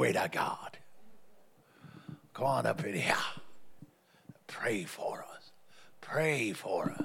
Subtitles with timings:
[0.00, 0.78] Glory to God.
[2.32, 3.14] Come on up in here.
[4.46, 5.50] Pray for us.
[6.00, 7.04] Pray for us.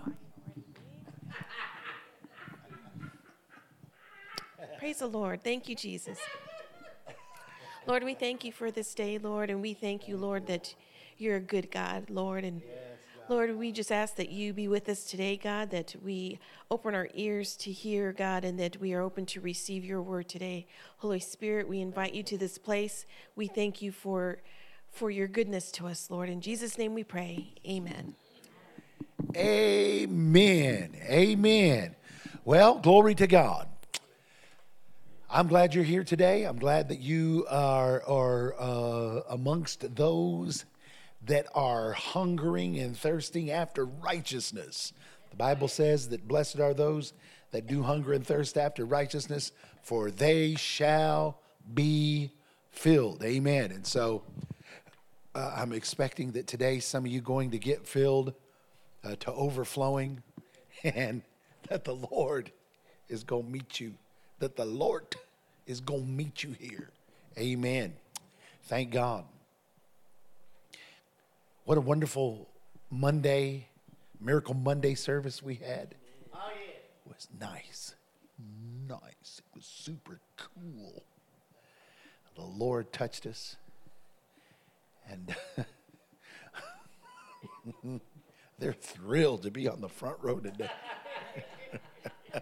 [4.79, 5.43] Praise the Lord.
[5.43, 6.19] Thank you, Jesus.
[7.85, 10.73] Lord, we thank you for this day, Lord, and we thank you, Lord, that
[11.17, 12.45] you're a good God, Lord.
[12.45, 12.61] And
[13.27, 16.37] Lord, we just ask that you be with us today, God, that we
[16.69, 20.29] open our ears to hear, God, and that we are open to receive your word
[20.29, 20.67] today.
[20.97, 23.07] Holy Spirit, we invite you to this place.
[23.35, 24.37] We thank you for
[24.91, 26.29] for your goodness to us, Lord.
[26.29, 27.55] In Jesus' name we pray.
[27.67, 28.13] Amen.
[29.35, 30.95] Amen.
[31.09, 31.95] Amen.
[32.45, 33.67] Well, glory to God.
[35.29, 36.43] I'm glad you're here today.
[36.43, 40.63] I'm glad that you are, are uh, amongst those
[41.25, 44.93] that are hungering and thirsting after righteousness.
[45.31, 47.13] The Bible says that blessed are those
[47.51, 49.51] that do hunger and thirst after righteousness,
[49.81, 51.39] for they shall
[51.73, 52.31] be
[52.69, 53.23] filled.
[53.23, 53.71] Amen.
[53.71, 54.23] And so
[55.33, 58.33] uh, I'm expecting that today some of you going to get filled
[59.03, 60.21] uh, to overflowing
[60.83, 61.21] and
[61.69, 62.51] that the Lord
[63.09, 63.93] is going to meet you,
[64.39, 65.15] that the Lord
[65.65, 66.89] is going to meet you here.
[67.37, 67.93] Amen.
[68.63, 69.25] Thank God.
[71.65, 72.47] What a wonderful
[72.91, 73.69] Monday,
[74.21, 75.95] Miracle Monday service we had.
[76.31, 76.73] Oh, yeah.
[76.73, 77.95] It was nice.
[78.87, 78.99] Nice.
[79.39, 81.03] It was super cool.
[82.35, 83.55] The Lord touched us.
[85.09, 85.35] And
[88.59, 90.69] they're thrilled to be on the front row today.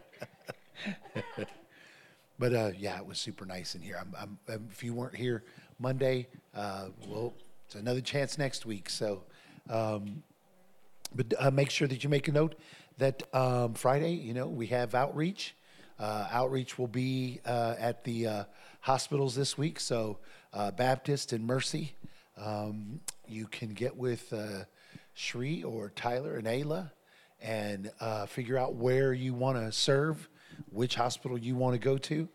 [2.38, 3.98] but uh, yeah, it was super nice in here.
[4.02, 5.46] I'm, I'm, if you weren't here
[5.80, 7.34] Monday, uh, well,
[7.74, 8.88] it's another chance next week.
[8.88, 9.24] So,
[9.68, 10.22] um,
[11.16, 12.54] but uh, make sure that you make a note
[13.00, 15.56] that um, Friday, you know, we have outreach.
[16.00, 18.44] Uh, outreach will be uh, at the uh,
[18.82, 19.80] hospitals this week.
[19.80, 20.20] So,
[20.76, 21.96] Baptist and Mercy.
[22.38, 24.66] Um, you can get with uh,
[25.16, 26.92] Shri or Tyler and Ayla
[27.42, 30.30] and uh, figure out where you want to serve,
[30.72, 32.28] which hospital you want to go to.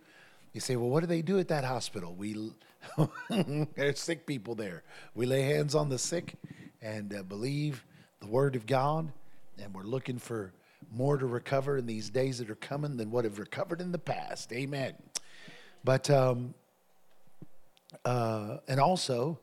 [0.53, 2.15] You say, well, what do they do at that hospital?
[2.15, 2.53] We
[3.77, 4.83] there's sick people there.
[5.15, 6.35] We lay hands on the sick
[6.81, 7.85] and uh, believe
[8.21, 9.13] the word of God,
[9.61, 10.53] and we're looking for
[10.93, 13.99] more to recover in these days that are coming than what have recovered in the
[13.99, 14.53] past.
[14.53, 14.95] Amen.
[15.85, 16.55] But um,
[18.05, 19.39] uh, and also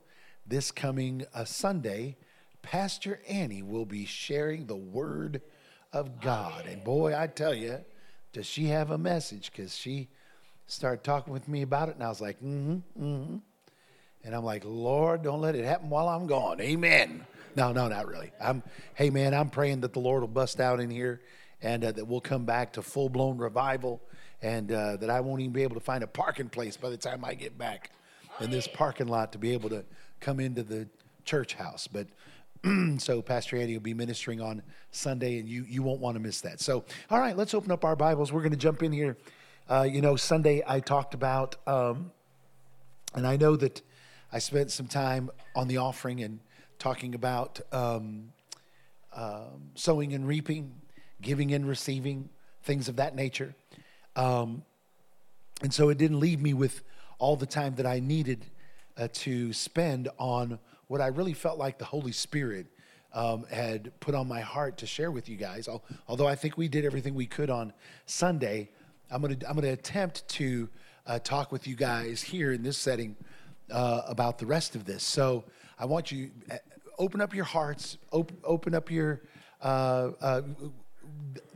[0.46, 2.18] this coming uh, Sunday,
[2.62, 5.42] Pastor Annie will be sharing the Word
[5.94, 6.66] of God.
[6.68, 7.84] And boy, I tell you,
[8.34, 9.52] does she have a message?
[9.52, 10.10] Because she
[10.68, 13.38] started talking with me about it, and I was like, mm hmm, mm hmm.
[14.24, 16.60] And I'm like, Lord, don't let it happen while I'm gone.
[16.60, 17.26] Amen.
[17.56, 18.32] No, no, not really.
[18.42, 18.64] I'm,
[18.96, 21.22] hey, man, I'm praying that the Lord will bust out in here
[21.62, 24.02] and uh, that we'll come back to full blown revival
[24.42, 26.98] and uh, that I won't even be able to find a parking place by the
[26.98, 27.92] time I get back
[28.40, 29.86] in this parking lot to be able to
[30.20, 30.88] come into the
[31.24, 31.88] church house.
[31.88, 32.08] But
[32.98, 34.62] so Pastor Andy will be ministering on
[34.92, 36.60] Sunday, and you you won't want to miss that.
[36.60, 38.34] So, all right, let's open up our Bibles.
[38.34, 39.18] We're going to jump in here.
[39.68, 42.12] Uh, you know, Sunday I talked about, um,
[43.16, 43.82] and I know that
[44.32, 46.40] I spent some time on the offering and
[46.78, 48.32] talking about um,
[49.14, 50.72] um, sowing and reaping,
[51.20, 52.30] giving and receiving,
[52.62, 53.56] things of that nature.
[54.16, 54.64] Um,
[55.64, 56.84] and so it didn't leave me with
[57.18, 58.46] all the time that I needed
[58.98, 62.68] uh, to spend on what I really felt like the Holy Spirit
[63.14, 65.68] um, had put on my heart to share with you guys.
[66.08, 67.74] Although I think we did everything we could on
[68.06, 68.70] Sunday,
[69.12, 70.70] I'm gonna I'm gonna attempt to
[71.06, 73.16] uh, talk with you guys here in this setting
[73.72, 75.04] uh, about the rest of this.
[75.04, 75.44] So
[75.78, 76.58] I want you uh,
[76.98, 79.22] open up your hearts, open open up your.
[79.62, 80.42] Uh, uh,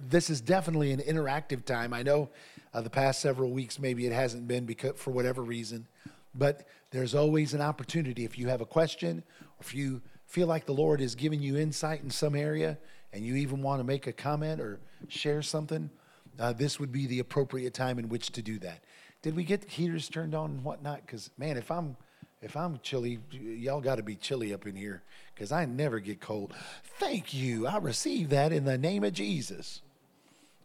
[0.10, 1.94] this is definitely an interactive time.
[1.94, 2.30] I know
[2.74, 5.88] uh, the past several weeks maybe it hasn't been because for whatever reason.
[6.36, 8.24] But there's always an opportunity.
[8.24, 11.58] If you have a question, or if you feel like the Lord is giving you
[11.58, 12.78] insight in some area,
[13.12, 15.90] and you even want to make a comment or share something,
[16.40, 18.84] uh, this would be the appropriate time in which to do that.
[19.22, 21.02] Did we get the heaters turned on and whatnot?
[21.06, 21.98] Because man, if I'm
[22.42, 25.04] if I'm chilly, y'all got to be chilly up in here
[25.36, 26.54] because I never get cold.
[26.98, 27.68] Thank you.
[27.68, 29.82] I receive that in the name of Jesus.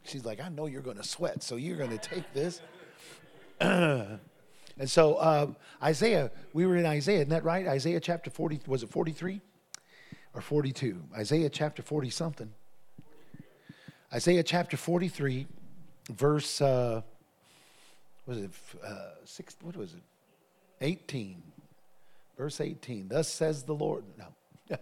[0.03, 2.61] She's like, I know you're going to sweat, so you're going to take this.
[4.77, 5.47] And so uh,
[5.81, 7.65] Isaiah, we were in Isaiah, isn't that right?
[7.67, 9.41] Isaiah chapter 40, was it 43
[10.33, 11.01] or 42?
[11.15, 12.53] Isaiah chapter 40 something.
[14.13, 15.47] Isaiah chapter 43,
[16.09, 17.01] verse, uh,
[18.25, 18.51] was it
[18.85, 20.01] uh, six, what was it?
[20.81, 21.41] 18.
[22.37, 23.07] Verse 18.
[23.07, 24.03] Thus says the Lord.
[24.67, 24.77] No.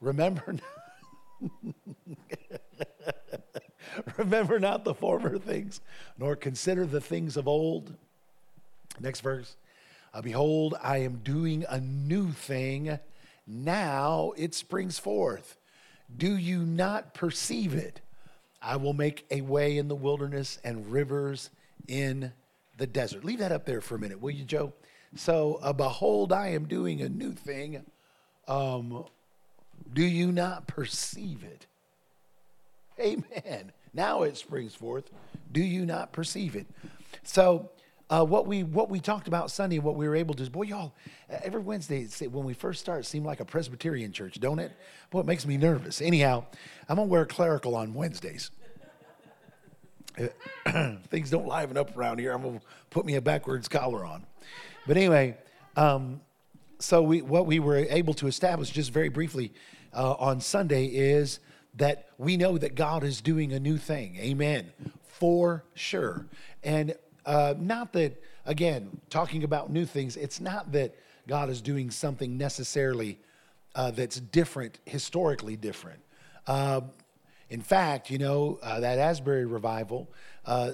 [0.00, 0.56] Remember.
[4.16, 5.82] Remember not the former things,
[6.16, 7.94] nor consider the things of old.
[8.98, 9.56] Next verse.
[10.14, 12.98] Uh, Behold, I am doing a new thing.
[13.46, 15.58] Now it springs forth.
[16.14, 18.00] Do you not perceive it?
[18.60, 21.50] I will make a way in the wilderness and rivers
[21.86, 22.32] in
[22.76, 23.24] the desert.
[23.24, 24.72] Leave that up there for a minute, will you, Joe?
[25.14, 27.84] So, uh, behold, I am doing a new thing.
[28.46, 29.04] Um,
[29.92, 31.66] do you not perceive it?
[33.00, 33.72] Amen.
[33.94, 35.10] Now it springs forth.
[35.50, 36.66] Do you not perceive it?
[37.22, 37.70] So,
[38.10, 40.62] uh, what we what we talked about Sunday, what we were able to do, boy,
[40.62, 40.94] y'all,
[41.28, 44.72] every Wednesday when we first start, seemed like a Presbyterian church, don't it?
[45.10, 46.00] Boy, it makes me nervous.
[46.00, 46.44] Anyhow,
[46.88, 48.50] I'm gonna wear clerical on Wednesdays.
[51.08, 52.32] Things don't liven up around here.
[52.32, 52.60] I'm gonna
[52.90, 54.24] put me a backwards collar on.
[54.86, 55.36] But anyway,
[55.76, 56.22] um,
[56.78, 59.52] so we what we were able to establish just very briefly
[59.92, 61.40] uh, on Sunday is
[61.74, 64.16] that we know that God is doing a new thing.
[64.16, 64.72] Amen.
[65.06, 66.26] For sure.
[66.62, 66.94] And
[67.28, 70.94] uh, not that, again, talking about new things, it's not that
[71.28, 73.20] God is doing something necessarily
[73.74, 76.00] uh, that's different, historically different.
[76.46, 76.80] Uh,
[77.50, 80.10] in fact, you know, uh, that Asbury revival,
[80.46, 80.72] uh,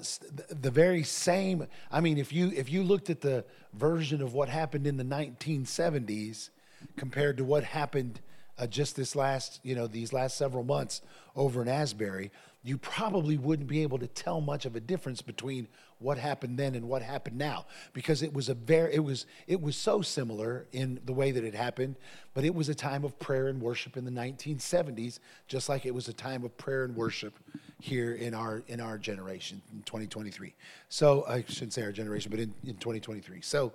[0.49, 4.49] the very same, I mean, if you, if you looked at the version of what
[4.49, 6.51] happened in the 1970s
[6.97, 8.21] compared to what happened
[8.59, 11.03] uh, just this last, you know, these last several months
[11.35, 12.31] over in Asbury,
[12.63, 15.69] you probably wouldn't be able to tell much of a difference between
[16.05, 17.67] what happened then and what happened now.
[17.93, 21.45] Because it was a very it was it was so similar in the way that
[21.45, 21.97] it happened
[22.35, 25.95] but it was a time of prayer and worship in the 1970s just like it
[25.95, 27.39] was a time of prayer and worship
[27.81, 30.53] here in our in our generation in 2023
[30.89, 33.73] so i shouldn't say our generation but in, in 2023 so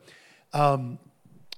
[0.54, 0.98] um,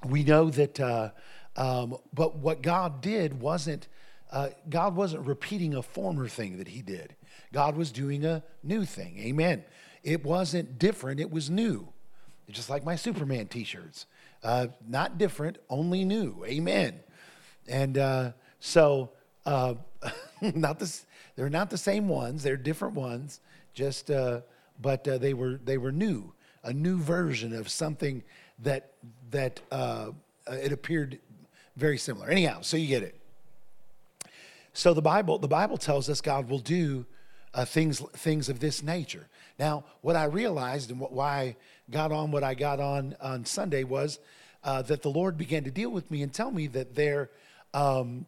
[0.08, 1.10] we know that uh,
[1.56, 3.88] um, but what god did wasn't
[4.32, 7.16] uh, god wasn't repeating a former thing that he did.
[7.52, 9.20] God was doing a new thing.
[9.20, 9.66] Amen
[10.04, 11.88] it wasn't different, it was new.
[12.50, 14.06] Just like my Superman t shirts.
[14.44, 16.44] Uh, not different, only new.
[16.46, 17.00] Amen.
[17.68, 19.12] And uh, so,
[19.46, 19.76] uh,
[20.42, 21.06] not this,
[21.36, 23.40] they're not the same ones, they're different ones,
[23.74, 24.42] just, uh,
[24.82, 26.34] but uh, they, were, they were new,
[26.64, 28.24] a new version of something
[28.60, 28.94] that,
[29.30, 30.12] that uh,
[30.48, 31.20] it appeared
[31.78, 32.30] very similar.
[32.30, 33.16] Anyhow, so you get it.
[34.74, 37.06] So the Bible, the Bible tells us God will do
[37.54, 39.28] uh, things, things of this nature.
[39.62, 41.56] Now, what I realized and what, why I
[41.92, 44.18] got on what I got on on Sunday was
[44.64, 47.30] uh, that the Lord began to deal with me and tell me that there,
[47.76, 48.26] um,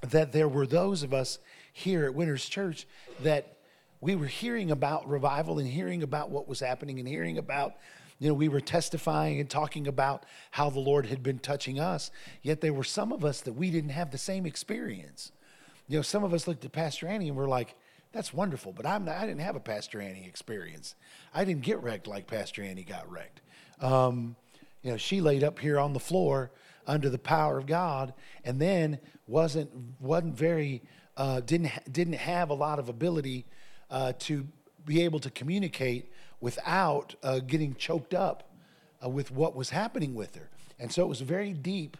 [0.00, 1.40] that there were those of us
[1.74, 2.86] here at Winners Church
[3.22, 3.58] that
[4.00, 7.74] we were hearing about revival and hearing about what was happening and hearing about
[8.18, 12.10] you know, we were testifying and talking about how the Lord had been touching us,
[12.40, 15.32] yet there were some of us that we didn't have the same experience.
[15.86, 17.74] You know, some of us looked at Pastor Annie and we're like,
[18.12, 20.94] that's wonderful, but I'm not, I didn't have a Pastor Annie experience.
[21.32, 23.40] I didn't get wrecked like Pastor Annie got wrecked.
[23.80, 24.36] Um,
[24.82, 26.50] you know, she laid up here on the floor
[26.86, 28.14] under the power of God,
[28.44, 29.70] and then wasn't
[30.00, 30.82] wasn't very
[31.16, 33.46] uh, didn't didn't have a lot of ability
[33.90, 34.46] uh, to
[34.84, 36.10] be able to communicate
[36.40, 38.50] without uh, getting choked up
[39.04, 40.48] uh, with what was happening with her,
[40.78, 41.96] and so it was a very deep,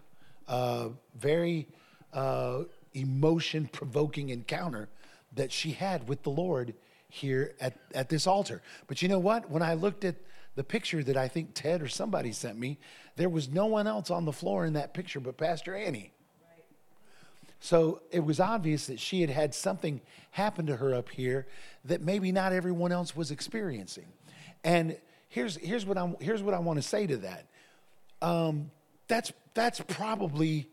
[0.49, 1.69] uh, very
[2.13, 2.63] uh,
[2.95, 4.89] emotion provoking encounter
[5.35, 6.75] that she had with the Lord
[7.09, 8.63] here at, at this altar.
[8.87, 9.51] But you know what?
[9.51, 10.17] When I looked at
[10.55, 12.79] the picture that I think Ted or somebody sent me,
[13.17, 16.13] there was no one else on the floor in that picture but Pastor Annie.
[17.61, 20.01] So it was obvious that she had had something
[20.31, 21.47] happen to her up here
[21.85, 24.07] that maybe not everyone else was experiencing.
[24.65, 24.97] And
[25.29, 27.47] here's, here's, what, I'm, here's what I want to say to that.
[28.23, 28.71] Um,
[29.09, 30.69] that's, that's probably,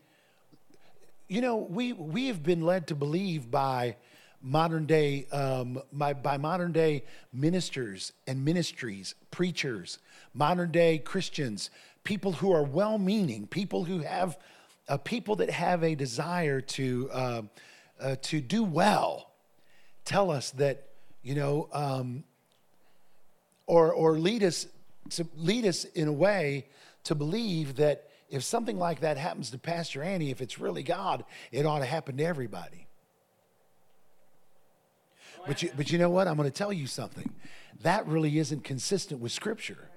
[1.28, 3.96] you know, we, we have been led to believe by
[4.42, 9.98] modern day um, my, by modern day ministers and ministries preachers
[10.32, 11.70] modern day christians
[12.04, 14.38] people who are well meaning people who have
[14.88, 17.42] uh, people that have a desire to uh,
[18.00, 19.30] uh, to do well
[20.04, 20.88] tell us that
[21.22, 22.24] you know um,
[23.66, 24.66] or or lead us
[25.10, 26.66] to lead us in a way
[27.04, 31.24] to believe that if something like that happens to pastor annie if it's really god
[31.52, 32.87] it ought to happen to everybody
[35.48, 36.28] but you, but you know what?
[36.28, 37.28] I'm going to tell you something.
[37.82, 39.88] That really isn't consistent with Scripture.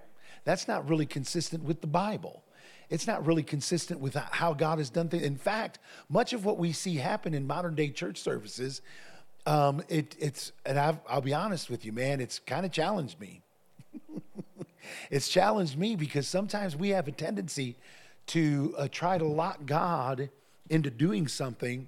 [0.46, 2.42] That's not really consistent with the Bible.
[2.90, 5.24] It's not really consistent with how God has done things.
[5.24, 5.80] In fact,
[6.10, 8.82] much of what we see happen in modern day church services,
[9.46, 13.20] um, it, it's, and i will be honest with you, man, it's kind of challenged
[13.20, 13.42] me.
[15.12, 17.76] it's challenged me because sometimes we have a tendency
[18.28, 20.30] to uh, try to lock God
[20.70, 21.88] into doing something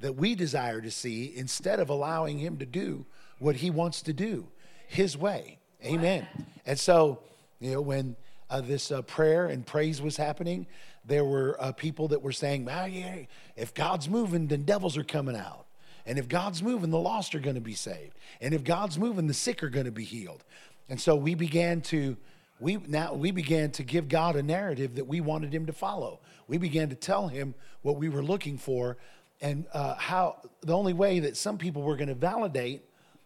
[0.00, 3.06] that we desire to see instead of allowing him to do
[3.38, 4.48] what he wants to do
[4.88, 5.58] his way.
[5.84, 6.26] Amen.
[6.66, 7.20] And so,
[7.58, 8.16] you know, when
[8.50, 10.66] uh, this uh, prayer and praise was happening,
[11.04, 13.20] there were uh, people that were saying, ah, yeah,
[13.56, 15.66] if God's moving, then devils are coming out.
[16.06, 18.14] And if God's moving, the lost are going to be saved.
[18.40, 20.44] And if God's moving, the sick are going to be healed.
[20.88, 22.16] And so we began to
[22.58, 26.20] we now we began to give God a narrative that we wanted him to follow.
[26.46, 28.98] We began to tell him what we were looking for
[29.40, 32.82] and uh, how the only way that some people were going to validate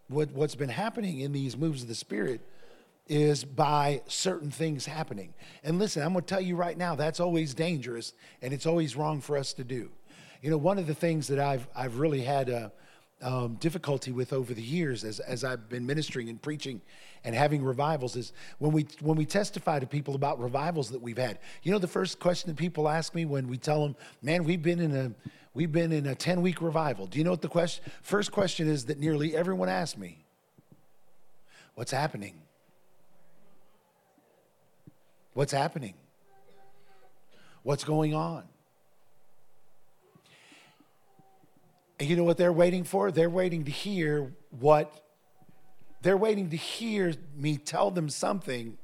[0.09, 2.40] what, what's been happening in these moves of the spirit
[3.06, 5.35] is by certain things happening.
[5.62, 8.97] And listen, I'm going to tell you right now, that's always dangerous and it's always
[8.97, 9.90] wrong for us to do.
[10.40, 12.73] You know, one of the things that I've, I've really had a,
[13.25, 16.83] um, difficulty with over the years as, as I've been ministering and preaching
[17.25, 21.16] and having revivals is when we when we testify to people about revivals that we've
[21.16, 21.38] had.
[21.62, 24.62] You know the first question that people ask me when we tell them, "Man, we've
[24.62, 25.11] been in a
[25.54, 28.69] we've been in a 10 week revival." Do you know what the question first question
[28.69, 30.19] is that nearly everyone asks me?
[31.75, 32.35] What's happening?
[35.33, 35.95] What's happening?
[37.62, 38.45] What's going on?
[41.98, 43.12] And you know what they're waiting for?
[43.12, 44.92] They're waiting to hear what,
[46.02, 48.78] they're waiting to hear me tell them something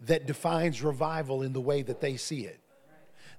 [0.00, 2.60] that defines revival in the way that they see it,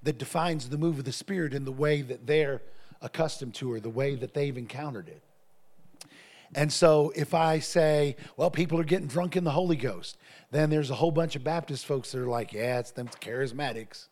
[0.03, 2.61] that defines the move of the Spirit in the way that they're
[3.01, 5.21] accustomed to or the way that they've encountered it.
[6.55, 10.17] And so if I say, well, people are getting drunk in the Holy Ghost,
[10.51, 14.07] then there's a whole bunch of Baptist folks that are like, yeah, it's them charismatics.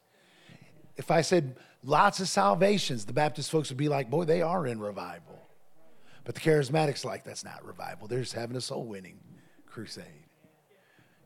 [0.97, 4.67] If I said, lots of salvations, the Baptist folks would be like, boy, they are
[4.67, 5.39] in revival.
[6.23, 8.07] But the charismatics like, that's not revival.
[8.07, 9.19] They're just having a soul winning
[9.65, 10.05] crusade.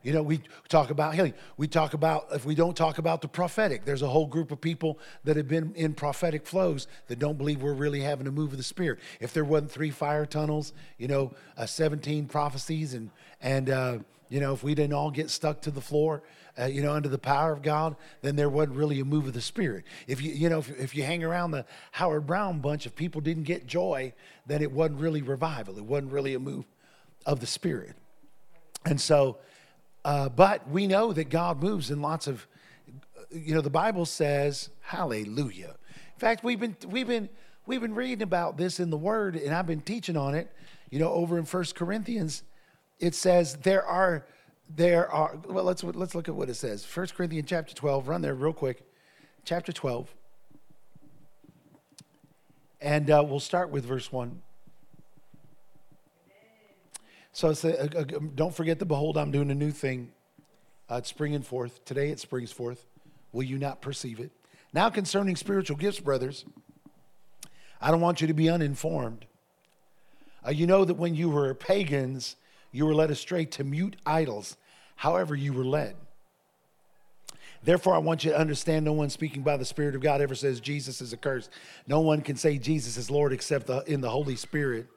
[0.03, 1.33] You know, we talk about healing.
[1.57, 4.61] We talk about, if we don't talk about the prophetic, there's a whole group of
[4.61, 8.51] people that have been in prophetic flows that don't believe we're really having a move
[8.51, 8.99] of the Spirit.
[9.19, 13.09] If there wasn't three fire tunnels, you know, uh, 17 prophecies, and,
[13.41, 13.97] and uh,
[14.29, 16.21] you know, if we didn't all get stuck to the floor,
[16.59, 19.33] uh, you know, under the power of God, then there wasn't really a move of
[19.33, 19.83] the Spirit.
[20.07, 23.21] If you, you know, if, if you hang around the Howard Browne bunch, if people
[23.21, 24.13] didn't get joy,
[24.45, 25.77] then it wasn't really revival.
[25.77, 26.65] It wasn't really a move
[27.25, 27.95] of the Spirit.
[28.85, 29.39] And so,
[30.05, 32.47] uh, but we know that God moves in lots of,
[33.31, 35.75] you know, the Bible says, Hallelujah.
[36.15, 37.27] In fact, we've been we've been
[37.65, 40.49] we've been reading about this in the Word, and I've been teaching on it.
[40.89, 42.43] You know, over in First Corinthians,
[42.99, 44.25] it says there are
[44.69, 46.83] there are well let's let's look at what it says.
[46.83, 48.83] First corinthians chapter 12 run there real quick.
[49.43, 50.13] Chapter 12
[52.81, 54.41] and uh, we'll start with verse 1
[57.31, 60.11] so it's a, a, a, don't forget the behold i'm doing a new thing.
[60.89, 61.83] Uh, it's springing forth.
[61.83, 62.85] Today it springs forth.
[63.31, 64.31] Will you not perceive it?
[64.71, 66.45] Now concerning spiritual gifts brothers
[67.81, 69.25] i don't want you to be uninformed.
[70.45, 72.35] Uh, you know that when you were pagans
[72.71, 74.57] you were led astray to mute idols,
[74.95, 75.95] however, you were led.
[77.63, 80.35] Therefore, I want you to understand no one speaking by the Spirit of God ever
[80.35, 81.49] says Jesus is accursed.
[81.87, 84.87] No one can say Jesus is Lord except the, in the Holy Spirit.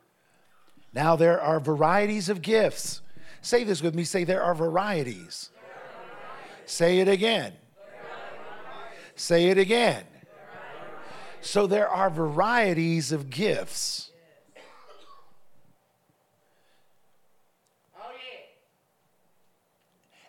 [0.92, 3.00] Now, there are varieties of gifts.
[3.40, 5.50] Say this with me say, there are varieties.
[6.66, 7.54] Say it again.
[9.14, 10.04] Say it again.
[11.40, 14.07] So, there are varieties of gifts.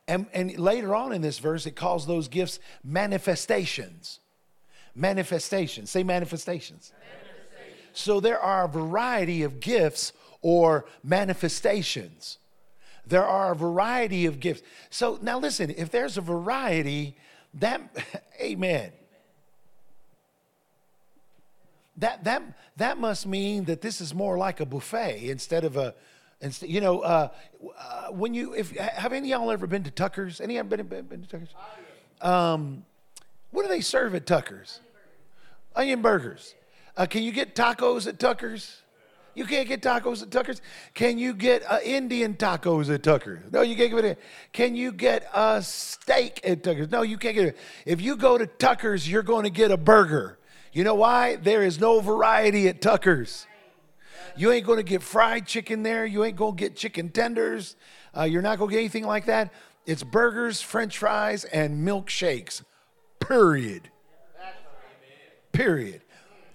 [0.10, 4.20] And, and later on in this verse, it calls those gifts manifestations.
[4.96, 5.92] Manifestations.
[5.92, 6.92] Say manifestations.
[7.00, 7.88] manifestations.
[7.94, 10.12] So there are a variety of gifts
[10.42, 12.40] or manifestations.
[13.06, 14.64] There are a variety of gifts.
[14.90, 17.16] So now listen, if there's a variety,
[17.54, 17.82] that,
[18.42, 18.92] amen.
[21.98, 22.42] That, that,
[22.78, 25.94] that must mean that this is more like a buffet instead of a,
[26.42, 27.30] and you know, uh,
[27.78, 30.40] uh, when you if have any of y'all ever been to Tucker's?
[30.40, 31.54] Any of been, been, been to Tucker's?
[32.22, 32.86] Um,
[33.52, 34.80] what do they serve at Tucker's?
[35.76, 36.56] Onion burgers.
[36.96, 38.82] Uh, can you get tacos at Tucker's?
[39.36, 40.62] You can't get tacos at Tucker's.
[40.94, 43.40] Can you get uh, Indian tacos at Tucker's?
[43.52, 44.20] No, you can't get it.
[44.52, 46.90] Can you get a steak at Tucker's?
[46.90, 47.58] No, you can't get it.
[47.86, 50.40] If you go to Tucker's, you're going to get a burger.
[50.74, 51.36] You know why?
[51.38, 53.46] There is no variety at Tucker's.
[54.38, 56.06] You ain't going to get fried chicken there.
[56.06, 57.76] You ain't going to get chicken tenders.
[58.16, 59.52] Uh, you're not going to get anything like that.
[59.86, 62.64] It's burgers, french fries, and milkshakes.
[63.20, 63.90] Period.
[65.52, 66.02] Period.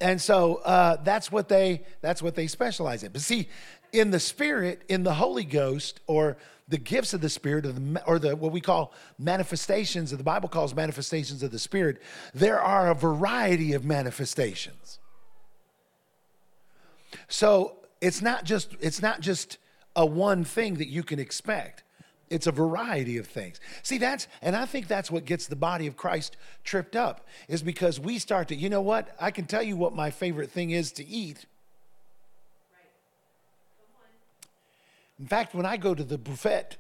[0.01, 3.13] And so uh, that's what they that's what they specialize in.
[3.13, 3.49] But see,
[3.93, 6.37] in the Spirit, in the Holy Ghost, or
[6.69, 10.25] the gifts of the Spirit, or the, or the what we call manifestations, of the
[10.25, 12.03] Bible calls manifestations of the Spirit,
[12.35, 14.99] there are a variety of manifestations.
[17.29, 19.59] So it's not just it's not just
[19.97, 21.83] a one thing that you can expect.
[22.31, 23.61] It's a variety of things.
[23.83, 27.63] See, that's, and I think that's what gets the body of Christ tripped up, is
[27.63, 29.15] because we start to, you know what?
[29.21, 31.45] I can tell you what my favorite thing is to eat.
[32.73, 32.89] Right.
[35.21, 36.79] In fact, when I go to the buffet,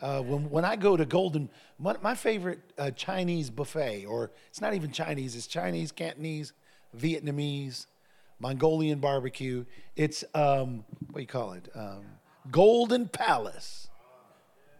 [0.00, 4.60] uh, when, when I go to Golden, my, my favorite uh, Chinese buffet, or it's
[4.60, 6.52] not even Chinese, it's Chinese, Cantonese,
[6.96, 7.86] Vietnamese,
[8.44, 9.64] Mongolian barbecue.
[9.96, 11.66] It's, um, what do you call it?
[11.74, 12.04] Um,
[12.50, 13.88] Golden Palace.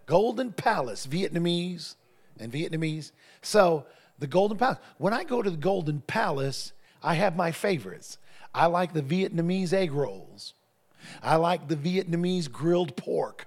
[0.05, 1.95] Golden Palace, Vietnamese
[2.39, 3.13] and Vietnamese.
[3.41, 3.87] So
[4.19, 4.77] the Golden Palace.
[4.99, 8.19] When I go to the Golden Palace, I have my favorites.
[8.55, 10.53] I like the Vietnamese egg rolls.
[11.23, 13.47] I like the Vietnamese grilled pork.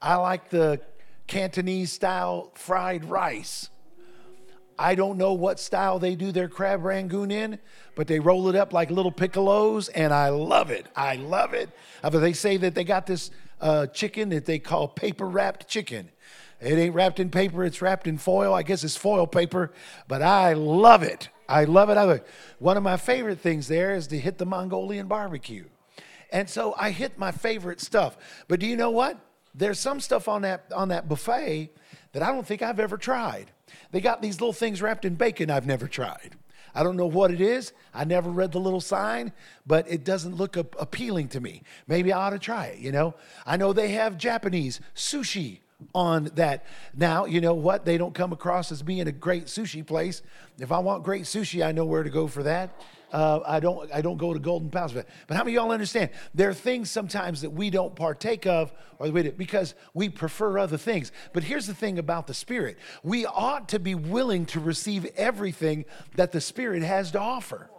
[0.00, 0.80] I like the
[1.26, 3.68] Cantonese style fried rice.
[4.78, 7.58] I don't know what style they do their crab rangoon in,
[7.94, 10.86] but they roll it up like little piccolos, and I love it.
[10.96, 11.70] I love it.
[12.02, 16.10] Uh, they say that they got this uh, chicken that they call paper wrapped chicken.
[16.60, 18.54] It ain't wrapped in paper, it's wrapped in foil.
[18.54, 19.72] I guess it's foil paper,
[20.08, 21.28] but I love it.
[21.48, 21.96] I love it.
[21.96, 22.26] I love it.
[22.58, 25.66] One of my favorite things there is to hit the Mongolian barbecue.
[26.32, 28.16] And so I hit my favorite stuff.
[28.48, 29.18] But do you know what?
[29.54, 31.70] There's some stuff on that on that buffet
[32.12, 33.52] that I don't think I've ever tried.
[33.90, 36.36] They got these little things wrapped in bacon I've never tried.
[36.74, 37.72] I don't know what it is.
[37.92, 39.32] I never read the little sign,
[39.66, 41.62] but it doesn't look appealing to me.
[41.86, 43.14] Maybe I ought to try it, you know?
[43.46, 45.60] I know they have Japanese sushi
[45.94, 46.66] on that.
[46.94, 47.84] Now, you know what?
[47.84, 50.22] They don't come across as being a great sushi place.
[50.58, 52.80] If I want great sushi, I know where to go for that.
[53.12, 54.92] Uh, I don't I don't go to Golden Palace.
[54.92, 56.10] But, but how many y'all understand?
[56.34, 60.76] There are things sometimes that we don't partake of or we because we prefer other
[60.76, 61.12] things.
[61.32, 65.84] But here's the thing about the Spirit: we ought to be willing to receive everything
[66.16, 67.70] that the Spirit has to offer.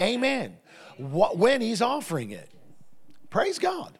[0.00, 0.56] Amen.
[0.96, 2.48] What, when He's offering it,
[3.28, 3.98] praise God.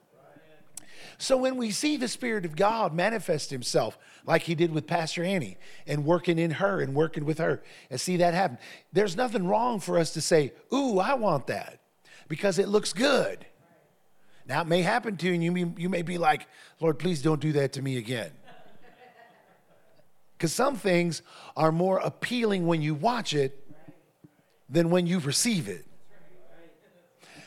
[1.23, 5.23] So when we see the Spirit of God manifest Himself, like He did with Pastor
[5.23, 8.59] Annie, and working in her and working with her, and see that happen,
[8.93, 11.79] there's nothing wrong for us to say, Ooh, I want that,
[12.27, 13.47] because it looks good.
[14.49, 16.49] Now, it may happen to you, and you may, you may be like,
[16.81, 18.33] Lord, please don't do that to me again.
[20.37, 21.23] Because some things
[21.57, 23.64] are more appealing when you watch it
[24.68, 25.87] than when you receive it.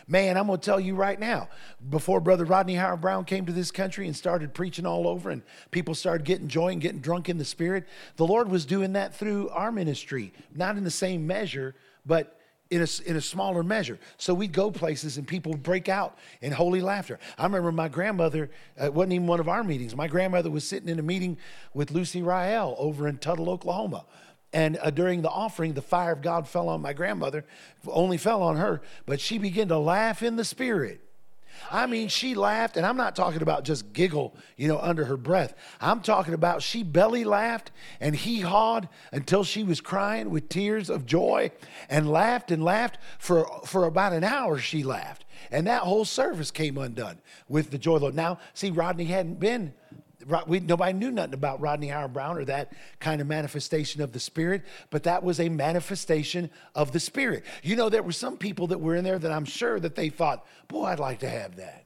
[0.08, 1.50] Man, I'm going to tell you right now,
[1.90, 5.42] before Brother Rodney Howard Browne came to this country and started preaching all over, and
[5.72, 9.16] people started getting joy and getting drunk in the Spirit, the Lord was doing that
[9.16, 10.32] through our ministry.
[10.54, 11.74] Not in the same measure,
[12.06, 12.40] but
[12.70, 14.00] in a, in a smaller measure.
[14.18, 17.20] So we'd go places and people would break out in holy laughter.
[17.38, 19.96] I remember my grandmother, uh, it wasn't even one of our meetings.
[19.96, 21.38] My grandmother was sitting in a meeting
[21.74, 24.06] with Lucy Rael over in Tuttle, Oklahoma.
[24.56, 27.44] And uh, during the offering, the fire of God fell on my grandmother,
[27.86, 31.02] only fell on her, but she began to laugh in the spirit.
[31.70, 35.18] I mean, she laughed, and I'm not talking about just giggle, you know, under her
[35.18, 35.56] breath.
[35.82, 40.90] I'm talking about she belly laughed and he hawed until she was crying with tears
[40.90, 41.52] of joy
[41.90, 44.58] and laughed and laughed for, for about an hour.
[44.58, 45.26] She laughed.
[45.52, 47.18] And that whole service came undone
[47.50, 48.16] with the joy of the Lord.
[48.16, 49.74] Now, see, Rodney hadn't been
[50.48, 54.20] we, nobody knew nothing about Rodney Howard Browne or that kind of manifestation of the
[54.20, 57.44] Spirit, but that was a manifestation of the Spirit.
[57.64, 60.10] You know, there were some people that were in there that I'm sure that they
[60.10, 61.86] thought, boy, I'd like to have that.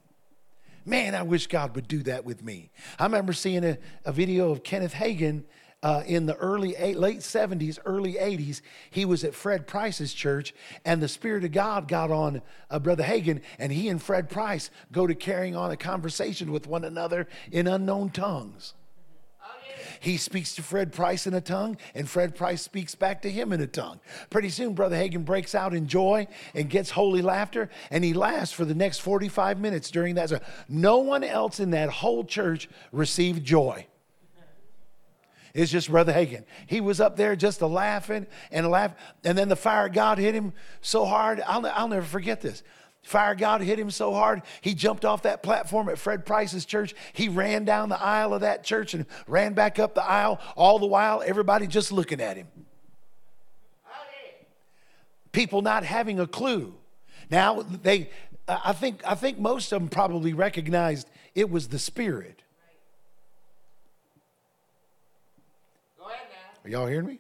[0.86, 2.72] Man, I wish God would do that with me.
[2.98, 5.44] I remember seeing a, a video of Kenneth Hagin
[5.82, 10.54] uh, in the early eight, late 70s, early 80s, he was at Fred Price's church,
[10.84, 14.70] and the Spirit of God got on uh, Brother Hagin, and he and Fred Price
[14.92, 18.74] go to carrying on a conversation with one another in unknown tongues.
[20.02, 23.52] He speaks to Fred Price in a tongue, and Fred Price speaks back to him
[23.52, 24.00] in a tongue.
[24.30, 28.52] Pretty soon, Brother Hagin breaks out in joy and gets holy laughter, and he laughs
[28.52, 30.42] for the next 45 minutes during that.
[30.70, 33.88] No one else in that whole church received joy.
[35.54, 36.44] It's just Brother Hagin.
[36.68, 38.98] He was up there just a laughing and laughing.
[39.24, 41.42] And then the fire of God hit him so hard.
[41.46, 42.64] I'll, I'll never forget this.
[43.02, 46.94] Fire God hit him so hard, he jumped off that platform at Fred Price's church.
[47.14, 50.80] He ran down the aisle of that church and ran back up the aisle, all
[50.80, 52.48] the while, everybody just looking at him.
[55.32, 56.76] People not having a clue.
[57.30, 58.10] Now, they,
[58.48, 62.42] I think, I think most of them probably recognized it was the Spirit.
[66.64, 67.20] Are y'all hearing me?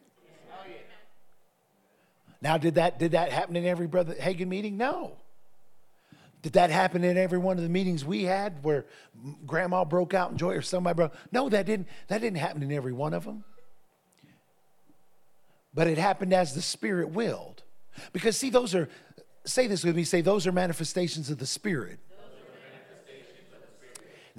[2.41, 4.78] Now, did that did that happen in every brother Hagin meeting?
[4.78, 5.17] No.
[6.41, 8.86] Did that happen in every one of the meetings we had where
[9.45, 11.13] grandma broke out in joy or somebody broke?
[11.34, 13.43] No, that didn't that didn't happen in every one of them.
[15.73, 17.63] But it happened as the Spirit willed.
[18.13, 18.88] Because see, those are
[19.43, 21.99] say this with me, say those are manifestations of the Spirit.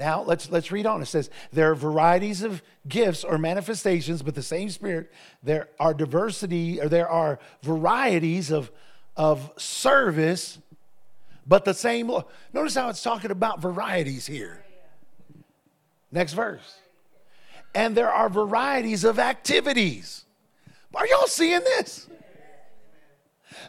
[0.00, 1.02] Now let's let's read on.
[1.02, 5.12] It says there are varieties of gifts or manifestations, but the same Spirit.
[5.42, 8.72] There are diversity, or there are varieties of
[9.14, 10.58] of service,
[11.46, 12.10] but the same.
[12.54, 14.64] Notice how it's talking about varieties here.
[16.10, 16.78] Next verse.
[17.74, 20.24] And there are varieties of activities.
[20.94, 22.08] Are y'all seeing this?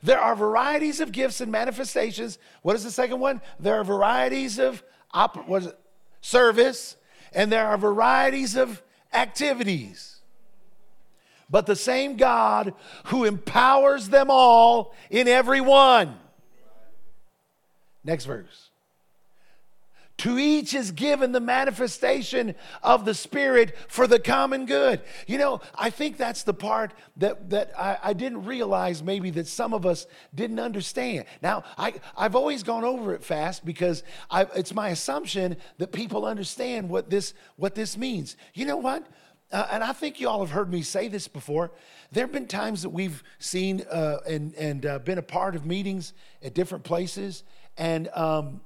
[0.01, 2.39] There are varieties of gifts and manifestations.
[2.61, 3.41] What is the second one?
[3.59, 4.81] There are varieties of
[5.13, 5.77] op- what is it?
[6.21, 6.95] Service,
[7.33, 8.81] and there are varieties of
[9.13, 10.21] activities.
[11.49, 12.73] But the same God
[13.05, 16.17] who empowers them all in every one.
[18.03, 18.70] Next verse.
[20.21, 22.53] To each is given the manifestation
[22.83, 25.01] of the Spirit for the common good.
[25.25, 29.47] You know, I think that's the part that, that I, I didn't realize maybe that
[29.47, 30.05] some of us
[30.35, 31.25] didn't understand.
[31.41, 36.27] Now, I, I've always gone over it fast because I, it's my assumption that people
[36.27, 38.37] understand what this, what this means.
[38.53, 39.03] You know what?
[39.51, 41.71] Uh, and I think you all have heard me say this before.
[42.11, 45.65] There have been times that we've seen uh, and, and uh, been a part of
[45.65, 47.43] meetings at different places,
[47.75, 48.61] and um,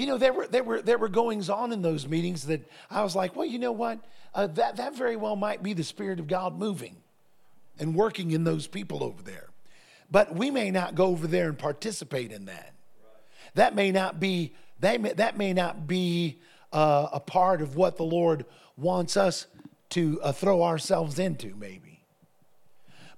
[0.00, 3.02] you know, there were, there, were, there were goings on in those meetings that I
[3.02, 3.98] was like, well, you know what?
[4.34, 6.96] Uh, that, that very well might be the Spirit of God moving
[7.78, 9.50] and working in those people over there.
[10.10, 12.72] But we may not go over there and participate in that.
[13.54, 16.40] That may not be, that may, that may not be
[16.72, 18.46] uh, a part of what the Lord
[18.78, 19.46] wants us
[19.90, 22.04] to uh, throw ourselves into, maybe.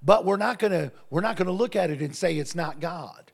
[0.01, 3.31] But we're not gonna, we're not gonna look at it and say it's not God.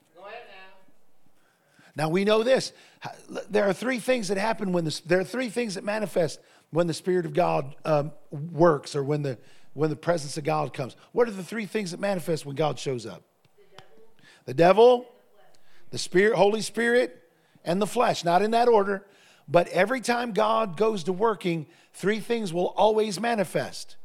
[1.96, 2.72] Now we know this.
[3.48, 6.86] There are three things that happen when the, there are three things that manifest when
[6.86, 9.38] the Spirit of God um, works or when the
[9.74, 10.96] when the presence of God comes.
[11.12, 13.22] What are the three things that manifest when God shows up?
[13.56, 14.02] The devil,
[14.46, 15.06] the, devil,
[15.90, 17.22] the Spirit, Holy Spirit,
[17.64, 18.24] and the flesh.
[18.24, 19.06] Not in that order,
[19.48, 23.96] but every time God goes to working, three things will always manifest.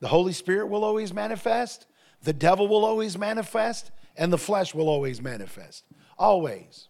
[0.00, 1.86] The Holy Spirit will always manifest,
[2.22, 5.84] the devil will always manifest, and the flesh will always manifest.
[6.18, 6.88] Always.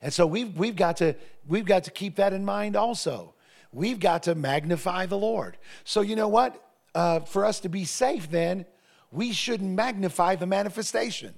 [0.00, 1.14] And so we've, we've, got to,
[1.46, 3.34] we've got to keep that in mind also.
[3.72, 5.58] We've got to magnify the Lord.
[5.84, 6.62] So, you know what?
[6.94, 8.64] Uh, for us to be safe, then,
[9.10, 11.34] we shouldn't magnify the manifestation.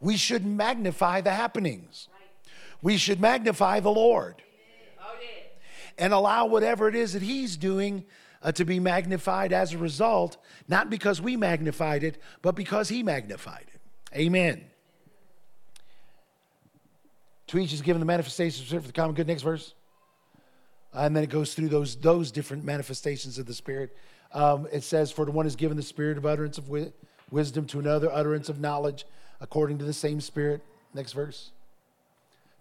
[0.00, 2.08] We should magnify the happenings.
[2.82, 4.42] We should magnify the Lord
[5.98, 8.04] and allow whatever it is that He's doing
[8.42, 10.36] uh, to be magnified as a result,
[10.68, 13.80] not because we magnified it, but because He magnified it.
[14.14, 14.64] Amen.
[17.48, 19.26] To each is given the manifestations for the common good.
[19.26, 19.74] Next verse.
[20.92, 23.96] And then it goes through those, those different manifestations of the Spirit.
[24.32, 26.92] Um, it says, For to one is given the spirit of utterance of wi-
[27.30, 29.04] wisdom, to another, utterance of knowledge,
[29.40, 30.62] according to the same Spirit.
[30.94, 31.50] Next verse.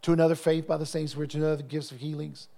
[0.03, 2.49] To another, faith by the same Spirit, to another, gifts of healings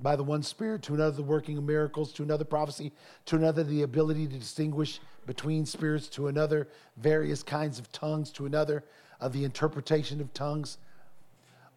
[0.00, 2.92] by the one Spirit, to another, the working of miracles, to another, prophecy,
[3.26, 8.46] to another, the ability to distinguish between spirits, to another, various kinds of tongues, to
[8.46, 8.84] another,
[9.20, 10.78] of the interpretation of tongues.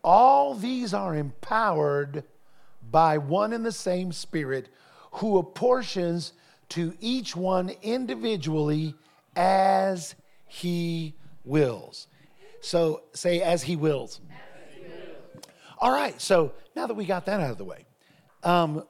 [0.03, 2.23] All these are empowered
[2.89, 4.69] by one and the same Spirit
[5.13, 6.33] who apportions
[6.69, 8.95] to each one individually
[9.35, 10.15] as
[10.47, 12.07] he wills.
[12.61, 14.21] So say, as he wills.
[14.29, 15.45] As he wills.
[15.79, 17.85] All right, so now that we got that out of the way,
[18.43, 18.85] um,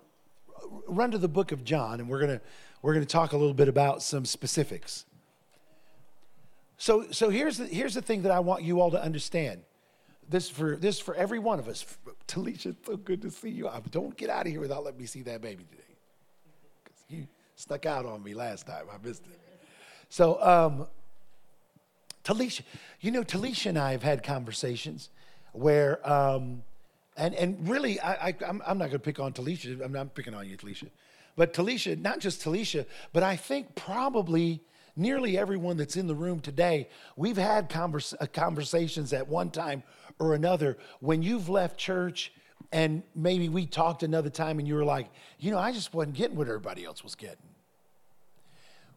[0.88, 2.42] run to the book of John, and we're gonna
[2.82, 5.06] we're gonna talk a little bit about some specifics.
[6.78, 9.62] So so here's the, here's the thing that I want you all to understand
[10.32, 11.86] this for this for every one of us.
[12.28, 13.68] Talisha, it's so good to see you.
[13.68, 15.84] I, don't get out of here without letting me see that baby today.
[16.84, 18.86] Because you stuck out on me last time.
[18.92, 19.40] I missed it.
[20.10, 20.88] So, um,
[22.24, 22.62] Talisha,
[23.02, 25.10] you know, Talisha and I have had conversations
[25.54, 26.64] where, um,
[27.18, 29.84] and, and really, I, I, I'm, I'm not going to pick on Talisha.
[29.84, 30.90] I'm not picking on you, Talisha.
[31.36, 34.62] But Talisha, not just Talisha, but I think probably
[34.96, 39.84] nearly everyone that's in the room today, we've had converse, uh, conversations at one time
[40.22, 42.32] or another when you've left church
[42.72, 46.16] and maybe we talked another time and you were like, you know, I just wasn't
[46.16, 47.38] getting what everybody else was getting.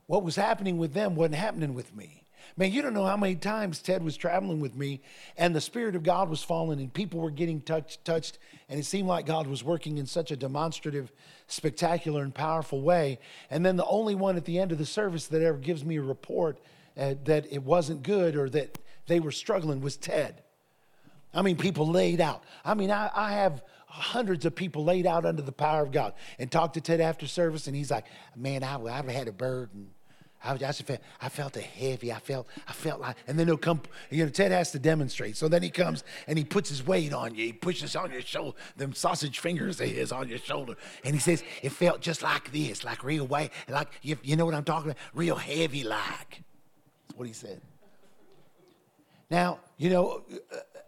[0.06, 2.20] What was happening with them wasn't happening with me.
[2.58, 5.00] Man, you don't know how many times Ted was traveling with me
[5.38, 8.84] and the Spirit of God was falling and people were getting touched, touched, and it
[8.84, 11.10] seemed like God was working in such a demonstrative,
[11.46, 13.18] spectacular, and powerful way.
[13.50, 15.96] And then the only one at the end of the service that ever gives me
[15.96, 16.60] a report
[16.98, 20.42] uh, that it wasn't good or that they were struggling was Ted.
[21.34, 22.44] I mean, people laid out.
[22.64, 26.14] I mean, I, I have hundreds of people laid out under the power of God
[26.38, 29.90] and talked to Ted after service, and he's like, Man, I, I've had a burden
[30.44, 32.12] I just felt, I felt a heavy.
[32.12, 33.80] I felt, I felt like, and then he'll come.
[34.10, 35.36] You know, Ted has to demonstrate.
[35.36, 37.46] So then he comes and he puts his weight on you.
[37.46, 41.20] He pushes on your shoulder, them sausage fingers of his on your shoulder, and he
[41.20, 44.64] says it felt just like this, like real weight, like you, you know what I'm
[44.64, 46.42] talking about, real heavy, like.
[47.08, 47.60] That's what he said.
[49.30, 50.24] Now, you know,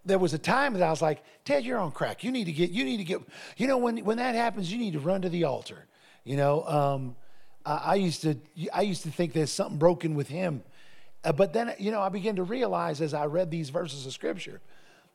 [0.07, 2.25] there was a time that I was like, Ted, you're on crack.
[2.25, 3.21] You need to get, you need to get,
[3.57, 5.87] you know, when when that happens, you need to run to the altar.
[6.25, 6.65] You know.
[6.65, 7.17] Um,
[7.67, 8.37] I used to
[8.73, 10.63] I used to think there's something broken with him.
[11.25, 14.13] Uh, but then you know I began to realize as I read these verses of
[14.13, 14.61] scripture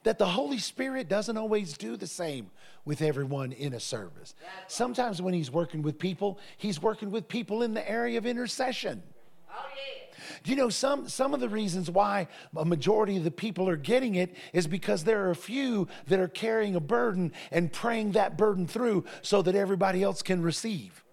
[0.03, 2.49] that the Holy Spirit doesn't always do the same
[2.85, 4.33] with everyone in a service.
[4.67, 9.03] Sometimes when he's working with people, he's working with people in the area of intercession.
[9.49, 9.65] Oh,
[10.43, 13.77] Do you know some some of the reasons why a majority of the people are
[13.77, 18.13] getting it is because there are a few that are carrying a burden and praying
[18.13, 21.03] that burden through so that everybody else can receive.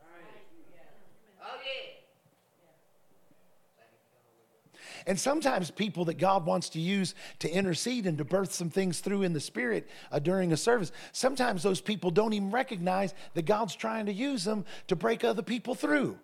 [5.07, 9.01] And sometimes people that God wants to use to intercede and to birth some things
[9.01, 13.47] through in the spirit uh, during a service, sometimes those people don't even recognize that
[13.47, 16.19] God's trying to use them to break other people through.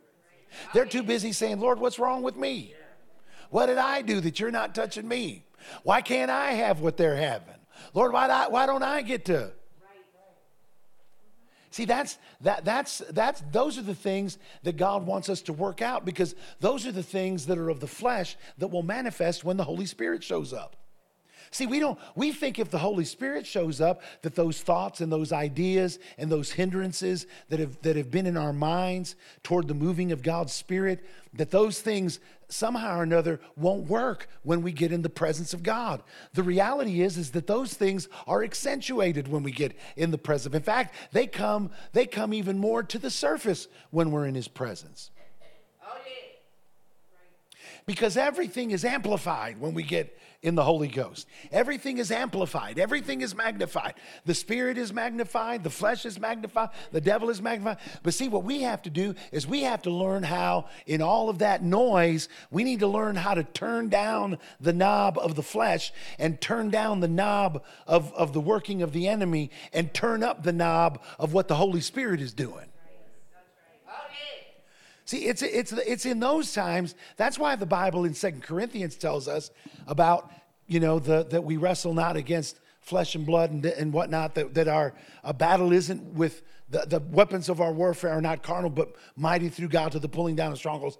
[0.74, 2.74] They're too busy saying, Lord, what's wrong with me?
[3.54, 5.44] What did I do that you're not touching me?
[5.84, 7.54] Why can't I have what they're having?
[7.94, 9.52] Lord, why, why don't I get to?
[11.70, 15.82] See, that's that that's that's those are the things that God wants us to work
[15.82, 19.56] out because those are the things that are of the flesh that will manifest when
[19.56, 20.74] the Holy Spirit shows up.
[21.52, 25.12] See, we don't we think if the Holy Spirit shows up that those thoughts and
[25.12, 29.14] those ideas and those hindrances that have that have been in our minds
[29.44, 34.62] toward the moving of God's spirit that those things somehow or another won't work when
[34.62, 36.02] we get in the presence of God.
[36.32, 40.54] The reality is is that those things are accentuated when we get in the presence.
[40.54, 44.48] In fact, they come they come even more to the surface when we're in his
[44.48, 45.10] presence.
[47.86, 51.26] Because everything is amplified when we get in the Holy Ghost.
[51.50, 53.94] Everything is amplified, everything is magnified.
[54.26, 57.78] The spirit is magnified, the flesh is magnified, the devil is magnified.
[58.02, 61.30] But see, what we have to do is we have to learn how, in all
[61.30, 65.42] of that noise, we need to learn how to turn down the knob of the
[65.42, 70.22] flesh and turn down the knob of, of the working of the enemy and turn
[70.22, 72.66] up the knob of what the Holy Spirit is doing.
[75.04, 76.94] See, it's, it's, it's in those times.
[77.16, 79.50] That's why the Bible in Second Corinthians tells us
[79.86, 80.30] about,
[80.66, 84.54] you know, the, that we wrestle not against flesh and blood and, and whatnot, that,
[84.54, 84.94] that our
[85.36, 89.68] battle isn't with the, the weapons of our warfare are not carnal, but mighty through
[89.68, 90.98] God to the pulling down of strongholds.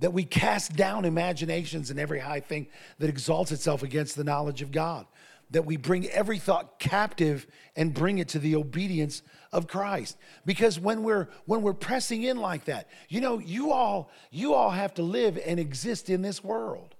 [0.00, 2.66] That we cast down imaginations and every high thing
[2.98, 5.06] that exalts itself against the knowledge of God
[5.50, 9.22] that we bring every thought captive and bring it to the obedience
[9.54, 10.18] of Christ.
[10.44, 14.70] Because when we're when we're pressing in like that, you know, you all you all
[14.70, 16.94] have to live and exist in this world.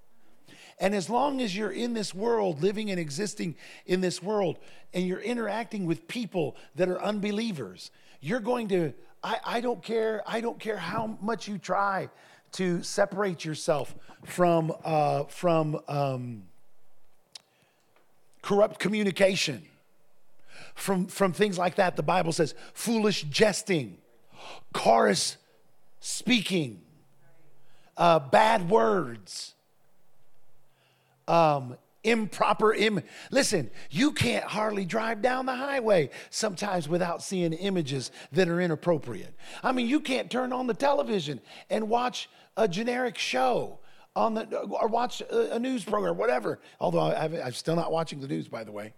[0.80, 4.58] And as long as you're in this world, living and existing in this world,
[4.92, 7.90] and you're interacting with people that are unbelievers,
[8.20, 12.08] you're going to, I, I don't care, I don't care how much you try
[12.52, 16.42] to separate yourself from uh, from um,
[18.42, 19.62] corrupt communication,
[20.74, 21.96] from, from things like that.
[21.96, 23.98] The Bible says foolish jesting,
[24.72, 25.36] chorus
[26.00, 26.82] speaking,
[27.96, 29.54] uh, bad words,
[31.28, 38.10] um, improper Im- listen you can't hardly drive down the highway sometimes without seeing images
[38.30, 39.32] that are inappropriate
[39.62, 43.78] i mean you can't turn on the television and watch a generic show
[44.16, 46.60] on the or watch a, news program, whatever.
[46.80, 48.92] Although I, I'm still not watching the news, by the way.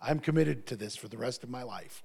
[0.00, 2.02] I'm committed to this for the rest of my life.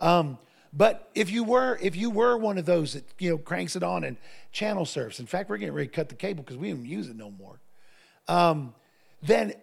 [0.00, 0.38] Um,
[0.72, 3.82] but if you were if you were one of those that you know cranks it
[3.82, 4.16] on and
[4.50, 7.08] channel surfs, in fact, we're getting ready to cut the cable because we don't use
[7.08, 7.60] it no more.
[8.26, 8.74] Um,
[9.22, 9.54] then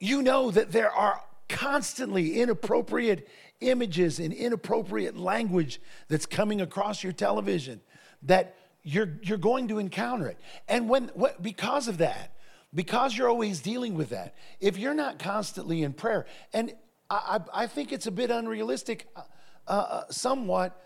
[0.00, 3.28] you know that there are constantly inappropriate
[3.60, 7.80] images and inappropriate language that's coming across your television
[8.22, 10.38] that you're, you're going to encounter it.
[10.68, 12.32] And when, what, because of that,
[12.74, 16.72] because you're always dealing with that, if you're not constantly in prayer, and
[17.08, 19.22] I, I, I think it's a bit unrealistic, uh,
[19.66, 20.80] uh, somewhat,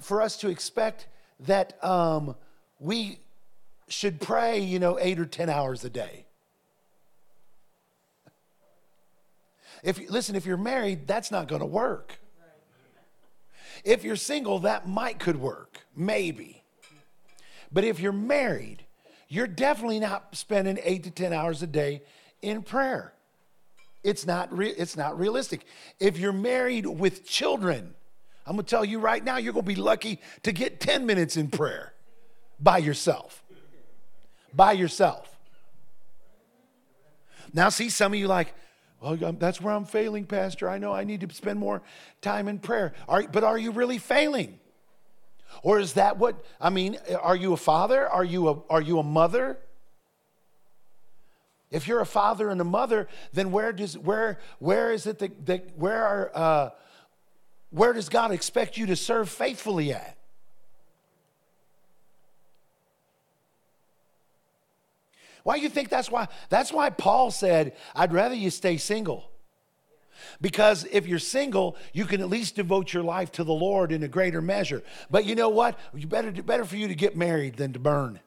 [0.00, 1.08] for us to expect
[1.40, 2.34] that um,
[2.78, 3.18] we
[3.88, 6.24] should pray, you know, eight or 10 hours a day.
[9.82, 12.18] If listen, if you're married, that's not going to work.
[13.84, 16.62] If you're single, that might could work, maybe.
[17.70, 18.85] But if you're married,
[19.28, 22.02] you're definitely not spending eight to 10 hours a day
[22.42, 23.12] in prayer.
[24.04, 25.66] It's not, re- it's not realistic.
[25.98, 27.94] If you're married with children,
[28.46, 31.48] I'm gonna tell you right now, you're gonna be lucky to get 10 minutes in
[31.48, 31.92] prayer.
[32.58, 33.42] by yourself.
[34.54, 35.28] By yourself.
[37.52, 38.54] Now, see, some of you like,
[39.02, 40.68] oh, well, that's where I'm failing, Pastor.
[40.68, 41.82] I know I need to spend more
[42.22, 42.94] time in prayer.
[43.08, 44.58] Are, but are you really failing?
[45.62, 48.08] Or is that what, I mean, are you a father?
[48.08, 49.58] Are you a, are you a mother?
[51.70, 55.46] If you're a father and a mother, then where does where where is it that,
[55.46, 56.70] that where are uh,
[57.70, 60.16] where does God expect you to serve faithfully at?
[65.42, 69.30] Why do you think that's why that's why Paul said, I'd rather you stay single.
[70.40, 74.02] Because if you're single, you can at least devote your life to the Lord in
[74.02, 74.82] a greater measure.
[75.10, 75.78] But you know what?
[75.94, 78.20] You better better for you to get married than to burn.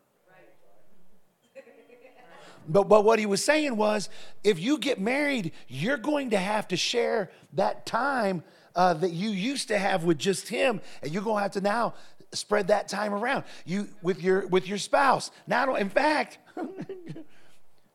[2.67, 4.09] But, but what he was saying was
[4.43, 8.43] if you get married, you're going to have to share that time
[8.75, 11.61] uh, that you used to have with just him, and you're going to have to
[11.61, 11.95] now
[12.31, 15.31] spread that time around you with your with your spouse.
[15.47, 16.37] Now, in fact,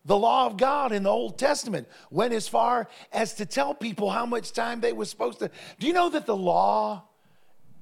[0.05, 4.11] the law of God in the Old Testament went as far as to tell people
[4.11, 5.51] how much time they were supposed to.
[5.79, 7.05] Do you know that the law?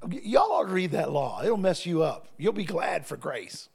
[0.09, 1.43] Y'all ought to read that law.
[1.43, 2.29] It'll mess you up.
[2.39, 3.69] You'll be glad for grace.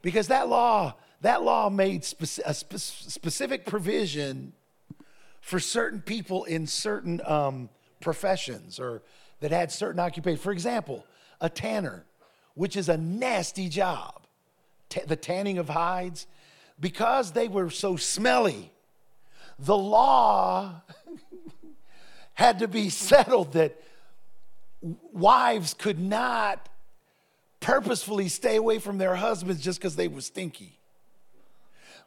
[0.00, 2.04] Because that law, that law made
[2.44, 4.52] a spe- specific provision
[5.40, 7.68] for certain people in certain um,
[8.00, 9.02] professions or
[9.40, 10.42] that had certain occupations.
[10.42, 11.04] For example,
[11.40, 12.04] a tanner,
[12.54, 14.22] which is a nasty job,
[14.92, 16.26] T- the tanning of hides,
[16.78, 18.70] because they were so smelly,
[19.58, 20.82] the law
[22.34, 23.80] had to be settled that
[24.82, 26.68] wives could not
[27.60, 30.78] purposefully stay away from their husbands just because they were stinky.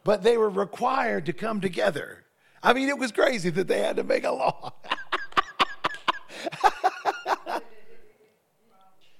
[0.04, 2.22] But they were required to come together.
[2.62, 4.74] I mean, it was crazy that they had to make a law.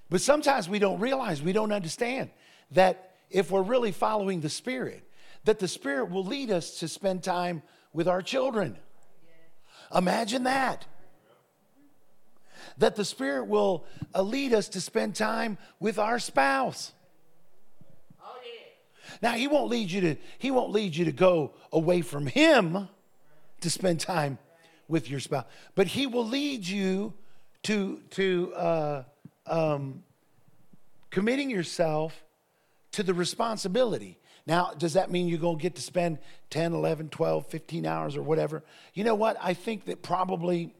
[0.09, 2.31] but sometimes we don't realize, we don't understand
[2.71, 5.03] that if we're really following the Spirit,
[5.45, 7.63] that the Spirit will lead us to spend time
[7.93, 8.77] with our children.
[9.95, 10.87] Imagine that
[12.79, 13.85] that the Spirit will
[14.15, 16.93] uh, lead us to spend time with our spouse.
[19.23, 22.89] Now he won't lead you to he won't lead you to go away from him
[23.61, 24.39] to spend time
[24.89, 27.15] with your spouse, but he will lead you
[27.65, 29.05] to to uh,
[29.47, 30.03] um,
[31.11, 32.23] committing yourself
[32.97, 34.19] to the responsibility.
[34.47, 38.17] Now, does that mean you're going to get to spend 10, 11, 12, 15 hours
[38.17, 38.65] or whatever?
[38.95, 39.37] You know what?
[39.39, 40.75] I think that probably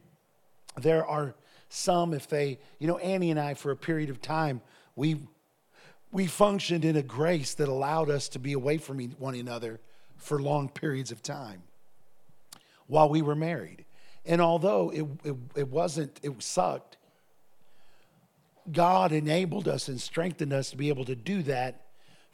[0.81, 1.35] there are
[1.69, 4.61] some, if they, you know, Annie and I, for a period of time,
[4.95, 5.19] we,
[6.11, 9.79] we functioned in a grace that allowed us to be away from one another
[10.15, 11.61] for long periods of time
[12.87, 13.85] while we were married.
[14.25, 16.97] And although it, it, it wasn't, it sucked,
[18.71, 21.83] God enabled us and strengthened us to be able to do that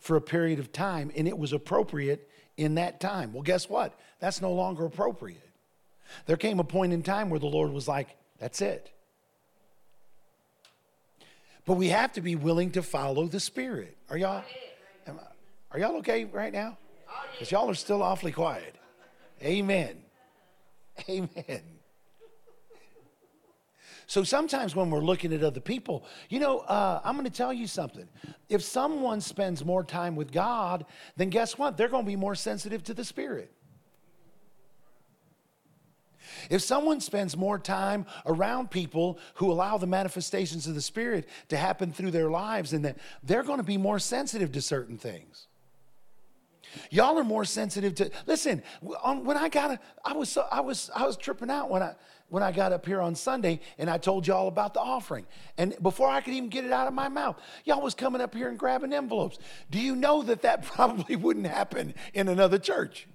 [0.04, 3.32] for a period of time, and it was appropriate in that time.
[3.32, 3.98] Well, guess what?
[4.20, 5.50] That's no longer appropriate.
[6.26, 8.92] There came a point in time where the Lord was like, that's it.
[11.66, 13.96] But we have to be willing to follow the Spirit.
[14.10, 14.44] Are y'all,
[15.72, 16.78] are y'all okay right now?
[17.10, 18.76] Oh, because y'all are still awfully quiet.
[19.42, 20.04] Amen.
[21.08, 21.62] Amen.
[24.08, 27.54] So sometimes when we're looking at other people, you know, uh, I'm going to tell
[27.54, 28.08] you something.
[28.50, 30.86] If someone spends more time with God,
[31.16, 31.78] then guess what?
[31.78, 33.52] They're going to be more sensitive to the Spirit.
[36.50, 41.58] If someone spends more time around people who allow the manifestations of the Spirit to
[41.58, 45.48] happen through their lives, and they're going to be more sensitive to certain things.
[46.90, 48.10] Y'all are more sensitive to.
[48.26, 51.84] Listen, when I got, a, I was, so, I was, I was tripping out when
[51.84, 51.94] I
[52.34, 55.28] when I got up here on Sunday and I told y'all about the offering.
[55.56, 58.34] And before I could even get it out of my mouth, y'all was coming up
[58.34, 59.38] here and grabbing envelopes.
[59.70, 63.08] Do you know that that probably wouldn't happen in another church?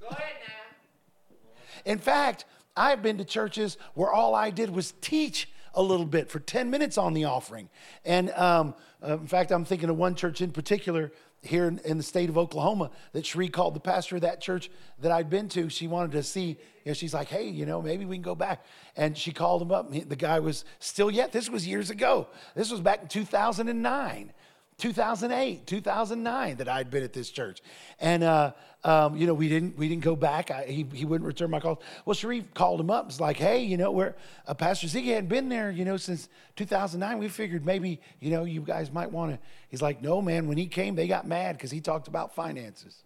[0.00, 1.92] Go ahead now.
[1.92, 6.30] In fact, I've been to churches where all I did was teach a little bit
[6.30, 7.68] for 10 minutes on the offering.
[8.06, 8.74] And um,
[9.06, 12.28] uh, in fact, I'm thinking of one church in particular here in, in, the state
[12.28, 15.70] of Oklahoma that Sheree called the pastor of that church that I'd been to.
[15.70, 18.34] She wanted to see, you know, she's like, hey, you know, maybe we can go
[18.34, 18.64] back.
[18.96, 19.90] And she called him up.
[19.90, 21.32] The guy was still yet.
[21.32, 22.28] This was years ago.
[22.54, 24.32] This was back in 2009.
[24.80, 27.60] 2008, 2009 that I'd been at this church.
[28.00, 28.52] And, uh,
[28.82, 30.50] um, you know, we didn't, we didn't go back.
[30.50, 31.78] I, he, he wouldn't return my calls.
[32.04, 33.06] Well, Sharif called him up.
[33.06, 34.14] It's like, hey, you know, we're,
[34.46, 37.18] uh, Pastor Ziggy hadn't been there, you know, since 2009.
[37.18, 39.38] We figured maybe, you know, you guys might want to.
[39.68, 43.04] He's like, no, man, when he came, they got mad because he talked about finances.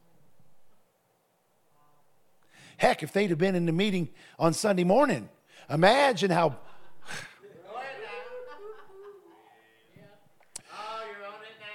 [2.77, 4.09] Heck, if they'd have been in the meeting
[4.39, 5.29] on Sunday morning,
[5.68, 6.57] imagine how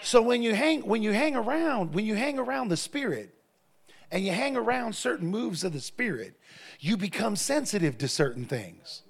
[0.09, 3.31] So when you hang when you hang around, when you hang around the spirit
[4.09, 6.35] and you hang around certain moves of the spirit,
[6.79, 9.03] you become sensitive to certain things.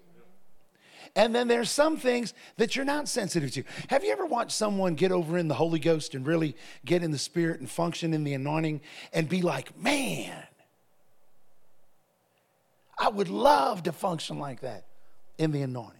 [1.16, 3.64] And then there's some things that you're not sensitive to.
[3.88, 7.12] Have you ever watched someone get over in the Holy Ghost and really get in
[7.12, 8.82] the Spirit and function in the anointing
[9.14, 10.44] and be like, man,
[12.98, 14.84] I would love to function like that
[15.38, 15.99] in the anointing?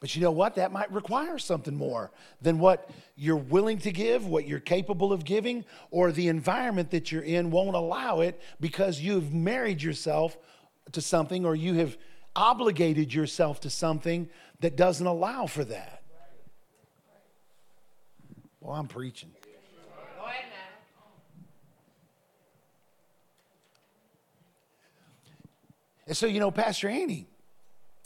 [0.00, 0.56] But you know what?
[0.56, 2.10] That might require something more
[2.42, 7.10] than what you're willing to give, what you're capable of giving, or the environment that
[7.10, 10.36] you're in won't allow it because you've married yourself
[10.92, 11.96] to something or you have
[12.36, 14.28] obligated yourself to something
[14.60, 16.02] that doesn't allow for that.
[18.60, 19.30] Well, I'm preaching.
[26.06, 27.26] And so, you know, Pastor Annie,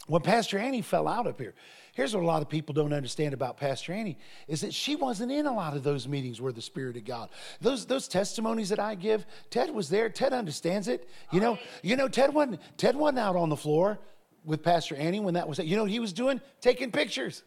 [0.06, 1.54] when Pastor Annie fell out up here,
[1.98, 5.32] here's what a lot of people don't understand about Pastor Annie is that she wasn't
[5.32, 7.28] in a lot of those meetings where the Spirit of God.
[7.60, 10.08] Those those testimonies that I give, Ted was there.
[10.08, 11.08] Ted understands it.
[11.32, 13.98] You know, you know, Ted wasn't Ted wasn't out on the floor
[14.44, 15.58] with Pastor Annie when that was.
[15.58, 16.40] You know what he was doing?
[16.60, 17.42] Taking pictures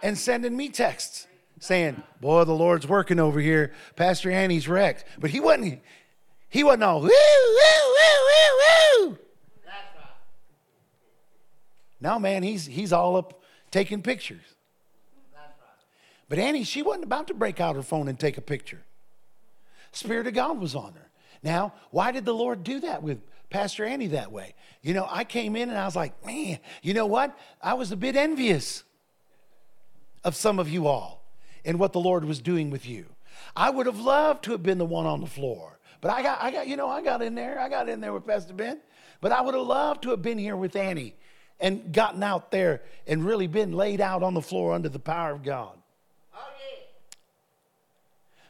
[0.00, 1.26] and sending me texts
[1.58, 3.72] saying, "Boy, the Lord's working over here.
[3.96, 5.82] Pastor Annie's wrecked." But he wasn't.
[6.48, 9.18] He wasn't all woo woo woo woo woo.
[12.04, 13.40] No, man, he's he's all up
[13.70, 14.44] taking pictures.
[16.28, 18.82] But Annie, she wasn't about to break out her phone and take a picture.
[19.90, 21.10] Spirit of God was on her.
[21.42, 24.54] Now, why did the Lord do that with Pastor Annie that way?
[24.82, 27.38] You know, I came in and I was like, man, you know what?
[27.62, 28.84] I was a bit envious
[30.24, 31.24] of some of you all
[31.64, 33.06] and what the Lord was doing with you.
[33.56, 35.78] I would have loved to have been the one on the floor.
[36.02, 37.58] But I got, I got, you know, I got in there.
[37.58, 38.80] I got in there with Pastor Ben.
[39.22, 41.14] But I would have loved to have been here with Annie
[41.60, 45.32] and gotten out there and really been laid out on the floor under the power
[45.32, 45.78] of God.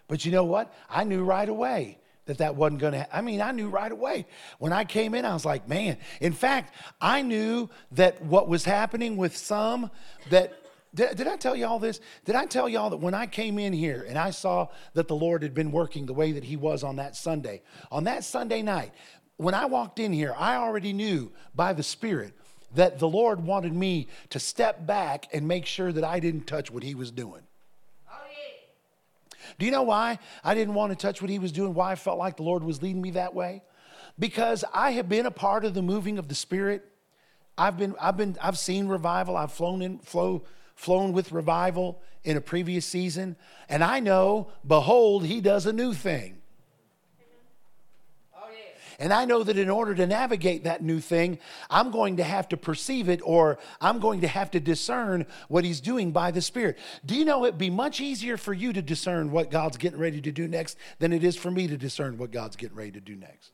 [0.07, 0.72] But you know what?
[0.90, 3.90] I knew right away that that wasn't going to ha- I mean, I knew right
[3.90, 4.26] away.
[4.59, 5.98] When I came in, I was like, man.
[6.20, 9.90] In fact, I knew that what was happening with some
[10.30, 10.55] that
[10.94, 12.00] did, did I tell you all this?
[12.24, 15.16] Did I tell y'all that when I came in here and I saw that the
[15.16, 18.62] Lord had been working the way that He was on that Sunday, on that Sunday
[18.62, 18.92] night,
[19.36, 22.32] when I walked in here, I already knew by the Spirit
[22.75, 26.70] that the Lord wanted me to step back and make sure that I didn't touch
[26.70, 27.43] what He was doing.
[29.59, 31.75] Do you know why I didn't want to touch what he was doing?
[31.75, 33.62] Why I felt like the Lord was leading me that way?
[34.18, 36.85] Because I have been a part of the moving of the Spirit.
[37.57, 39.37] I've been, I've been, I've seen revival.
[39.37, 40.45] I've flown in, flow,
[40.75, 43.37] flown with revival in a previous season,
[43.68, 46.39] and I know, behold, he does a new thing.
[48.99, 51.38] And I know that in order to navigate that new thing,
[51.70, 55.64] I'm going to have to perceive it or I'm going to have to discern what
[55.64, 56.78] He's doing by the Spirit.
[57.05, 60.20] Do you know it'd be much easier for you to discern what God's getting ready
[60.20, 63.01] to do next than it is for me to discern what God's getting ready to
[63.01, 63.53] do next?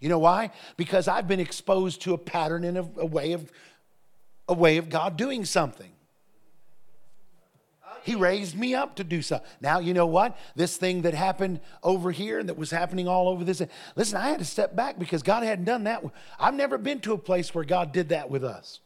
[0.00, 0.50] You know why?
[0.76, 3.50] Because I've been exposed to a pattern and a, a way of
[4.48, 5.91] a way of God doing something.
[8.04, 9.48] He raised me up to do something.
[9.60, 10.36] Now, you know what?
[10.56, 13.62] This thing that happened over here and that was happening all over this.
[13.94, 16.04] Listen, I had to step back because God hadn't done that.
[16.38, 18.80] I've never been to a place where God did that with us,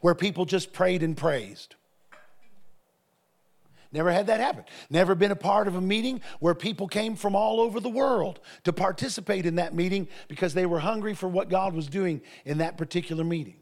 [0.00, 1.74] where people just prayed and praised.
[3.92, 4.64] Never had that happen.
[4.90, 8.40] Never been a part of a meeting where people came from all over the world
[8.64, 12.58] to participate in that meeting because they were hungry for what God was doing in
[12.58, 13.56] that particular meeting.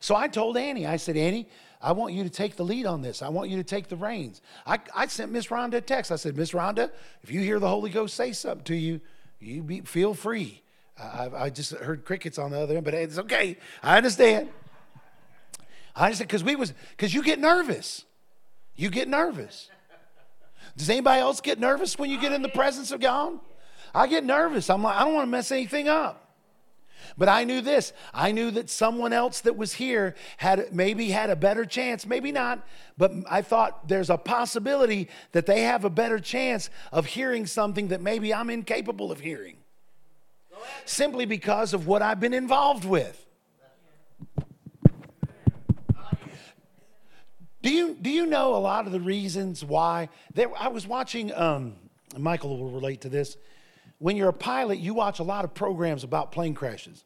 [0.00, 1.48] So I told Annie, I said, Annie,
[1.80, 3.22] I want you to take the lead on this.
[3.22, 4.40] I want you to take the reins.
[4.66, 6.10] I, I sent Miss Rhonda a text.
[6.10, 6.90] I said, Miss Rhonda,
[7.22, 9.00] if you hear the Holy Ghost say something to you,
[9.40, 10.62] you be, feel free.
[10.98, 13.58] I, I just heard crickets on the other end, but it's okay.
[13.82, 14.48] I understand.
[15.94, 18.04] I understand because we was because you get nervous.
[18.74, 19.70] You get nervous.
[20.76, 23.38] Does anybody else get nervous when you get in the presence of God?
[23.94, 24.68] I get nervous.
[24.68, 26.25] I'm like, I don't want to mess anything up.
[27.16, 27.92] But I knew this.
[28.12, 32.32] I knew that someone else that was here had maybe had a better chance, maybe
[32.32, 32.66] not,
[32.98, 37.88] but I thought there's a possibility that they have a better chance of hearing something
[37.88, 39.56] that maybe I'm incapable of hearing.
[40.84, 43.26] Simply because of what I've been involved with.
[47.62, 50.08] Do you, do you know a lot of the reasons why?
[50.34, 51.74] There, I was watching, um,
[52.16, 53.36] Michael will relate to this
[53.98, 57.04] when you're a pilot, you watch a lot of programs about plane crashes.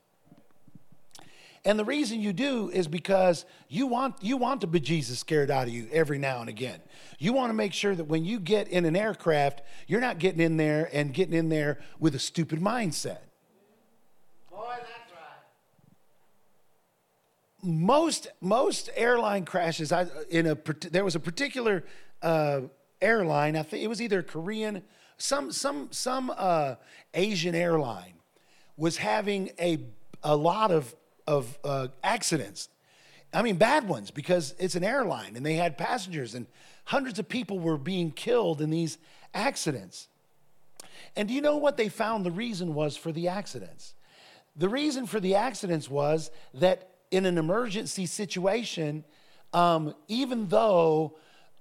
[1.64, 5.68] And the reason you do is because you want you want the bejesus scared out
[5.68, 6.80] of you every now and again.
[7.18, 10.40] You want to make sure that when you get in an aircraft, you're not getting
[10.40, 13.18] in there and getting in there with a stupid mindset.
[14.50, 15.22] Boy, that's right.
[17.62, 19.92] most most airline crashes.
[19.92, 20.54] I in a
[20.90, 21.84] there was a particular
[22.22, 22.62] uh,
[23.02, 23.54] airline.
[23.54, 24.82] I think it was either Korean,
[25.20, 26.76] some some some uh,
[27.14, 28.14] Asian airline
[28.76, 29.78] was having a
[30.22, 30.94] a lot of
[31.26, 32.68] of uh, accidents.
[33.32, 36.46] I mean, bad ones because it's an airline and they had passengers and
[36.84, 38.98] hundreds of people were being killed in these
[39.32, 40.08] accidents.
[41.14, 43.94] And do you know what they found the reason was for the accidents?
[44.56, 49.04] The reason for the accidents was that in an emergency situation,
[49.52, 51.16] um, even though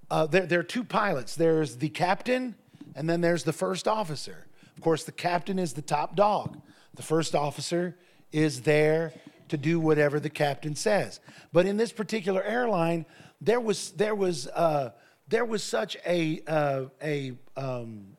[0.10, 2.56] uh, there, there are two pilots there's the captain
[2.96, 4.48] and then there's the first officer.
[4.78, 6.62] Of course, the captain is the top dog,
[6.96, 7.98] the first officer
[8.32, 9.14] is there
[9.50, 11.20] to do whatever the captain says.
[11.52, 13.06] But in this particular airline,
[13.42, 14.92] there was, there was, uh,
[15.28, 18.18] there was such a, uh, a um,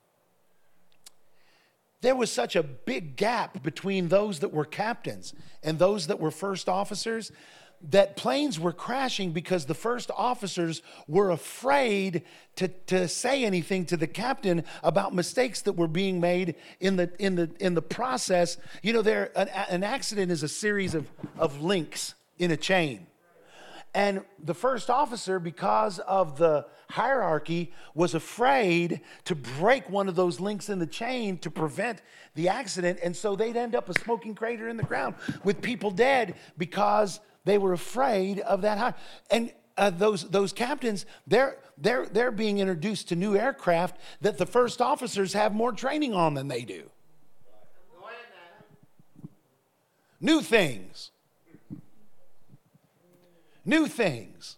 [2.03, 6.31] there was such a big gap between those that were captains and those that were
[6.31, 7.31] first officers
[7.89, 12.23] that planes were crashing because the first officers were afraid
[12.57, 17.11] to, to say anything to the captain about mistakes that were being made in the,
[17.19, 18.59] in the, in the process.
[18.83, 23.07] You know, there, an, an accident is a series of, of links in a chain.
[23.95, 30.39] And the first officer, because of the hierarchy, was afraid to break one of those
[30.39, 32.03] links in the chain to prevent
[32.35, 33.01] the accident.
[33.03, 37.21] And so they'd end up a smoking crater in the ground with people dead because
[37.45, 38.79] they were afraid of that.
[38.79, 38.95] High.
[39.31, 44.47] And uh, those, those captains, they're, they're, they're being introduced to new aircraft that the
[44.47, 46.91] first officers have more training on than they do.
[50.21, 51.11] New things
[53.65, 54.57] new things.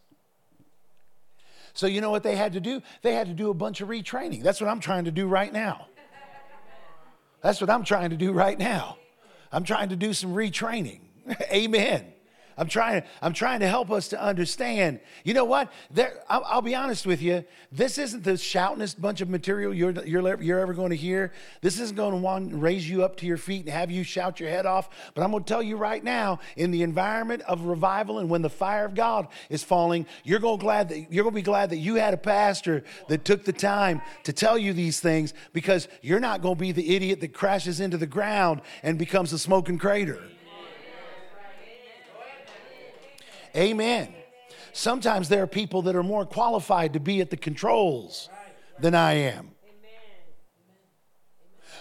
[1.74, 2.82] So, you know what they had to do?
[3.02, 4.42] They had to do a bunch of retraining.
[4.42, 5.86] That's what I'm trying to do right now.
[7.40, 8.98] That's what I'm trying to do right now.
[9.50, 11.00] I'm trying to do some retraining.
[11.52, 12.12] Amen.
[12.56, 15.00] I'm trying, I'm trying to help us to understand.
[15.24, 15.72] You know what?
[15.90, 17.44] There, I'll, I'll, be honest with you.
[17.70, 21.32] This isn't the shoutingest bunch of material you're, you're, you're ever going to hear.
[21.60, 24.40] This isn't going to want raise you up to your feet and have you shout
[24.40, 24.90] your head off.
[25.14, 28.42] But I'm going to tell you right now, in the environment of revival and when
[28.42, 31.42] the fire of God is falling, you're going to glad that you're going to be
[31.42, 35.34] glad that you had a pastor that took the time to tell you these things
[35.52, 39.32] because you're not going to be the idiot that crashes into the ground and becomes
[39.32, 40.22] a smoking crater.
[43.56, 44.14] Amen.
[44.72, 48.30] Sometimes there are people that are more qualified to be at the controls
[48.78, 49.50] than I am.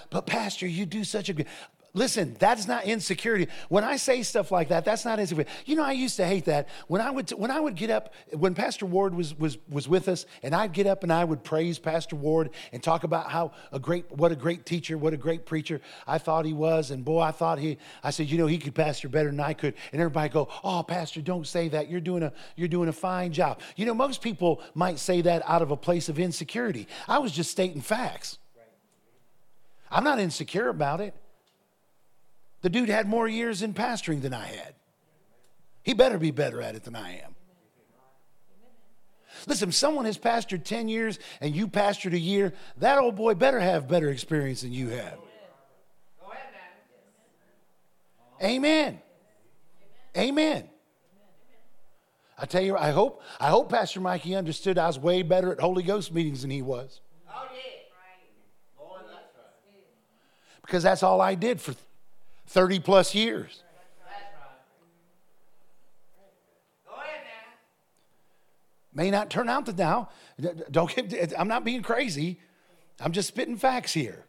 [0.09, 1.47] But, Pastor, you do such a good.
[1.93, 3.47] Listen, that's not insecurity.
[3.67, 5.51] When I say stuff like that, that's not insecurity.
[5.65, 6.69] You know, I used to hate that.
[6.87, 10.07] When I would when I would get up, when Pastor Ward was was was with
[10.07, 13.51] us, and I'd get up and I would praise Pastor Ward and talk about how
[13.73, 17.03] a great what a great teacher, what a great preacher I thought he was, and
[17.03, 17.77] boy, I thought he.
[18.01, 20.83] I said, you know, he could pastor better than I could, and everybody go, oh,
[20.83, 21.89] Pastor, don't say that.
[21.89, 23.59] You're doing a you're doing a fine job.
[23.75, 26.87] You know, most people might say that out of a place of insecurity.
[27.05, 28.37] I was just stating facts.
[29.91, 31.13] I'm not insecure about it.
[32.61, 34.75] The dude had more years in pastoring than I had.
[35.83, 37.35] He better be better at it than I am.
[39.47, 43.33] Listen, if someone has pastored 10 years and you pastored a year, that old boy
[43.33, 45.17] better have better experience than you have.
[48.43, 48.99] Amen.
[50.17, 50.67] Amen.
[52.37, 55.59] I tell you, I hope, I hope Pastor Mikey understood I was way better at
[55.59, 57.01] Holy Ghost meetings than he was.
[57.29, 57.59] Oh, yeah.
[60.61, 61.75] Because that's all I did for
[62.51, 63.63] 30 plus years.
[68.93, 70.09] May not turn out to now.
[70.69, 72.41] Don't get, I'm not being crazy.
[72.99, 74.25] I'm just spitting facts here.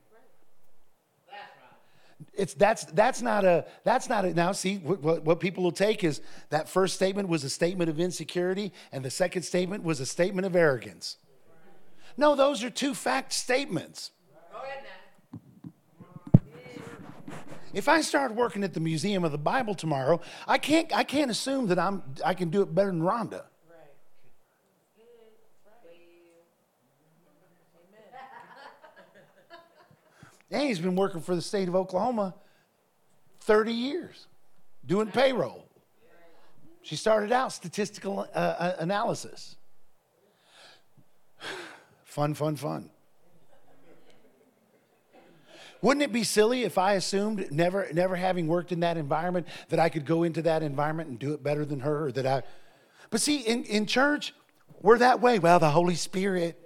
[2.35, 6.05] It's that's that's not a that's not a now see what, what people will take
[6.05, 6.21] is
[6.51, 10.47] that first statement was a statement of insecurity and the second statement was a statement
[10.47, 11.17] of arrogance.
[12.17, 14.13] No, those are two fact statements.
[17.73, 21.31] If I start working at the Museum of the Bible tomorrow, I can't, I can't
[21.31, 23.45] assume that I'm, I can do it better than Rhonda.
[23.69, 23.93] Right.
[30.51, 30.61] Amen.
[30.63, 32.35] Annie's been working for the state of Oklahoma
[33.41, 34.27] 30 years
[34.87, 35.67] doing payroll.
[36.83, 39.57] She started out statistical uh, uh analysis.
[42.05, 42.91] fun, fun, fun.
[45.83, 49.81] Wouldn't it be silly if I assumed, never, never having worked in that environment, that
[49.81, 52.07] I could go into that environment and do it better than her?
[52.07, 52.43] Or that I,
[53.11, 54.33] but see, in, in church,
[54.81, 55.41] we're that way.
[55.41, 56.59] Well, the Holy Spirit.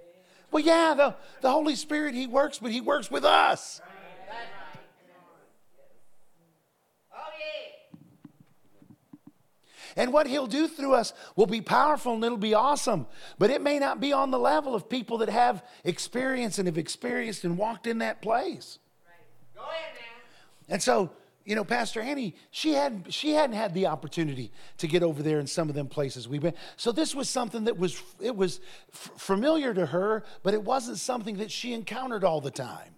[0.51, 3.81] Well, yeah, the, the Holy Spirit, He works, but He works with us.
[9.97, 13.07] And what he'll do through us will be powerful and it'll be awesome.
[13.39, 16.77] But it may not be on the level of people that have experience and have
[16.77, 18.77] experienced and walked in that place.
[20.69, 21.11] And so,
[21.45, 25.39] you know, Pastor Annie, she hadn't she hadn't had the opportunity to get over there
[25.39, 26.53] in some of them places we've been.
[26.75, 28.59] So this was something that was it was
[28.93, 32.95] f- familiar to her, but it wasn't something that she encountered all the time.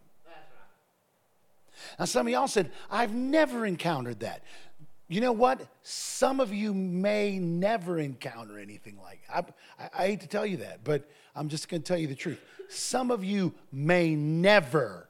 [1.97, 4.43] Now, some of y'all said, I've never encountered that.
[5.07, 5.61] You know what?
[5.81, 9.21] Some of you may never encounter anything like.
[9.33, 9.39] I,
[9.83, 12.15] I, I hate to tell you that, but I'm just going to tell you the
[12.15, 12.39] truth.
[12.69, 15.08] Some of you may never,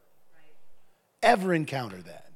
[1.22, 2.30] ever encounter that.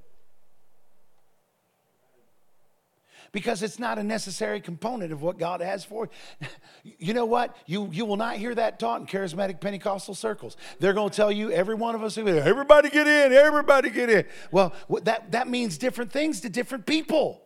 [3.33, 6.09] because it's not a necessary component of what God has for
[6.39, 6.47] you.
[6.99, 7.57] You know what?
[7.65, 10.55] You, you will not hear that taught in charismatic Pentecostal circles.
[10.79, 14.25] They're going to tell you, every one of us, everybody get in, everybody get in.
[14.51, 14.73] Well,
[15.03, 17.41] that, that means different things to different people.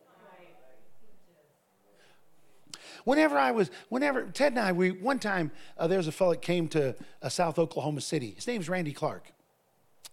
[3.06, 6.32] Whenever I was, whenever Ted and I, we one time uh, there was a fellow
[6.32, 8.32] that came to uh, South Oklahoma City.
[8.36, 9.32] His name's Randy Clark,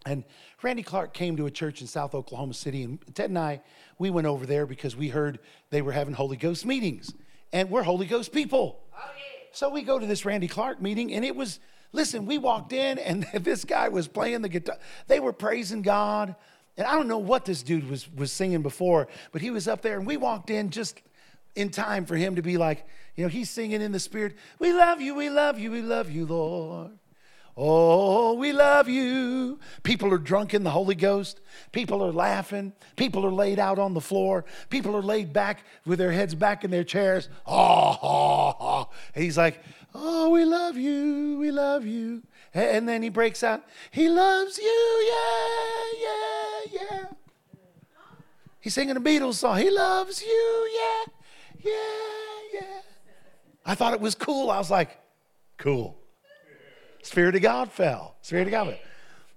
[0.05, 0.25] and
[0.63, 3.63] Randy Clark came to a church in South Oklahoma City, and Ted and I,
[3.99, 5.39] we went over there because we heard
[5.71, 7.13] they were having Holy Ghost meetings,
[7.53, 8.81] and we're Holy Ghost people.
[8.97, 9.11] Oh,
[9.53, 11.61] so we go to this Randy Clark meeting, and it was
[11.93, 12.27] listen.
[12.27, 14.79] We walked in, and this guy was playing the guitar.
[15.07, 16.35] They were praising God,
[16.77, 19.83] and I don't know what this dude was was singing before, but he was up
[19.83, 21.01] there, and we walked in just
[21.55, 22.85] in time for him to be like,
[23.17, 26.11] you know, he's singing in the spirit, We love you, we love you, we love
[26.11, 26.91] you, Lord.
[27.57, 29.61] Oh, we love you.
[29.83, 31.41] People are drunk in the Holy Ghost.
[31.71, 32.73] People are laughing.
[32.97, 34.45] People are laid out on the floor.
[34.71, 37.29] People are laid back with their heads back in their chairs.
[37.47, 38.91] Oh, oh, oh.
[39.15, 39.63] he's like,
[39.97, 41.39] Oh, we love you.
[41.39, 42.23] We love you.
[42.53, 45.13] And then he breaks out, He loves you.
[45.13, 47.05] Yeah, yeah, yeah.
[48.61, 49.59] He's singing a Beatles song.
[49.59, 50.71] He loves you.
[50.75, 51.13] Yeah
[51.65, 51.73] yeah,
[52.53, 52.81] yeah.
[53.65, 54.51] I thought it was cool.
[54.51, 54.99] I was like,
[55.57, 55.97] cool.
[57.05, 58.17] Spirit of God fell.
[58.23, 58.79] Spirit of God fell.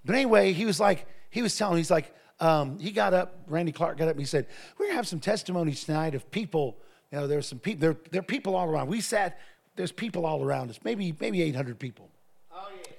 [0.05, 3.71] But anyway, he was like, he was telling, he's like, um, he got up, Randy
[3.71, 4.47] Clark got up and he said,
[4.77, 6.77] We're gonna have some testimonies tonight of people,
[7.11, 8.87] you know, there's some people, there, there are people all around.
[8.87, 9.39] We sat,
[9.75, 12.09] there's people all around us, maybe, maybe 800 people.
[12.51, 12.91] Oh, yeah.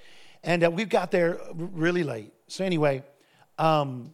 [0.45, 2.33] And uh, we've got there really late.
[2.49, 3.05] So anyway,
[3.59, 4.13] um,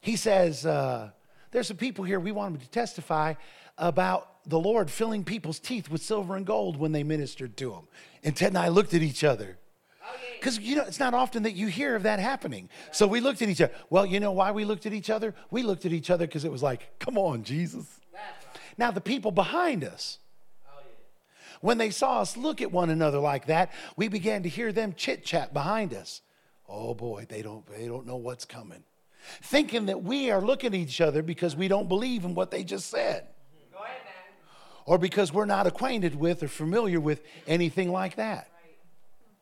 [0.00, 1.10] he says, uh,
[1.50, 3.34] there's some people here, we want them to testify
[3.78, 7.88] about the Lord filling people's teeth with silver and gold when they ministered to them.
[8.24, 9.58] And Ted and I looked at each other.
[10.38, 12.68] Because, you know, it's not often that you hear of that happening.
[12.90, 13.72] So we looked at each other.
[13.90, 15.34] Well, you know why we looked at each other?
[15.52, 17.86] We looked at each other because it was like, come on, Jesus.
[18.76, 20.18] Now, the people behind us,
[21.60, 24.94] when they saw us look at one another like that, we began to hear them
[24.96, 26.22] chit chat behind us.
[26.68, 28.82] Oh boy, they don't, they don't know what's coming
[29.40, 32.64] thinking that we are looking at each other because we don't believe in what they
[32.64, 33.26] just said.
[34.86, 38.48] Or because we're not acquainted with or familiar with anything like that.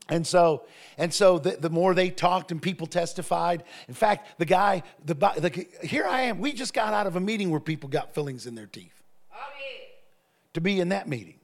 [0.09, 0.64] And so,
[0.99, 3.62] and so the, the more they talked and people testified.
[3.88, 6.41] In fact, the guy, the, the here I am.
[6.41, 9.03] We just got out of a meeting where people got fillings in their teeth.
[9.32, 9.36] Oh,
[10.55, 11.39] to be in that meeting.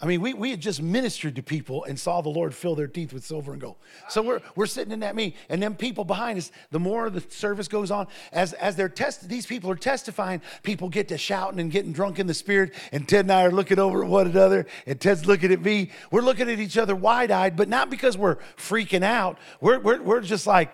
[0.00, 2.86] I mean, we, we had just ministered to people and saw the Lord fill their
[2.86, 3.76] teeth with silver and gold.
[4.08, 7.20] So we're, we're sitting in that meeting, and then people behind us, the more the
[7.30, 11.58] service goes on, as, as they're test, these people are testifying, people get to shouting
[11.58, 14.28] and getting drunk in the spirit, and Ted and I are looking over at one
[14.28, 15.90] another, and Ted's looking at me.
[16.12, 19.36] We're looking at each other wide eyed, but not because we're freaking out.
[19.60, 20.72] We're, we're, we're just like,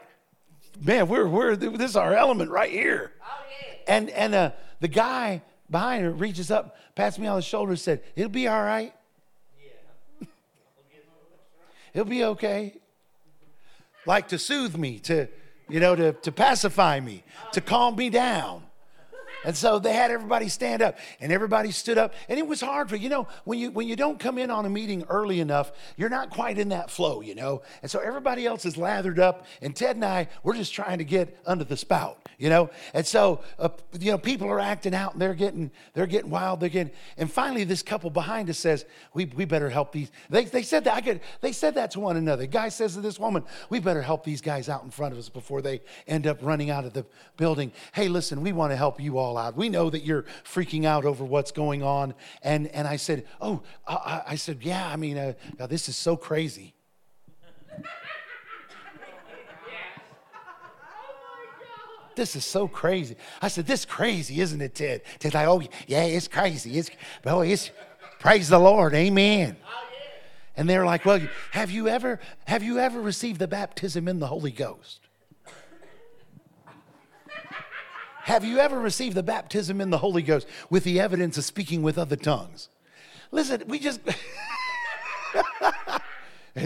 [0.83, 3.13] man, we're, we're, this is our element right here.
[3.89, 4.51] And, and uh,
[4.81, 8.49] the guy behind her reaches up, pats me on the shoulder, and said, It'll be
[8.49, 8.95] all right.
[11.95, 12.75] He'll be okay.
[14.05, 15.29] Like to soothe me, to,
[15.69, 18.65] you know, to, to pacify me, to calm me down.
[19.45, 22.15] And so they had everybody stand up, and everybody stood up.
[22.29, 24.67] And it was hard for you know when you when you don't come in on
[24.67, 27.63] a meeting early enough, you're not quite in that flow, you know.
[27.83, 31.05] And so everybody else is lathered up, and Ted and I we're just trying to
[31.05, 32.71] get under the spout, you know.
[32.93, 33.69] And so uh,
[33.99, 36.93] you know people are acting out, and they're getting they're getting wild, they're getting.
[37.17, 40.85] And finally, this couple behind us says, "We we better help these." They they said
[40.85, 41.21] that I could.
[41.41, 42.43] They said that to one another.
[42.43, 45.19] The guy says to this woman, "We better help these guys out in front of
[45.19, 47.05] us before they end up running out of the
[47.37, 49.57] building." Hey, listen, we want to help you all out.
[49.57, 52.15] We know that you're freaking out over what's going on.
[52.43, 56.17] And, and I said, Oh, I, I said, Yeah, I mean, uh, this is so
[56.17, 56.75] crazy.
[62.17, 63.17] this is so crazy.
[63.43, 65.03] I said, this crazy, isn't it, Ted?
[65.19, 66.79] Ted's like, oh, yeah, it's crazy.
[66.79, 66.91] It's,
[67.27, 67.71] oh, it's,
[68.19, 69.57] praise the Lord, amen.
[70.57, 71.21] And they're like, well,
[71.51, 75.01] have you ever, have you ever received the baptism in the Holy Ghost?
[78.25, 81.83] Have you ever received the baptism in the Holy Ghost with the evidence of speaking
[81.83, 82.71] with other tongues?
[83.31, 84.01] Listen, we just.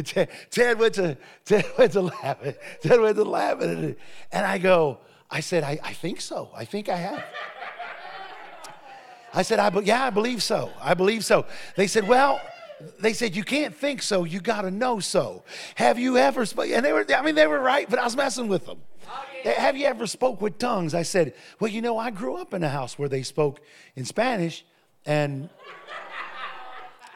[0.04, 2.54] Ted, Ted went to Ted went to laughing.
[2.80, 3.96] Ted went to laughing,
[4.30, 4.98] and I go.
[5.28, 6.48] I said, I, I think so.
[6.54, 7.24] I think I have.
[9.34, 10.70] I said, I, yeah, I believe so.
[10.80, 11.44] I believe so.
[11.74, 12.40] They said, well,
[13.00, 14.24] they said, you can't think so.
[14.24, 15.44] You got to know so.
[15.76, 16.68] Have you ever, spoke?
[16.68, 18.78] and they were, I mean, they were right, but I was messing with them.
[19.44, 20.94] Have you ever spoke with tongues?
[20.94, 23.60] I said, well, you know, I grew up in a house where they spoke
[23.96, 24.64] in Spanish
[25.06, 25.48] and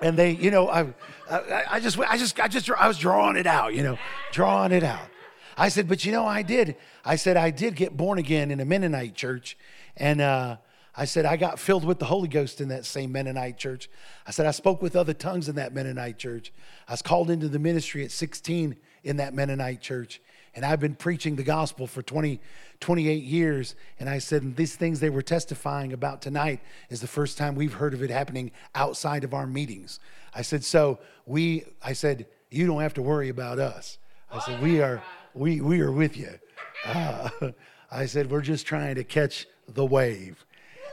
[0.01, 0.93] and they, you know, I,
[1.31, 3.99] I, I, just, I just, I just, I was drawing it out, you know,
[4.33, 5.09] drawing it out.
[5.57, 6.77] I said, but you know, I did.
[7.05, 9.57] I said, I did get born again in a Mennonite church,
[9.97, 10.57] and uh,
[10.95, 13.89] I said, I got filled with the Holy Ghost in that same Mennonite church.
[14.27, 16.53] I said, I spoke with other tongues in that Mennonite church.
[16.87, 20.21] I was called into the ministry at 16 in that Mennonite church.
[20.55, 22.39] And I've been preaching the gospel for 20,
[22.81, 23.75] 28 years.
[23.99, 27.73] And I said, these things they were testifying about tonight is the first time we've
[27.73, 29.99] heard of it happening outside of our meetings.
[30.35, 33.97] I said, so we, I said, you don't have to worry about us.
[34.31, 36.39] I said, we are, we, we are with you.
[36.85, 37.31] Uh,
[37.91, 40.45] I said, we're just trying to catch the wave.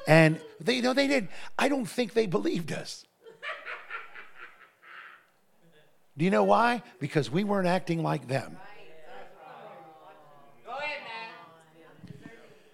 [0.09, 1.27] And they, you know, they did.
[1.59, 3.05] I don't think they believed us.
[6.17, 6.81] Do you know why?
[6.99, 8.57] Because we weren't acting like them.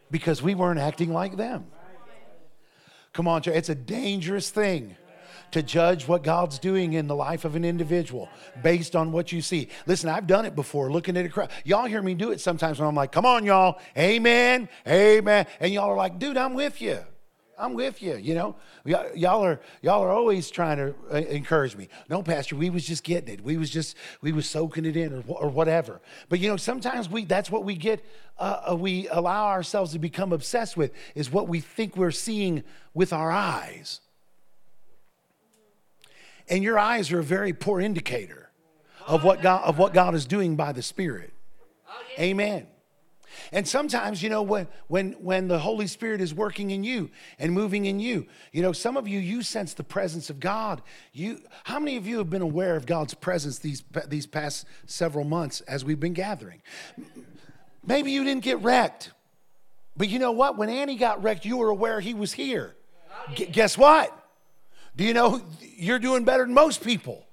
[0.10, 1.66] Because we weren't acting like them.
[3.12, 4.96] Come on, it's a dangerous thing
[5.52, 8.30] to judge what God's doing in the life of an individual
[8.64, 9.68] based on what you see.
[9.86, 11.50] Listen, I've done it before looking at a crowd.
[11.66, 15.48] Y'all hear me do it sometimes when I'm like, come on, y'all, amen, amen.
[15.60, 17.00] And y'all are like, dude, I'm with you.
[17.58, 18.16] I'm with you.
[18.16, 21.88] You know, y'all are y'all are always trying to uh, encourage me.
[22.10, 23.41] No, Pastor, we was just getting it.
[23.41, 26.01] We was just we was soaking it in, or or whatever.
[26.30, 28.03] But you know, sometimes we that's what we get.
[28.38, 32.64] Uh, uh, we allow ourselves to become obsessed with is what we think we're seeing
[32.93, 34.01] with our eyes.
[36.49, 38.49] And your eyes are a very poor indicator
[39.08, 41.34] of what God of what God is doing by the Spirit.
[42.20, 42.68] Amen.
[43.52, 47.10] And sometimes, you know, when, when, when the Holy Spirit is working in you
[47.40, 50.82] and moving in you, you know, some of you, you sense the presence of God.
[51.14, 55.26] You, how many of you have been aware of God's presence these, these past several
[55.26, 56.62] months as we've been gathering?
[57.86, 59.12] Maybe you didn't get wrecked.
[59.98, 60.58] But you know what?
[60.58, 62.76] When Annie got wrecked, you were aware he was here.
[63.34, 64.12] G- guess what?
[64.96, 65.42] Do you know
[65.78, 67.26] you're doing better than most people?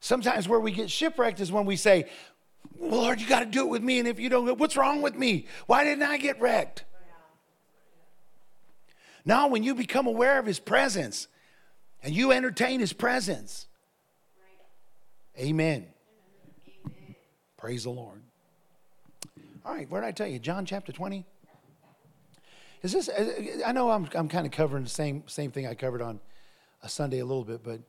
[0.00, 2.06] Sometimes where we get shipwrecked is when we say,
[2.78, 3.98] well, Lord, you got to do it with me.
[3.98, 5.46] And if you don't, what's wrong with me?
[5.66, 6.84] Why didn't I get wrecked?
[9.24, 11.28] Now, when you become aware of his presence
[12.02, 13.66] and you entertain his presence,
[15.38, 15.86] amen.
[16.86, 17.14] amen.
[17.56, 18.22] Praise the Lord.
[19.66, 20.38] All right, where did I tell you?
[20.38, 21.26] John chapter 20?
[22.82, 23.10] Is this,
[23.66, 26.20] I know I'm, I'm kind of covering the same, same thing I covered on
[26.82, 27.80] a Sunday a little bit, but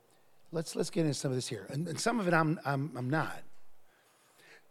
[0.51, 1.67] let's, let's get into some of this here.
[1.69, 3.43] And, and some of it I'm, I'm, I'm not.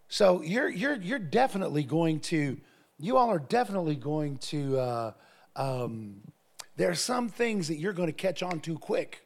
[0.09, 2.59] So you're you're you're definitely going to,
[2.99, 4.79] you all are definitely going to.
[4.79, 5.13] Uh,
[5.55, 6.23] um,
[6.77, 9.23] there are some things that you're going to catch on to quick.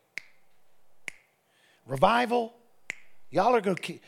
[1.87, 2.55] Revival,
[3.31, 3.99] y'all are going to.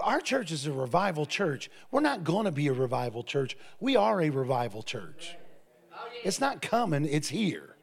[0.00, 1.70] Our church is a revival church.
[1.90, 3.56] We're not going to be a revival church.
[3.78, 5.36] We are a revival church.
[6.24, 7.75] It's not coming, it's here.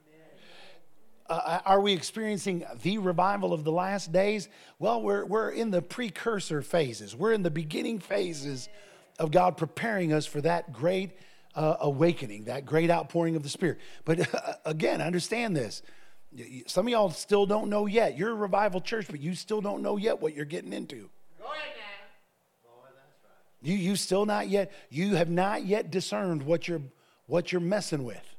[1.29, 4.49] Uh, uh, are we experiencing the revival of the last days?
[4.77, 7.15] Well, we're, we're in the precursor phases.
[7.15, 8.67] We're in the beginning phases
[9.19, 11.11] of God preparing us for that great
[11.55, 13.79] uh, awakening, that great outpouring of the Spirit.
[14.03, 15.81] But uh, again, understand this.
[16.65, 18.17] Some of y'all still don't know yet.
[18.17, 21.09] You're a revival church, but you still don't know yet what you're getting into.
[21.39, 22.03] Go ahead now.
[23.61, 26.81] You, you still not yet, you have not yet discerned what you're,
[27.27, 28.32] what you're messing with.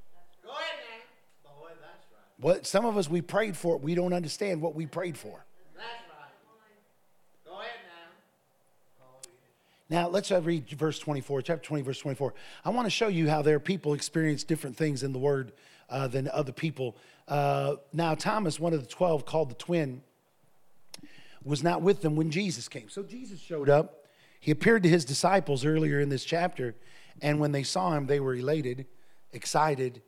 [2.41, 5.45] What some of us we prayed for, we don't understand what we prayed for.
[5.76, 7.47] That's right.
[7.47, 7.70] Go ahead
[9.91, 10.03] now.
[10.03, 12.35] Now let's uh, read verse 24, chapter 20, verse 24.
[12.64, 15.53] I want to show you how their people experience different things in the word
[15.89, 16.97] uh, than other people.
[17.28, 20.03] Uh, now Thomas, one of the twelve, called the twin,
[21.45, 22.89] was not with them when Jesus came.
[22.89, 24.07] So Jesus showed up.
[24.41, 26.74] He appeared to his disciples earlier in this chapter,
[27.22, 28.87] and when they saw him, they were elated,
[29.32, 30.03] excited,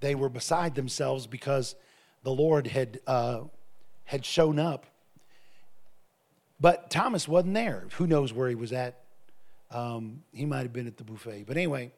[0.00, 1.74] they were beside themselves because
[2.22, 3.42] the Lord had, uh,
[4.04, 4.86] had shown up.
[6.60, 7.86] But Thomas wasn't there.
[7.94, 9.00] Who knows where he was at?
[9.70, 11.44] Um, he might have been at the buffet.
[11.46, 11.92] But anyway,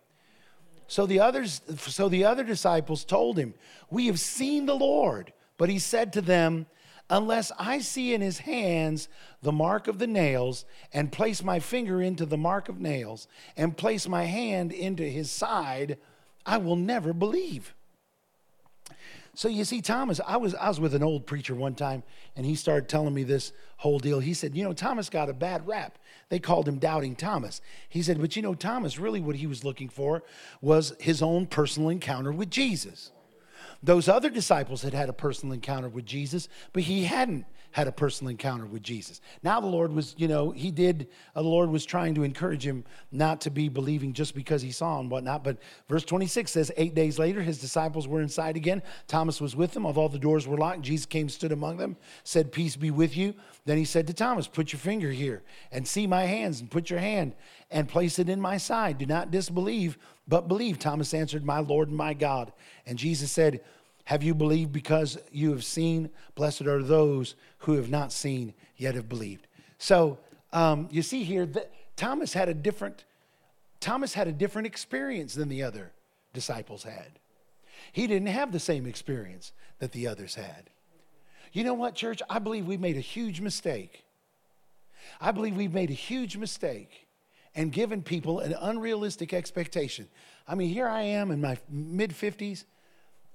[0.86, 3.54] so the others, so the other disciples told him,
[3.90, 6.66] "We have seen the Lord." But he said to them,
[7.10, 9.08] unless I see in his hands
[9.42, 13.26] the mark of the nails, and place my finger into the mark of nails,
[13.56, 15.98] and place my hand into his side,
[16.46, 17.74] I will never believe.
[19.40, 22.02] So you see, Thomas, I was I was with an old preacher one time,
[22.36, 24.20] and he started telling me this whole deal.
[24.20, 25.96] He said, you know, Thomas got a bad rap.
[26.28, 27.62] They called him Doubting Thomas.
[27.88, 30.24] He said, but you know, Thomas, really what he was looking for
[30.60, 33.12] was his own personal encounter with Jesus.
[33.82, 37.92] Those other disciples had had a personal encounter with Jesus, but he hadn't had a
[37.92, 39.20] personal encounter with Jesus.
[39.42, 42.66] Now the Lord was, you know, he did, uh, the Lord was trying to encourage
[42.66, 45.44] him not to be believing just because he saw and whatnot.
[45.44, 45.58] But
[45.88, 48.82] verse 26 says, Eight days later, his disciples were inside again.
[49.06, 50.82] Thomas was with them, although the doors were locked.
[50.82, 53.34] Jesus came, stood among them, said, Peace be with you.
[53.64, 56.90] Then he said to Thomas, Put your finger here and see my hands, and put
[56.90, 57.34] your hand
[57.70, 58.98] and place it in my side.
[58.98, 59.96] Do not disbelieve,
[60.26, 60.78] but believe.
[60.78, 62.52] Thomas answered, My Lord and my God.
[62.86, 63.60] And Jesus said,
[64.10, 66.10] have you believed because you have seen?
[66.34, 69.46] Blessed are those who have not seen yet have believed.
[69.78, 70.18] So
[70.52, 73.04] um, you see here that Thomas had a different
[73.78, 75.92] Thomas had a different experience than the other
[76.32, 77.20] disciples had.
[77.92, 80.70] He didn't have the same experience that the others had.
[81.52, 82.20] You know what, church?
[82.28, 84.02] I believe we made a huge mistake.
[85.20, 87.06] I believe we've made a huge mistake
[87.54, 90.08] and given people an unrealistic expectation.
[90.48, 92.64] I mean, here I am in my mid 50s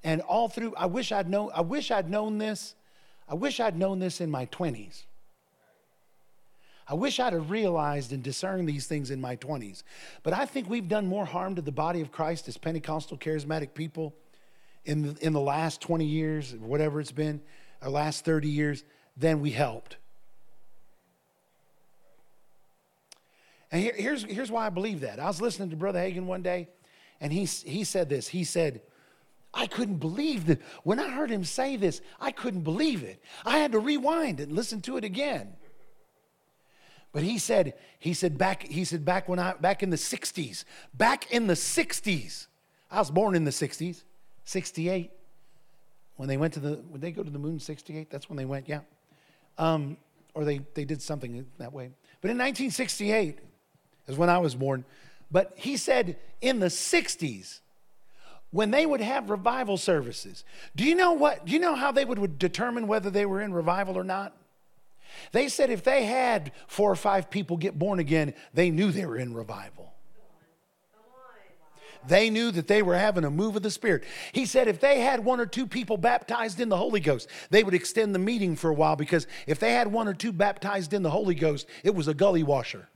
[0.06, 2.76] and all through, I wish I'd known, I wish I'd known this.
[3.28, 5.02] I wish I'd known this in my 20s.
[6.88, 9.82] I wish I'd have realized and discerned these things in my 20s.
[10.22, 13.74] But I think we've done more harm to the body of Christ as Pentecostal charismatic
[13.74, 14.14] people
[14.86, 17.42] in the, in the last 20 years, whatever it's been,
[17.82, 18.84] or last 30 years,
[19.18, 19.98] than we helped.
[23.72, 25.20] And here, here's, here's why I believe that.
[25.20, 26.70] I was listening to Brother Hagin one day,
[27.20, 28.28] and he, he said this.
[28.28, 28.82] He said,
[29.56, 30.62] I couldn't believe that.
[30.84, 33.24] When I heard him say this, I couldn't believe it.
[33.46, 35.54] I had to rewind and listen to it again.
[37.14, 40.66] But he said, he said back, he said back when I back in the 60s,
[40.94, 42.48] back in the 60s.
[42.92, 44.04] I was born in the 60s,
[44.44, 45.12] 68.
[46.18, 48.10] When they went to the, when they go to the moon 68?
[48.10, 48.82] That's when they went, yeah.
[49.58, 49.96] Um,
[50.34, 51.92] or they, they did something that way.
[52.20, 53.40] But in 1968
[54.08, 54.84] is when I was born.
[55.32, 57.62] But he said in the 60s,
[58.56, 60.46] when they would have revival services.
[60.78, 61.46] Do you know what?
[61.46, 64.32] Do you know how they would, would determine whether they were in revival or not?
[65.34, 69.06] They said if they had four or five people get born again, they knew they
[69.06, 69.92] were in revival.
[72.08, 74.06] They knew that they were having a move of the Spirit.
[74.32, 77.62] He said if they had one or two people baptized in the Holy Ghost, they
[77.62, 80.94] would extend the meeting for a while because if they had one or two baptized
[80.94, 82.88] in the Holy Ghost, it was a gully washer.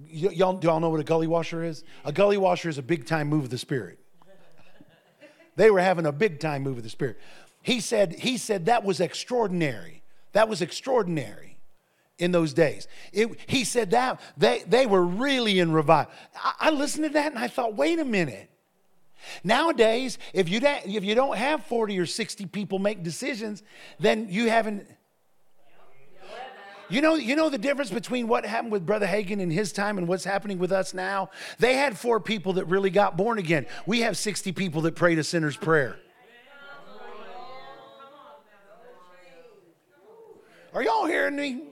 [0.00, 1.84] Y- y'all, do y'all know what a gully washer is?
[2.04, 3.98] A gully washer is a big time move of the Spirit.
[5.56, 7.18] They were having a big time move of the Spirit.
[7.62, 10.02] He said, he said that was extraordinary.
[10.32, 11.56] That was extraordinary
[12.18, 12.88] in those days.
[13.12, 16.12] It, he said that they, they were really in revival.
[16.34, 18.50] I, I listened to that and I thought, wait a minute.
[19.42, 23.62] Nowadays, if you, don't, if you don't have 40 or 60 people make decisions,
[23.98, 24.86] then you haven't
[26.88, 29.98] you know, you know the difference between what happened with Brother Hagin in his time
[29.98, 31.30] and what's happening with us now?
[31.58, 33.66] They had four people that really got born again.
[33.86, 35.96] We have 60 people that prayed a sinner's prayer.
[40.72, 41.62] Are y'all hearing me?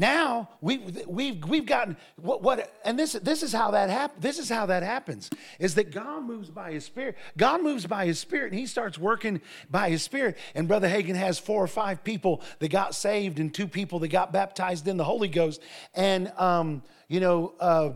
[0.00, 4.22] Now we we've we've gotten what, what and this this is how that happens.
[4.22, 5.28] This is how that happens
[5.58, 7.18] is that God moves by His Spirit.
[7.36, 10.38] God moves by His Spirit, and He starts working by His Spirit.
[10.54, 14.08] And Brother Hagin has four or five people that got saved, and two people that
[14.08, 15.60] got baptized in the Holy Ghost.
[15.92, 17.90] And um, you know, uh,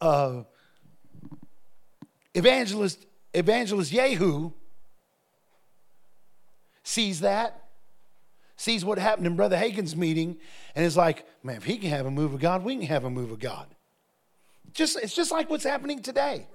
[0.00, 0.42] uh,
[2.34, 4.52] evangelist evangelist Yehu
[6.82, 7.69] sees that
[8.60, 10.36] sees what happened in Brother Hagin's meeting,
[10.74, 13.04] and is like, man, if he can have a move of God, we can have
[13.04, 13.66] a move of God.
[14.74, 16.46] Just it's just like what's happening today.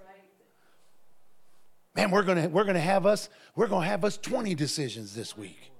[1.96, 5.72] Man, we're gonna we're gonna have us we're gonna have us 20 decisions this week.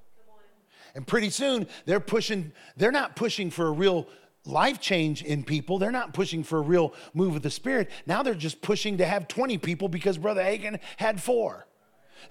[0.96, 4.08] And pretty soon they're pushing, they're not pushing for a real
[4.46, 5.78] life change in people.
[5.78, 7.92] They're not pushing for a real move of the Spirit.
[8.08, 11.68] Now they're just pushing to have 20 people because Brother Hagin had four.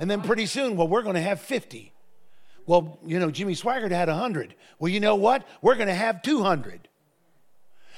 [0.00, 1.93] And then pretty soon, well, we're to have 50.
[2.66, 4.54] Well, you know, Jimmy Swaggart had 100.
[4.78, 5.46] Well, you know what?
[5.60, 6.88] We're going to have 200.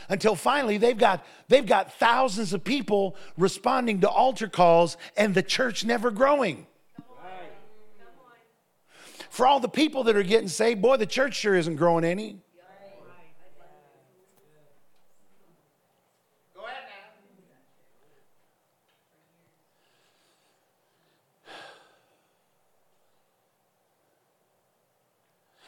[0.08, 5.42] Until finally they've got they've got thousands of people responding to altar calls and the
[5.42, 6.66] church never growing.
[9.30, 12.38] For all the people that are getting saved, boy, the church sure isn't growing any.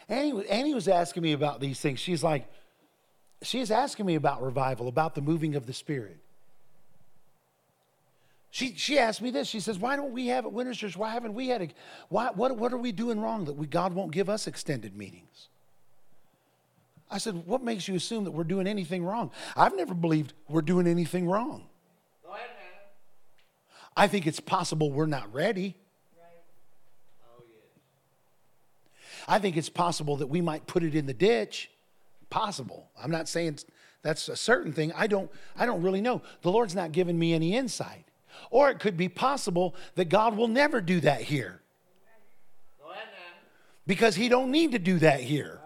[0.09, 2.01] Annie, Annie was asking me about these things.
[2.01, 2.49] She's like,
[3.43, 6.19] she's asking me about revival, about the moving of the Spirit.
[8.51, 9.47] She, she asked me this.
[9.47, 10.97] She says, Why don't we have at Winners Church?
[10.97, 11.69] Why haven't we had a,
[12.09, 15.49] why, what, what are we doing wrong that we, God won't give us extended meetings?
[17.11, 19.31] I said, What makes you assume that we're doing anything wrong?
[19.55, 21.67] I've never believed we're doing anything wrong.
[23.97, 25.77] I think it's possible we're not ready.
[29.29, 31.70] I think it's possible that we might put it in the ditch.
[32.31, 32.89] Possible.
[33.01, 33.59] I'm not saying
[34.03, 34.91] that's a certain thing.
[34.97, 36.22] I don't I don't really know.
[36.43, 38.07] The Lord's not giving me any insight.
[38.51, 41.61] Or it could be possible that God will never do that here.
[43.87, 45.61] Because he don't need to do that here.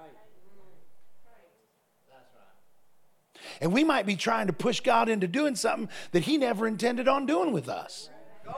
[3.61, 7.07] And we might be trying to push God into doing something that he never intended
[7.07, 8.09] on doing with us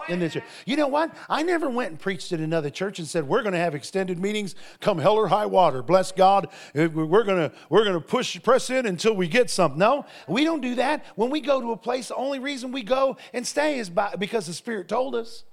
[0.08, 0.44] in this church.
[0.66, 1.14] You know what?
[1.28, 4.18] I never went and preached at another church and said, we're going to have extended
[4.18, 5.82] meetings come hell or high water.
[5.82, 6.48] Bless God.
[6.74, 6.88] We're
[7.24, 9.78] going to, we're going to push, press in until we get something.
[9.78, 11.04] No, we don't do that.
[11.16, 14.14] When we go to a place, the only reason we go and stay is by,
[14.18, 15.44] because the Spirit told us.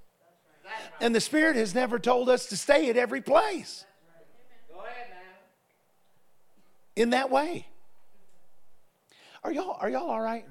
[1.02, 3.86] And the Spirit has never told us to stay at every place.
[6.96, 7.68] In that way.
[9.44, 10.46] Are y'all, are y'all all right?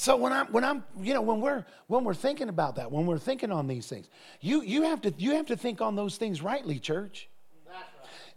[0.00, 3.04] So when I'm when I'm you know when we're when we're thinking about that, when
[3.04, 4.08] we're thinking on these things,
[4.40, 7.28] you you have to you have to think on those things rightly, church.
[7.68, 7.84] Right.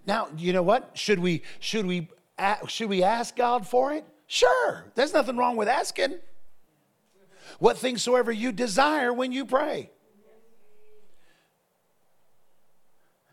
[0.06, 2.10] Now you know what should we should we
[2.68, 4.04] should we ask God for it?
[4.28, 6.16] Sure, there's nothing wrong with asking.
[7.60, 9.90] What things soever you desire when you pray.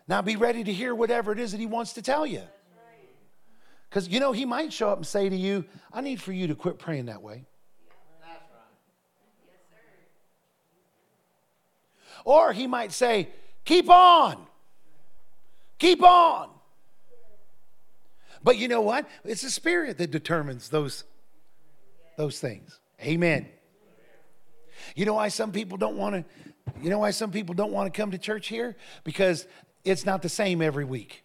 [0.06, 2.42] Now be ready to hear whatever it is that He wants to tell you.
[3.88, 6.46] Because you know He might show up and say to you, "I need for you
[6.46, 7.46] to quit praying that way."
[12.24, 13.28] Or he might say,
[13.64, 14.46] Keep on.
[15.78, 16.48] Keep on.
[18.42, 19.08] But you know what?
[19.24, 21.04] It's the Spirit that determines those,
[22.16, 22.80] those things.
[23.02, 23.48] Amen.
[24.94, 26.24] You know why some people don't want to
[26.80, 28.76] you know why some people don't want to come to church here?
[29.04, 29.46] Because
[29.84, 31.24] it's not the same every week.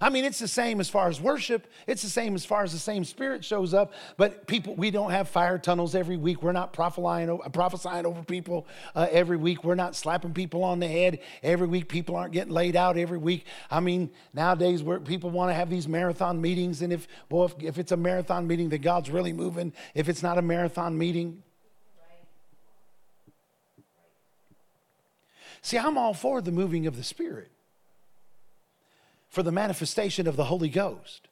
[0.00, 1.66] I mean, it's the same as far as worship.
[1.86, 3.92] It's the same as far as the same spirit shows up.
[4.16, 6.42] But people, we don't have fire tunnels every week.
[6.42, 9.64] We're not prophesying, prophesying over people uh, every week.
[9.64, 11.88] We're not slapping people on the head every week.
[11.88, 13.46] People aren't getting laid out every week.
[13.70, 17.54] I mean, nowadays where people want to have these marathon meetings, and if boy, if,
[17.62, 19.72] if it's a marathon meeting, then God's really moving.
[19.94, 21.42] If it's not a marathon meeting,
[25.62, 27.50] See, I'm all for the moving of the Spirit
[29.36, 31.28] for the manifestation of the Holy Ghost.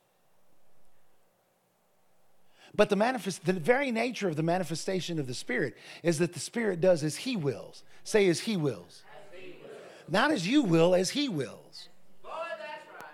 [2.74, 6.38] But the, manifest, the very nature of the manifestation of the Spirit is that the
[6.38, 7.82] Spirit does as He wills.
[8.02, 9.04] Say, as He wills.
[9.32, 9.72] As he wills.
[10.06, 11.88] Not as you will, as He wills.
[12.22, 13.08] Boy, right.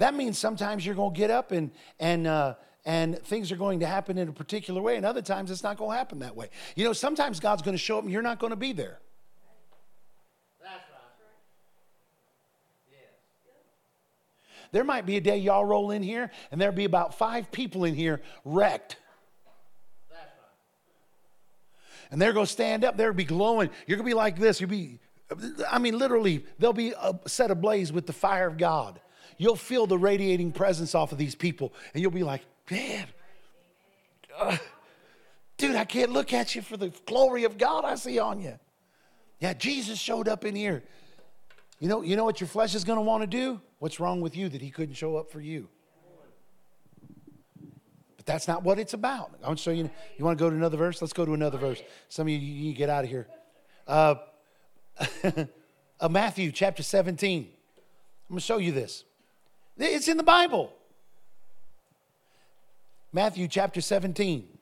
[0.00, 3.80] That means sometimes you're going to get up and, and, uh, and things are going
[3.80, 6.36] to happen in a particular way, and other times it's not going to happen that
[6.36, 6.50] way.
[6.74, 8.98] You know, sometimes God's going to show up and you're not going to be there.
[14.76, 17.84] There might be a day y'all roll in here and there'll be about five people
[17.84, 18.98] in here wrecked.
[22.10, 23.70] And they're going to stand up, they'll be glowing.
[23.86, 24.60] You're going to be like this.
[24.60, 24.98] You'll be,
[25.70, 26.92] I mean, literally, they'll be
[27.24, 29.00] set ablaze with the fire of God.
[29.38, 33.06] You'll feel the radiating presence off of these people, and you'll be like, man,
[34.38, 34.58] uh,
[35.56, 38.58] dude, I can't look at you for the glory of God I see on you.
[39.40, 40.82] Yeah, Jesus showed up in here.
[41.80, 43.62] You know, you know what your flesh is going to want to do?
[43.78, 45.68] What's wrong with you that he couldn't show up for you?
[48.16, 49.32] But that's not what it's about.
[49.42, 49.90] I want to show you.
[50.16, 51.00] You want to go to another verse?
[51.02, 51.82] Let's go to another verse.
[52.08, 53.26] Some of you, you get out of here.
[53.86, 54.14] Uh,
[56.00, 57.42] uh, Matthew chapter 17.
[57.42, 57.48] I'm
[58.28, 59.04] going to show you this.
[59.78, 60.72] It's in the Bible.
[63.12, 64.55] Matthew chapter 17.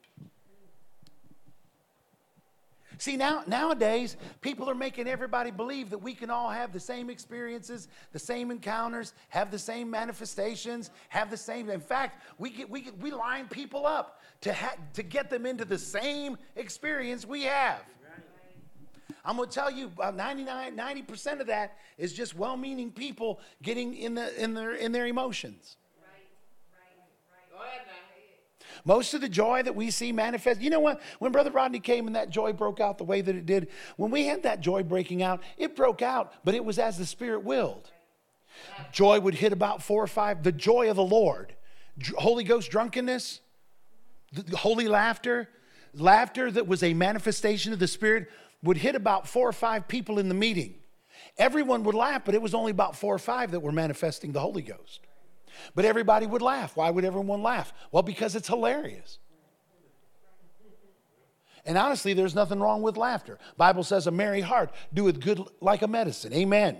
[3.04, 7.10] See, now nowadays, people are making everybody believe that we can all have the same
[7.10, 11.68] experiences, the same encounters, have the same manifestations, have the same.
[11.68, 15.44] In fact, we get, we get, we line people up to ha- to get them
[15.44, 17.82] into the same experience we have.
[19.22, 23.94] I'm going to tell you about 99, 90% of that is just well-meaning people getting
[23.94, 25.76] in, the, in, their, in their emotions.
[28.84, 31.00] Most of the joy that we see manifest, you know what?
[31.18, 34.10] When Brother Rodney came and that joy broke out the way that it did, when
[34.10, 37.44] we had that joy breaking out, it broke out, but it was as the Spirit
[37.44, 37.90] willed.
[38.92, 41.54] Joy would hit about four or five, the joy of the Lord.
[42.16, 43.40] Holy Ghost drunkenness,
[44.52, 45.48] holy laughter,
[45.94, 48.28] laughter that was a manifestation of the Spirit
[48.62, 50.74] would hit about four or five people in the meeting.
[51.36, 54.40] Everyone would laugh, but it was only about four or five that were manifesting the
[54.40, 55.00] Holy Ghost.
[55.74, 56.76] But everybody would laugh.
[56.76, 57.72] Why would everyone laugh?
[57.92, 59.18] Well, because it's hilarious.
[61.66, 63.38] And honestly, there's nothing wrong with laughter.
[63.56, 66.32] Bible says a merry heart doeth good like a medicine.
[66.32, 66.76] Amen.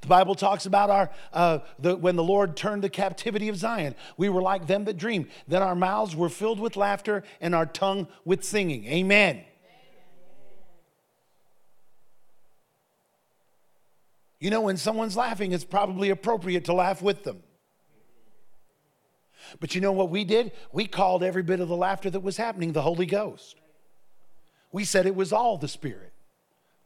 [0.00, 3.94] The Bible talks about our uh, the, when the Lord turned the captivity of Zion,
[4.16, 5.28] we were like them that dream.
[5.48, 8.86] Then our mouths were filled with laughter and our tongue with singing.
[8.86, 9.44] Amen.
[14.40, 17.42] You know, when someone's laughing, it's probably appropriate to laugh with them.
[19.60, 20.52] But you know what we did?
[20.72, 23.56] We called every bit of the laughter that was happening the Holy Ghost.
[24.72, 26.12] We said it was all the Spirit,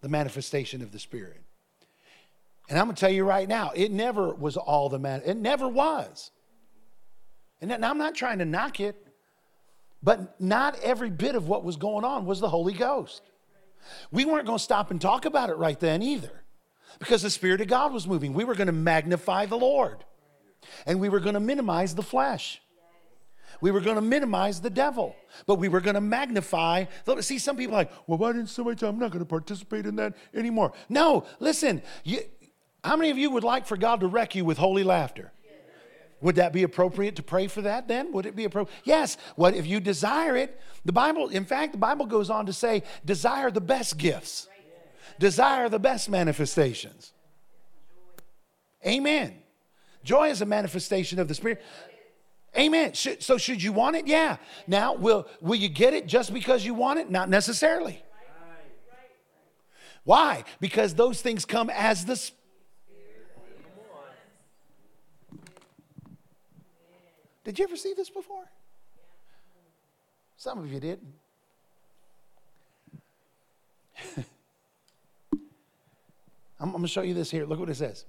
[0.00, 1.40] the manifestation of the Spirit.
[2.68, 5.22] And I'm going to tell you right now, it never was all the man.
[5.24, 6.30] It never was.
[7.60, 8.96] And I'm not trying to knock it,
[10.02, 13.22] but not every bit of what was going on was the Holy Ghost.
[14.10, 16.43] We weren't going to stop and talk about it right then either
[16.98, 18.34] because the Spirit of God was moving.
[18.34, 20.04] We were going to magnify the Lord
[20.86, 22.60] and we were going to minimize the flesh.
[23.60, 25.14] We were going to minimize the devil,
[25.46, 26.86] but we were going to magnify.
[27.20, 29.86] See, some people like, well, why didn't somebody tell me I'm not going to participate
[29.86, 30.72] in that anymore?
[30.88, 32.20] No, listen, you,
[32.82, 35.32] how many of you would like for God to wreck you with holy laughter?
[36.20, 38.12] Would that be appropriate to pray for that then?
[38.12, 38.78] Would it be appropriate?
[38.84, 39.18] Yes.
[39.36, 40.58] What if you desire it?
[40.84, 44.48] The Bible, in fact, the Bible goes on to say, desire the best gifts
[45.18, 47.12] desire the best manifestations.
[48.86, 49.34] Amen.
[50.02, 51.62] Joy is a manifestation of the Spirit.
[52.56, 52.94] Amen.
[52.94, 54.06] So, should you want it?
[54.06, 54.36] Yeah.
[54.66, 57.10] Now, will, will you get it just because you want it?
[57.10, 58.02] Not necessarily.
[60.04, 60.44] Why?
[60.60, 62.30] Because those things come as the
[67.44, 68.50] Did you ever see this before?
[70.38, 71.14] Some of you didn't.
[76.64, 77.44] I'm, I'm going to show you this here.
[77.44, 78.06] Look what it says.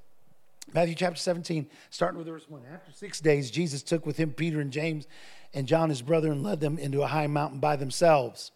[0.74, 2.62] Matthew chapter 17, starting with verse 1.
[2.74, 5.08] After six days, Jesus took with him Peter and James
[5.54, 8.54] and John, his brother, and led them into a high mountain by themselves.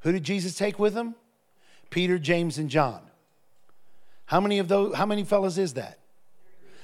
[0.00, 1.14] Who did Jesus take with him?
[1.90, 3.02] Peter, James, and John.
[4.24, 5.98] How many of those, how many fellas is that?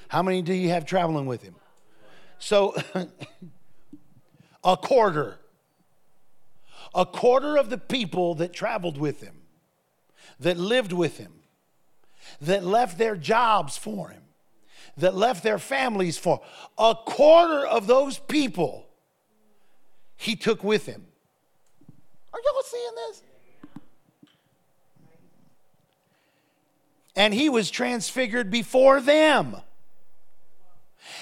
[0.09, 1.55] How many do you have traveling with him?
[2.37, 2.75] So,
[4.63, 5.39] a quarter.
[6.93, 9.41] A quarter of the people that traveled with him,
[10.39, 11.38] that lived with him,
[12.41, 14.21] that left their jobs for him,
[14.97, 16.41] that left their families for
[16.77, 18.87] a quarter of those people
[20.17, 21.05] he took with him.
[22.33, 23.23] Are y'all seeing this?
[27.15, 29.57] And he was transfigured before them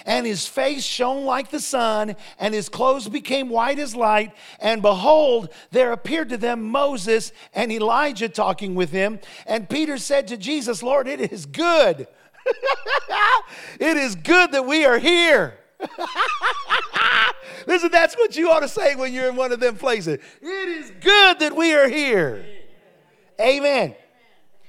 [0.06, 4.34] and his face shone like the sun, and his clothes became white as light.
[4.60, 9.20] And behold, there appeared to them Moses and Elijah talking with him.
[9.46, 12.08] And Peter said to Jesus, Lord, it is good.
[13.80, 15.58] it is good that we are here.
[17.68, 20.20] Listen, that's what you ought to say when you're in one of them places.
[20.42, 22.46] It is good that we are here.
[23.40, 23.96] Amen.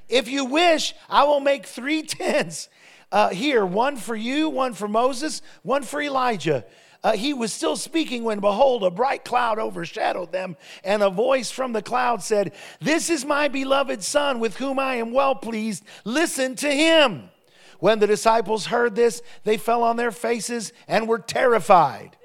[0.09, 2.69] If you wish, I will make three tents
[3.11, 6.65] uh, here one for you, one for Moses, one for Elijah.
[7.03, 11.51] Uh, he was still speaking when, behold, a bright cloud overshadowed them, and a voice
[11.51, 15.85] from the cloud said, This is my beloved Son, with whom I am well pleased.
[16.05, 17.31] Listen to him.
[17.79, 22.17] When the disciples heard this, they fell on their faces and were terrified.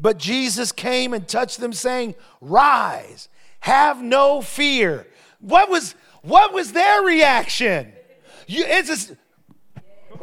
[0.00, 3.28] But Jesus came and touched them, saying, Rise,
[3.60, 5.06] have no fear.
[5.38, 7.92] What was, what was their reaction?
[8.48, 9.16] You, it's a,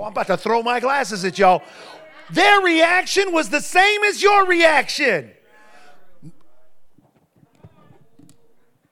[0.03, 1.63] I'm about to throw my glasses at y'all.
[2.31, 5.31] Their reaction was the same as your reaction.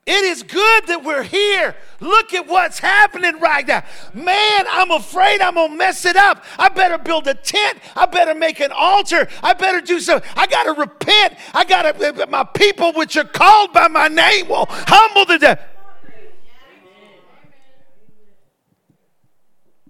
[0.08, 1.76] It is good that we're here.
[2.00, 3.84] Look at what's happening right now.
[4.14, 6.46] Man, I'm afraid I'm going to mess it up.
[6.58, 7.80] I better build a tent.
[7.94, 9.28] I better make an altar.
[9.44, 10.28] I better do something.
[10.38, 11.34] I got to repent.
[11.54, 15.60] I got to, my people which are called by my name will humble the.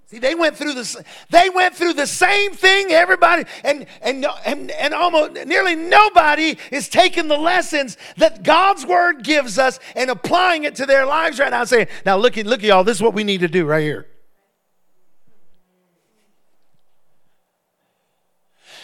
[0.07, 0.95] See, they went through this.
[1.29, 2.91] They went through the same thing.
[2.91, 9.25] Everybody and and and and almost nearly nobody is taking the lessons that God's word
[9.25, 11.65] gives us and applying it to their lives right now.
[11.65, 12.85] Saying, now look at look at y'all.
[12.85, 14.07] This is what we need to do right here.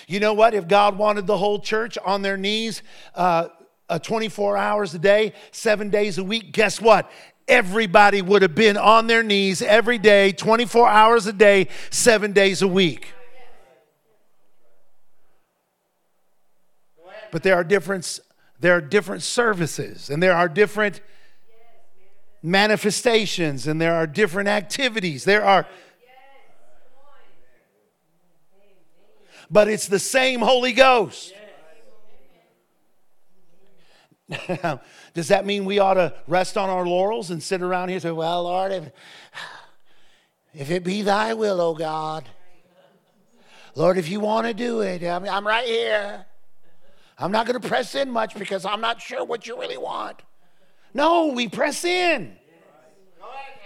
[0.08, 0.54] You know what?
[0.54, 2.84] If God wanted the whole church on their knees.
[3.16, 3.48] Uh,
[3.90, 7.12] uh, 24 hours a day, seven days a week, guess what?
[7.48, 12.62] Everybody would have been on their knees every day, 24 hours a day, seven days
[12.62, 13.14] a week.
[17.32, 18.20] But there are different,
[18.60, 21.02] there are different services and there are different
[22.44, 25.24] manifestations and there are different activities.
[25.24, 25.66] There are.
[29.50, 31.34] But it's the same Holy Ghost.
[35.14, 38.02] Does that mean we ought to rest on our laurels and sit around here and
[38.02, 38.90] say, Well, Lord, if,
[40.54, 42.28] if it be thy will, O God,
[43.76, 46.26] Lord, if you want to do it, I'm, I'm right here.
[47.18, 50.22] I'm not going to press in much because I'm not sure what you really want.
[50.94, 52.36] No, we press in.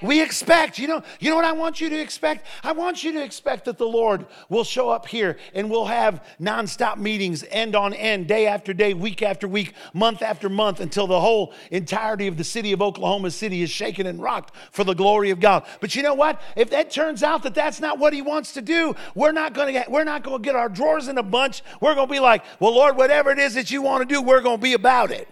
[0.02, 2.46] We expect, you know, you know what I want you to expect?
[2.64, 6.24] I want you to expect that the Lord will show up here and we'll have
[6.40, 11.08] nonstop meetings, end on end, day after day, week after week, month after month, until
[11.08, 14.94] the whole entirety of the city of Oklahoma City is shaken and rocked for the
[14.94, 15.66] glory of God.
[15.82, 16.42] But you know what?
[16.56, 19.72] If that turns out that that's not what He wants to do, we're not to
[19.72, 21.64] get, we're not going to get our drawers in a bunch.
[21.82, 24.22] We're going to be like, well, Lord, whatever it is that you want to do,
[24.22, 25.28] we're going to be about it.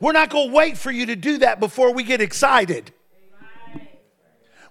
[0.00, 2.92] We're not going to wait for you to do that before we get excited.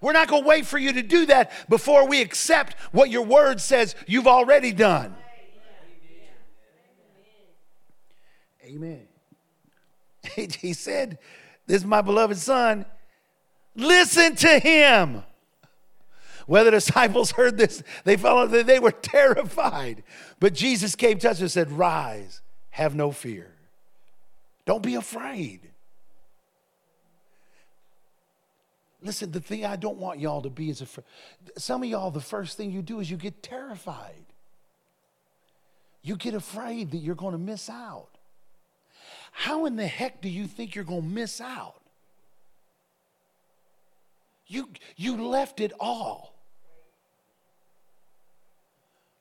[0.01, 3.23] We're not going to wait for you to do that before we accept what your
[3.23, 5.15] word says you've already done.
[8.63, 9.07] Amen.
[10.59, 11.17] He said,
[11.65, 12.85] This is my beloved son.
[13.75, 15.23] Listen to him.
[16.45, 20.03] Whether the disciples heard this, they felt they were terrified.
[20.39, 22.41] But Jesus came to us and said, Rise,
[22.71, 23.54] have no fear.
[24.65, 25.69] Don't be afraid.
[29.01, 31.05] Listen, the thing I don't want y'all to be is afraid.
[31.57, 34.25] Some of y'all, the first thing you do is you get terrified.
[36.01, 38.09] You get afraid that you're going to miss out.
[39.31, 41.81] How in the heck do you think you're going to miss out?
[44.47, 46.33] You, you left it all.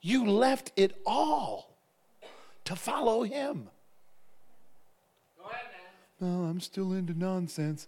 [0.01, 1.75] You left it all
[2.65, 3.69] to follow him.
[6.19, 7.87] No, I'm still into nonsense.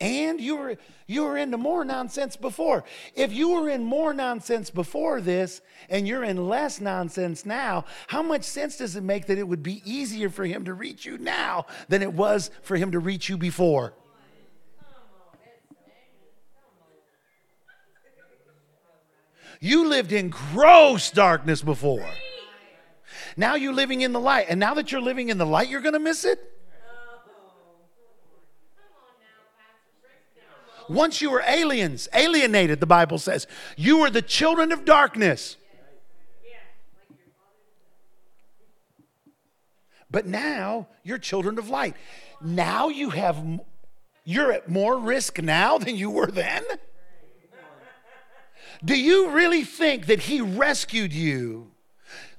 [0.00, 0.76] And you were
[1.06, 2.82] you were into more nonsense before.
[3.14, 8.20] If you were in more nonsense before this and you're in less nonsense now, how
[8.20, 11.18] much sense does it make that it would be easier for him to reach you
[11.18, 13.94] now than it was for him to reach you before?
[19.60, 22.10] You lived in gross darkness before.
[23.36, 24.46] Now you're living in the light.
[24.48, 26.51] And now that you're living in the light, you're going to miss it?
[30.92, 33.46] Once you were aliens, alienated, the Bible says.
[33.76, 35.56] You were the children of darkness.
[40.10, 41.96] But now you're children of light.
[42.42, 43.42] Now you have,
[44.24, 46.62] you're at more risk now than you were then.
[48.84, 51.70] Do you really think that He rescued you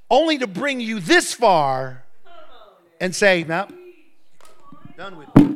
[0.10, 2.04] only to bring you this far
[3.00, 3.68] and say, no,
[4.96, 5.53] done with it?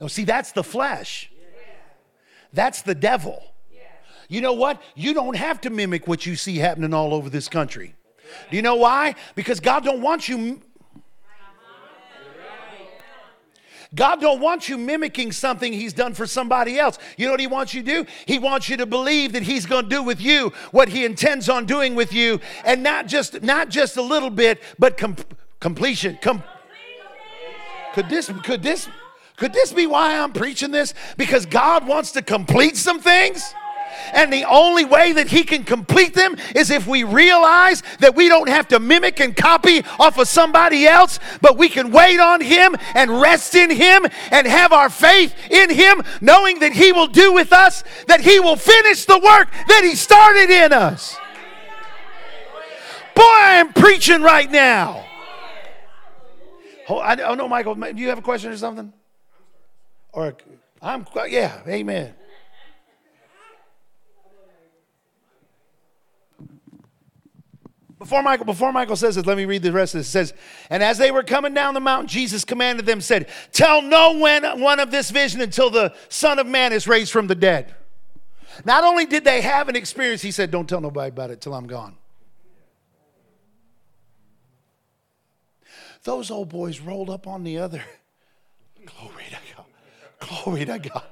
[0.00, 1.30] No, see, that's the flesh.
[2.52, 3.42] That's the devil.
[4.28, 4.80] You know what?
[4.94, 7.94] You don't have to mimic what you see happening all over this country.
[8.48, 9.16] Do you know why?
[9.34, 10.62] Because God don't want you
[13.92, 16.96] God don't want you mimicking something he's done for somebody else.
[17.16, 18.10] You know what he wants you to do?
[18.24, 21.48] He wants you to believe that he's going to do with you what he intends
[21.48, 25.16] on doing with you and not just not just a little bit but com-
[25.58, 26.18] completion.
[26.22, 26.44] Com-
[27.94, 28.88] could this could this
[29.40, 30.92] could this be why I'm preaching this?
[31.16, 33.54] Because God wants to complete some things?
[34.12, 38.28] And the only way that He can complete them is if we realize that we
[38.28, 42.42] don't have to mimic and copy off of somebody else, but we can wait on
[42.42, 47.06] Him and rest in Him and have our faith in Him, knowing that He will
[47.06, 51.16] do with us, that He will finish the work that He started in us.
[53.14, 55.06] Boy, I am preaching right now.
[56.90, 58.92] Oh, I, oh no, Michael, do you have a question or something?
[60.12, 60.36] Or
[60.82, 62.14] I'm yeah, amen.
[68.00, 70.08] Before Michael, before Michael says this, let me read the rest of this.
[70.08, 70.34] It says,
[70.70, 74.80] And as they were coming down the mountain, Jesus commanded them, said, Tell no one
[74.80, 77.74] of this vision until the Son of Man is raised from the dead.
[78.64, 81.52] Not only did they have an experience, he said, Don't tell nobody about it till
[81.52, 81.94] I'm gone.
[86.04, 87.84] Those old boys rolled up on the other.
[88.86, 89.19] Glory.
[90.44, 91.02] Glory to God.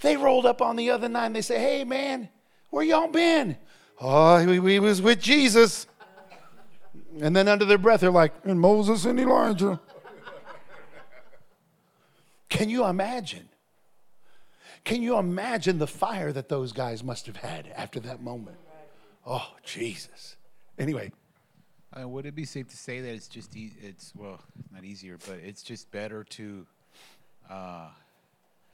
[0.00, 2.28] They rolled up on the other night and they say, Hey, man,
[2.70, 3.56] where y'all been?
[4.00, 5.86] Oh, we, we was with Jesus.
[7.20, 9.80] And then under their breath, they're like, and Moses and Elijah.
[12.48, 13.48] Can you imagine?
[14.84, 18.56] Can you imagine the fire that those guys must have had after that moment?
[19.26, 20.36] Oh, Jesus.
[20.78, 21.10] Anyway,
[21.96, 24.40] Uh, would it be safe to say that it's just e- it's well
[24.72, 26.66] not easier, but it's just better to,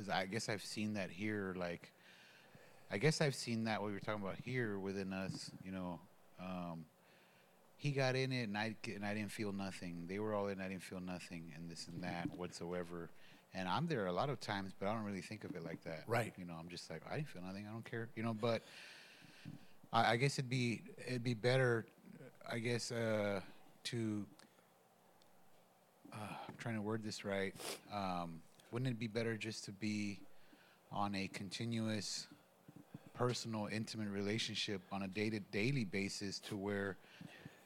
[0.01, 1.55] because I guess I've seen that here.
[1.59, 1.93] Like,
[2.91, 5.51] I guess I've seen that what we were talking about here within us.
[5.63, 6.01] You know,
[6.41, 6.87] um,
[7.77, 10.07] he got in it and I and I didn't feel nothing.
[10.09, 13.11] They were all in, I didn't feel nothing, and this and that whatsoever.
[13.53, 15.83] And I'm there a lot of times, but I don't really think of it like
[15.85, 16.05] that.
[16.07, 16.33] Right.
[16.39, 17.67] You know, I'm just like I didn't feel nothing.
[17.69, 18.09] I don't care.
[18.17, 18.63] You know, but
[19.93, 21.85] I, I guess it'd be it'd be better,
[22.51, 23.41] I guess, uh,
[23.85, 24.25] to.
[26.13, 26.17] Uh,
[26.49, 27.55] I'm trying to word this right.
[27.95, 28.41] Um,
[28.71, 30.21] wouldn't it be better just to be
[30.93, 32.27] on a continuous,
[33.15, 36.97] personal, intimate relationship on a day to daily basis to where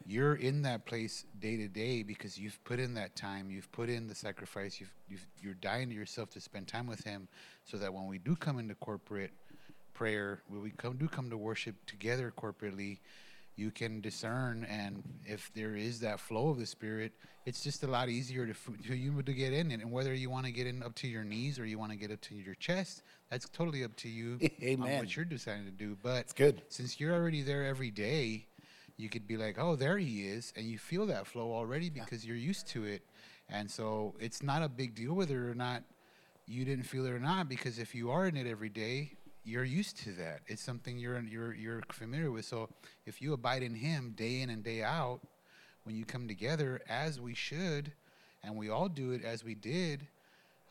[0.06, 3.88] you're in that place day to day because you've put in that time, you've put
[3.88, 7.28] in the sacrifice, you've, you've you're dying to yourself to spend time with Him,
[7.64, 9.32] so that when we do come into corporate
[9.94, 12.98] prayer, when we come do come to worship together corporately,
[13.56, 17.12] you can discern, and if there is that flow of the Spirit,
[17.46, 19.80] it's just a lot easier to f- to you to get in it.
[19.80, 21.96] And whether you want to get in up to your knees or you want to
[21.98, 24.38] get up to your chest, that's totally up to you.
[24.82, 26.62] On what you're deciding to do, but It's good.
[26.68, 28.46] since you're already there every day,
[28.96, 32.24] you could be like, "Oh, there he is," and you feel that flow already because
[32.24, 33.02] you're used to it,
[33.48, 35.82] and so it's not a big deal whether or not
[36.46, 39.12] you didn't feel it or not because if you are in it every day,
[39.44, 40.40] you're used to that.
[40.46, 42.44] It's something you're you're you're familiar with.
[42.44, 42.70] So
[43.06, 45.20] if you abide in Him day in and day out,
[45.84, 47.92] when you come together as we should,
[48.42, 50.06] and we all do it as we did,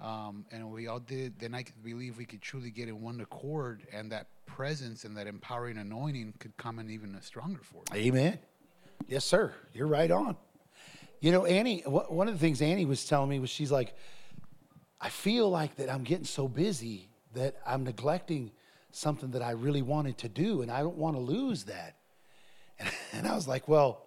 [0.01, 3.83] um, and we all did, then I believe we could truly get in one accord,
[3.93, 7.87] and that presence and that empowering anointing could come in even a stronger force.
[7.93, 8.39] Amen.
[9.07, 9.53] Yes, sir.
[9.73, 10.35] You're right on.
[11.19, 13.93] You know, Annie, one of the things Annie was telling me was she's like,
[14.99, 18.51] I feel like that I'm getting so busy that I'm neglecting
[18.95, 21.95] something that I really wanted to do, and I don't want to lose that.
[22.79, 24.05] And, and I was like, well,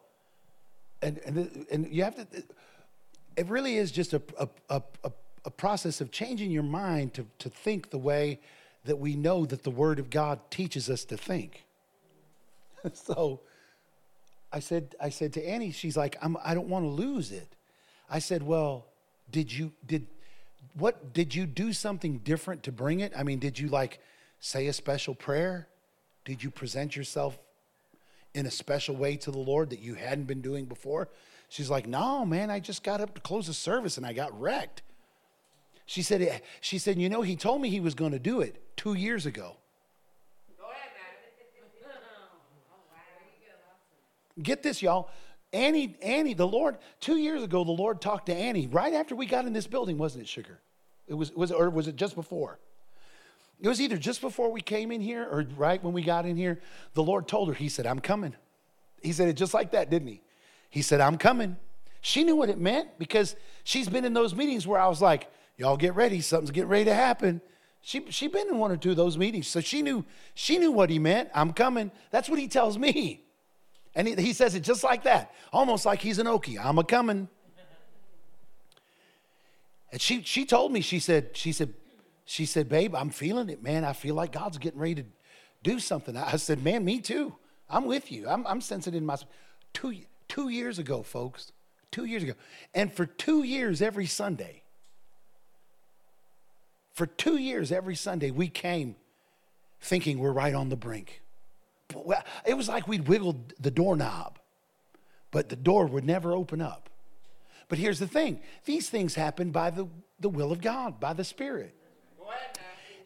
[1.03, 2.43] and and and you have to.
[3.37, 4.83] It really is just a a, a,
[5.45, 8.41] a, process of changing your mind to to think the way
[8.87, 11.65] that we know that the Word of God teaches us to think.
[12.93, 13.41] so
[14.53, 17.49] I said, I said to Annie, she's like, I'm, I don't want to lose it.
[18.09, 18.87] I said, well,
[19.31, 20.07] did you, did,
[20.75, 23.13] what, did you do something different to bring it?
[23.17, 24.01] I mean, did you like
[24.41, 25.69] say a special prayer?
[26.25, 27.39] Did you present yourself
[28.35, 31.09] in a special way to the Lord that you hadn't been doing before?
[31.49, 34.39] She's like, no, man, I just got up to close the service and I got
[34.39, 34.83] wrecked.
[35.87, 38.41] She said, eh, she said, you know, he told me he was going to do
[38.41, 39.57] it two years ago.
[44.43, 45.09] Get this, y'all.
[45.53, 49.27] Annie, Annie, the Lord, two years ago, the Lord talked to Annie right after we
[49.27, 50.59] got in this building, wasn't it, Sugar?
[51.07, 52.59] It was, was or was it just before?
[53.61, 56.37] It was either just before we came in here or right when we got in
[56.37, 56.61] here.
[56.95, 58.35] The Lord told her, He said, I'm coming.
[59.03, 60.21] He said it just like that, didn't he?
[60.69, 61.57] He said, I'm coming.
[62.01, 63.35] She knew what it meant because
[63.65, 66.85] she's been in those meetings where I was like, y'all get ready, something's getting ready
[66.85, 67.41] to happen.
[67.81, 70.05] She she been in one or two of those meetings, so she knew
[70.35, 71.31] she knew what he meant.
[71.35, 71.93] I'm coming.
[72.11, 73.25] That's what he tells me.
[73.95, 76.59] And he, he says it just like that, almost like he's an Okie.
[76.63, 77.29] I'm a coming.
[79.93, 81.75] And she she told me, she said, she said,
[82.27, 83.85] she said, babe, I'm feeling it, man.
[83.85, 85.05] I feel like God's getting ready to
[85.63, 86.17] do something.
[86.17, 87.35] I said, man, me too.
[87.71, 88.29] I'm with you.
[88.29, 89.17] I'm, I'm sensing it in my
[89.73, 89.95] two
[90.29, 91.53] two years ago, folks.
[91.93, 92.35] Two years ago.
[92.75, 94.63] And for two years every Sunday,
[96.93, 98.97] for two years every Sunday, we came
[99.81, 101.23] thinking we're right on the brink.
[102.45, 104.41] It was like we'd wiggled the doorknob,
[105.31, 106.91] but the door would never open up.
[107.69, 109.87] But here's the thing these things happen by the,
[110.19, 111.75] the will of God, by the Spirit.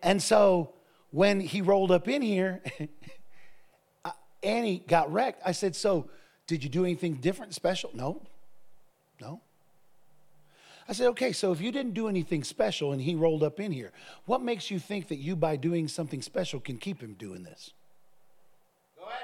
[0.03, 0.73] And so
[1.11, 2.63] when he rolled up in here,
[4.43, 5.43] Annie got wrecked.
[5.45, 6.11] I said, So
[6.47, 7.91] did you do anything different, special?
[7.95, 8.23] No.
[9.21, 9.41] No.
[10.89, 13.73] I said, Okay, so if you didn't do anything special and he rolled up in
[13.73, 13.93] here,
[14.25, 17.73] what makes you think that you, by doing something special, can keep him doing this?
[18.99, 19.21] Go ahead,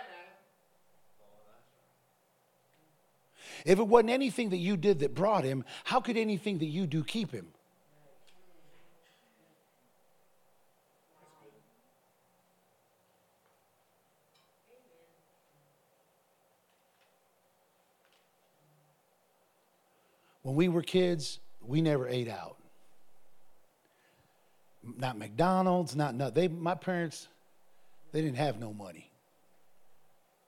[3.64, 3.64] man.
[3.64, 6.86] If it wasn't anything that you did that brought him, how could anything that you
[6.86, 7.48] do keep him?
[20.46, 22.56] When we were kids, we never ate out.
[24.96, 26.30] Not McDonald's, not no.
[26.30, 27.26] They, my parents,
[28.12, 29.10] they didn't have no money.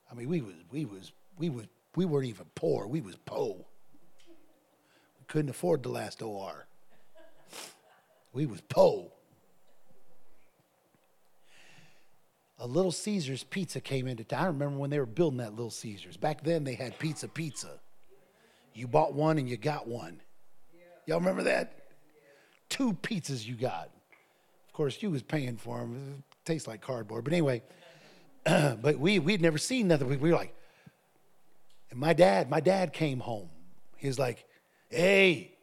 [0.09, 1.65] I mean, we was, we was, we was,
[1.97, 2.87] we weren't even poor.
[2.87, 3.65] We was po.
[5.19, 6.65] We couldn't afford the last OR.
[8.31, 9.11] We was po.
[12.57, 14.43] A Little Caesars pizza came into town.
[14.43, 16.15] I remember when they were building that Little Caesars.
[16.15, 17.81] Back then, they had pizza, pizza.
[18.79, 20.21] You bought one and you got one.
[21.05, 21.73] Y'all remember that?
[22.69, 23.89] Two pizzas you got.
[24.67, 26.23] Of course, you was paying for them.
[26.31, 27.25] It tastes like cardboard.
[27.25, 27.61] But anyway,
[28.45, 30.07] but we, we'd never seen nothing.
[30.07, 30.55] We, we were like,
[31.91, 33.49] and my dad, my dad came home.
[33.97, 34.45] He was like,
[34.89, 35.57] hey,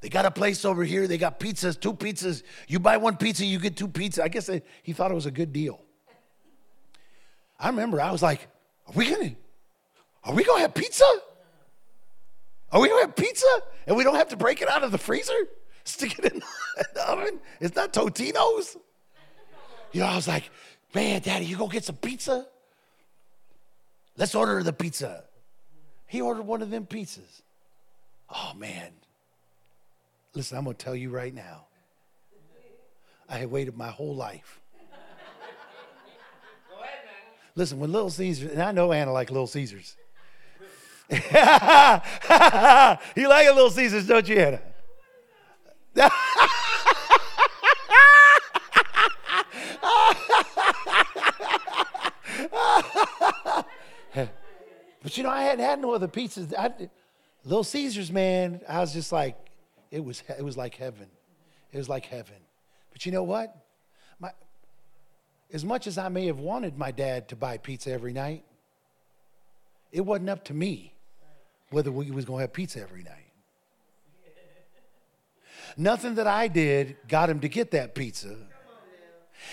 [0.00, 1.06] they got a place over here.
[1.06, 2.42] They got pizzas, two pizzas.
[2.68, 4.22] You buy one pizza, you get two pizzas.
[4.22, 5.78] I guess they, he thought it was a good deal.
[7.60, 8.48] I remember I was like,
[8.86, 9.34] are we gonna,
[10.24, 11.04] are we gonna have pizza?
[12.72, 13.46] Are we gonna have pizza?
[13.86, 15.32] And we don't have to break it out of the freezer?
[15.84, 16.42] Stick it in
[16.94, 17.40] the oven?
[17.60, 18.76] It's not Totino's?
[19.92, 20.50] You know, I was like,
[20.94, 22.46] man, daddy, you go get some pizza?
[24.16, 25.24] Let's order the pizza.
[26.06, 27.42] He ordered one of them pizzas.
[28.30, 28.90] Oh man.
[30.34, 31.66] Listen, I'm gonna tell you right now.
[33.28, 34.60] I had waited my whole life.
[36.80, 36.92] Ahead,
[37.54, 39.96] Listen, when Little Caesars, and I know Anna like Little Caesars.
[41.10, 41.18] you
[43.28, 44.60] like a Little Caesars, don't you, Anna?
[55.02, 56.54] but you know, I hadn't had no other pizzas.
[56.56, 56.72] I,
[57.44, 59.36] Little Caesars, man, I was just like,
[59.90, 61.08] it was, it was like heaven.
[61.70, 62.36] It was like heaven.
[62.92, 63.54] But you know what?
[64.18, 64.30] My,
[65.52, 68.42] as much as I may have wanted my dad to buy pizza every night,
[69.92, 70.93] it wasn't up to me
[71.74, 73.32] whether we was going to have pizza every night.
[75.76, 78.36] Nothing that I did got him to get that pizza.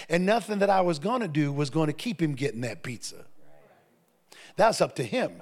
[0.07, 2.83] And nothing that I was going to do was going to keep him getting that
[2.83, 3.25] pizza.
[4.55, 5.41] That's up to him.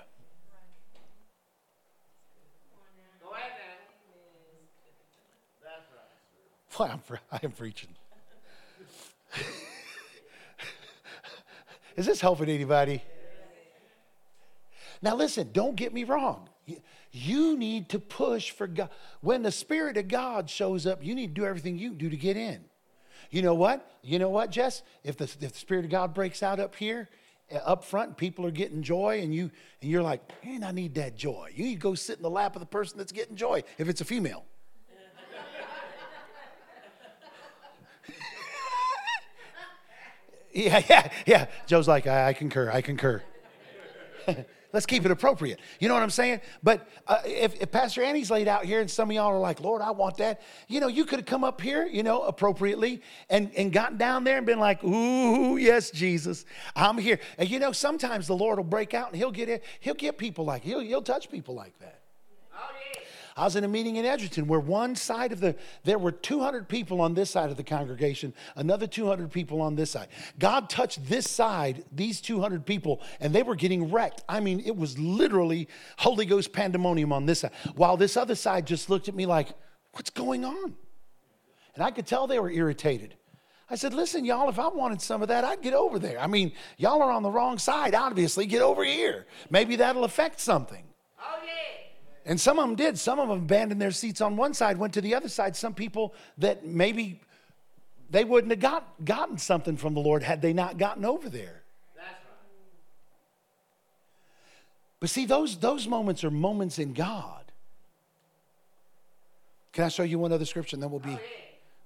[6.80, 7.02] I'm,
[7.32, 7.90] I am preaching.
[11.98, 13.04] Is this helping anybody?
[15.02, 16.49] Now, listen, don't get me wrong.
[17.11, 18.90] You need to push for God.
[19.22, 22.18] When the Spirit of God shows up, you need to do everything you do to
[22.18, 22.64] get in.
[23.31, 23.90] You know what?
[24.03, 24.84] You know what, Jess?
[25.03, 27.10] If the, if the Spirit of God breaks out up here,
[27.52, 29.49] uh, up front, people are getting joy, and you
[29.81, 31.49] and you're like, man, I need that joy.
[31.53, 33.64] You need to go sit in the lap of the person that's getting joy.
[33.77, 34.45] If it's a female.
[40.53, 41.48] yeah, yeah, yeah.
[41.65, 42.69] Joe's like, I, I concur.
[42.72, 43.23] I concur.
[44.72, 45.60] Let's keep it appropriate.
[45.80, 46.41] You know what I'm saying?
[46.62, 49.62] But uh, if, if, Pastor Annie's laid out here and some of y'all are like,
[49.62, 53.02] Lord, I want that, you know, you could have come up here, you know, appropriately
[53.32, 57.20] and, and gotten down there and been like, ooh, yes, Jesus, I'm here.
[57.40, 60.20] And you know, sometimes the Lord will break out and he'll get it, he'll get
[60.20, 62.02] people like, he'll, he'll touch people like that.
[63.40, 65.56] I was in a meeting in Edgerton where one side of the,
[65.86, 69.91] there were 200 people on this side of the congregation, another 200 people on this
[69.91, 70.10] side.
[70.38, 74.26] God touched this side, these 200 people, and they were getting wrecked.
[74.28, 78.68] I mean, it was literally Holy Ghost pandemonium on this side, while this other side
[78.68, 79.48] just looked at me like,
[79.94, 80.76] what's going on?
[81.76, 83.16] And I could tell they were irritated.
[83.70, 86.20] I said, listen, y'all, if I wanted some of that, I'd get over there.
[86.20, 88.48] I mean, y'all are on the wrong side, obviously.
[88.48, 89.28] Get over here.
[89.49, 90.84] Maybe that'll affect something.
[91.22, 91.40] Oh,
[92.30, 93.00] And some of them did.
[93.00, 95.56] Some of them abandoned their seats on one side, went to the other side.
[95.56, 97.22] Some people that maybe
[98.12, 101.64] they wouldn't have got, gotten something from the Lord had they not gotten over there.
[105.00, 107.52] But see, those, those moments are moments in God.
[109.74, 111.20] Can I show you one other scripture and then we'll be, oh,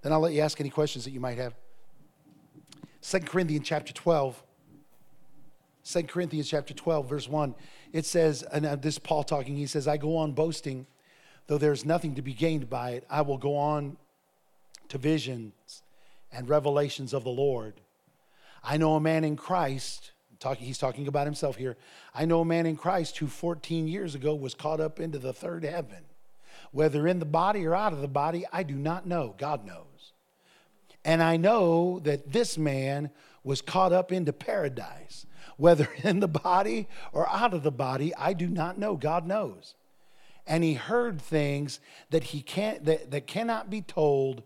[0.02, 1.56] then I'll let you ask any questions that you might have.
[3.00, 4.44] Second Corinthians chapter 12.
[5.86, 7.56] 2 Corinthians chapter 12, verse 1
[7.94, 10.88] it says, and uh, this Paul talking, he says, I go on boasting,
[11.46, 13.06] though there's nothing to be gained by it.
[13.08, 13.98] I will go on
[14.90, 15.84] to visions
[16.32, 17.76] and revelations of the Lord.
[18.64, 21.78] I know a man in Christ, talking, he's talking about himself here.
[22.16, 25.34] I know a man in Christ who 14 years ago was caught up into the
[25.34, 26.04] third heaven.
[26.72, 29.36] Whether in the body or out of the body, I do not know.
[29.38, 30.14] God knows.
[31.06, 33.12] And I know that this man
[33.44, 35.28] was caught up into paradise
[35.58, 38.96] whether in the body or out of the body, I do not know.
[38.96, 39.76] God knows.
[40.46, 44.44] And he heard things that he can't that, that cannot be told,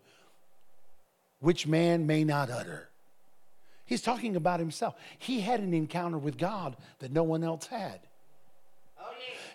[1.39, 2.89] which man may not utter.
[3.85, 4.95] He's talking about himself.
[5.17, 8.01] He had an encounter with God that no one else had.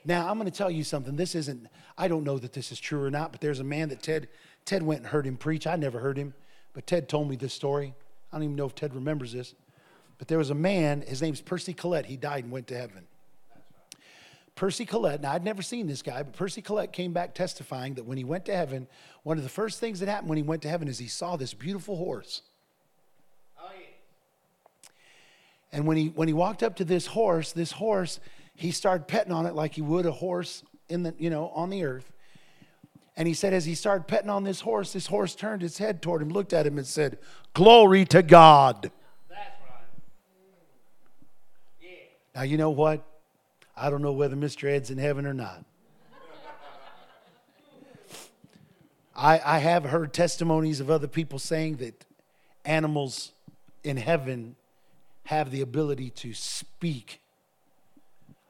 [0.04, 1.16] Now, I'm going to tell you something.
[1.16, 3.88] This isn't, I don't know that this is true or not, but there's a man
[3.90, 4.28] that Ted,
[4.64, 5.66] Ted went and heard him preach.
[5.66, 6.34] I never heard him,
[6.72, 7.94] but Ted told me this story.
[8.32, 9.54] I don't even know if Ted remembers this.
[10.22, 12.06] But there was a man, his name's Percy Collett.
[12.06, 13.08] He died and went to heaven.
[14.54, 18.04] Percy Collett, now I'd never seen this guy, but Percy Collett came back testifying that
[18.04, 18.86] when he went to heaven,
[19.24, 21.34] one of the first things that happened when he went to heaven is he saw
[21.34, 22.42] this beautiful horse.
[23.58, 24.90] Oh, yeah.
[25.72, 28.20] And when he, when he walked up to this horse, this horse,
[28.54, 31.68] he started petting on it like he would a horse in the, you know, on
[31.68, 32.12] the earth.
[33.16, 36.00] And he said, as he started petting on this horse, this horse turned its head
[36.00, 37.18] toward him, looked at him, and said,
[37.54, 38.92] Glory to God.
[39.28, 39.82] That's right.
[41.80, 41.88] Yeah.
[42.34, 43.04] Now, you know what?
[43.76, 44.68] I don't know whether Mr.
[44.68, 45.64] Ed's in heaven or not.
[49.14, 52.04] I, I have heard testimonies of other people saying that
[52.64, 53.32] animals
[53.84, 54.56] in heaven
[55.24, 57.20] have the ability to speak.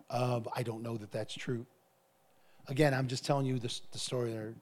[0.09, 1.67] Uh, I don't know that that's true.
[2.69, 4.55] Again, I'm just telling you the, the story there.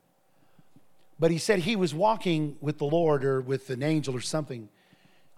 [1.18, 4.70] But he said he was walking with the Lord or with an angel or something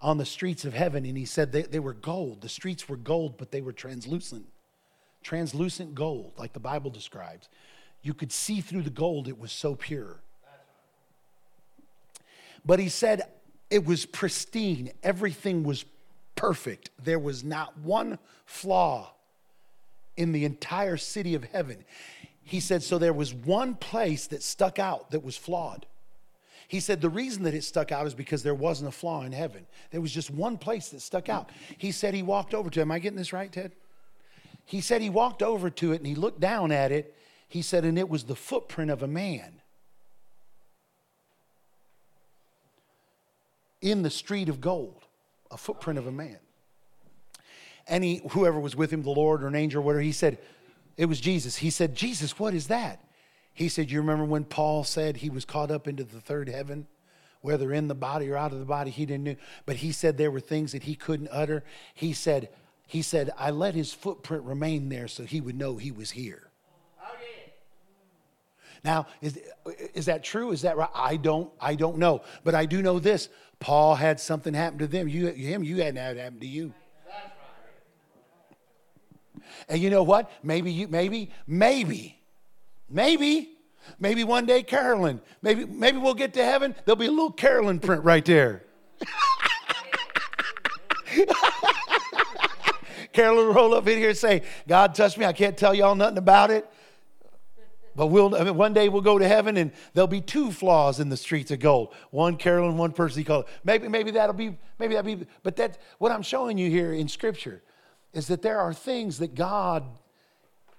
[0.03, 2.41] on the streets of heaven, and he said they, they were gold.
[2.41, 4.45] The streets were gold, but they were translucent.
[5.23, 7.47] Translucent gold, like the Bible describes.
[8.01, 10.17] You could see through the gold, it was so pure.
[12.65, 13.23] But he said
[13.69, 15.85] it was pristine, everything was
[16.35, 16.89] perfect.
[17.01, 19.13] There was not one flaw
[20.17, 21.85] in the entire city of heaven.
[22.43, 25.85] He said, so there was one place that stuck out that was flawed.
[26.73, 29.31] He said the reason that it stuck out is because there wasn't a flaw in
[29.31, 29.67] heaven.
[29.91, 31.51] There was just one place that stuck out.
[31.77, 32.81] He said he walked over to it.
[32.81, 33.73] Am I getting this right, Ted?
[34.65, 37.15] He said he walked over to it and he looked down at it.
[37.47, 39.61] He said, and it was the footprint of a man
[43.83, 45.05] in the street of gold,
[45.51, 46.39] a footprint of a man.
[47.87, 50.39] And he, whoever was with him, the Lord or an angel or whatever, he said,
[50.97, 51.55] it was Jesus.
[51.55, 52.99] He said, Jesus, what is that?
[53.53, 56.87] He said, You remember when Paul said he was caught up into the third heaven?
[57.41, 59.35] Whether in the body or out of the body, he didn't know.
[59.65, 61.63] But he said there were things that he couldn't utter.
[61.93, 62.49] He said,
[62.87, 66.49] he said, I let his footprint remain there so he would know he was here.
[68.83, 69.39] Now, is,
[69.93, 70.51] is that true?
[70.51, 70.89] Is that right?
[70.93, 72.21] I don't, I don't know.
[72.43, 73.29] But I do know this.
[73.59, 75.07] Paul had something happen to them.
[75.07, 76.73] You, him, you hadn't had it happen to you.
[79.69, 80.29] And you know what?
[80.43, 82.19] Maybe you, maybe, maybe,
[82.93, 83.49] maybe,
[83.99, 86.73] maybe one day Carolyn, maybe, maybe we'll get to heaven.
[86.85, 88.63] There'll be a little Carolyn print right there.
[93.11, 95.25] Carolyn will roll up in here and say, God touched me.
[95.25, 96.69] I can't tell y'all nothing about it.
[97.95, 100.99] But we'll, I mean, one day we'll go to heaven and there'll be two flaws
[100.99, 101.93] in the streets of gold.
[102.09, 103.45] One Carolyn, one person he called.
[103.63, 107.07] Maybe, maybe that'll be, maybe that'll be, but that, what I'm showing you here in
[107.07, 107.61] scripture
[108.13, 109.83] is that there are things that God,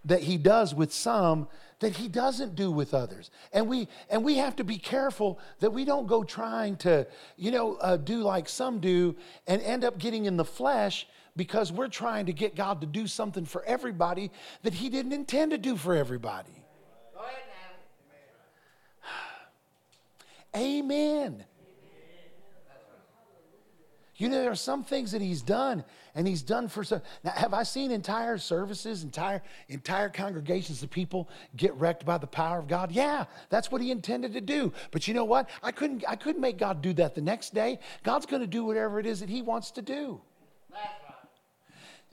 [0.05, 1.47] that he does with some
[1.81, 3.31] that he doesn't do with others.
[3.53, 7.07] And we, and we have to be careful that we don't go trying to,
[7.37, 11.07] you know, uh, do like some do and end up getting in the flesh
[11.37, 14.31] because we're trying to get God to do something for everybody
[14.63, 16.65] that he didn't intend to do for everybody.
[17.15, 17.43] Go ahead
[20.55, 20.61] now.
[20.61, 21.45] Amen.
[24.17, 25.85] You know, there are some things that he's done,
[26.15, 27.03] and he's done for some.
[27.25, 32.27] Now, have I seen entire services, entire entire congregations of people get wrecked by the
[32.27, 32.93] power of God?
[32.93, 34.73] Yeah, that's what he intended to do.
[34.93, 35.51] But you know what?
[35.63, 37.81] I couldn't I couldn't make God do that the next day.
[38.05, 40.21] God's going to do whatever it is that he wants to do.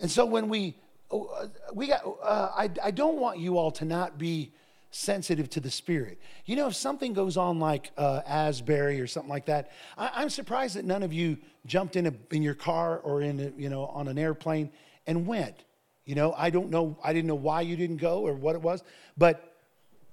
[0.02, 0.76] And so when we,
[1.12, 4.52] oh, uh, we got, uh, I, I don't want you all to not be
[4.92, 6.20] sensitive to the spirit.
[6.46, 10.30] You know, if something goes on like uh, Asbury or something like that, I, I'm
[10.30, 13.70] surprised that none of you jumped in a, in your car or in a, you
[13.70, 14.70] know on an airplane
[15.08, 15.64] and went.
[16.06, 16.98] You know, I don't know.
[17.04, 18.84] I didn't know why you didn't go or what it was,
[19.18, 19.56] but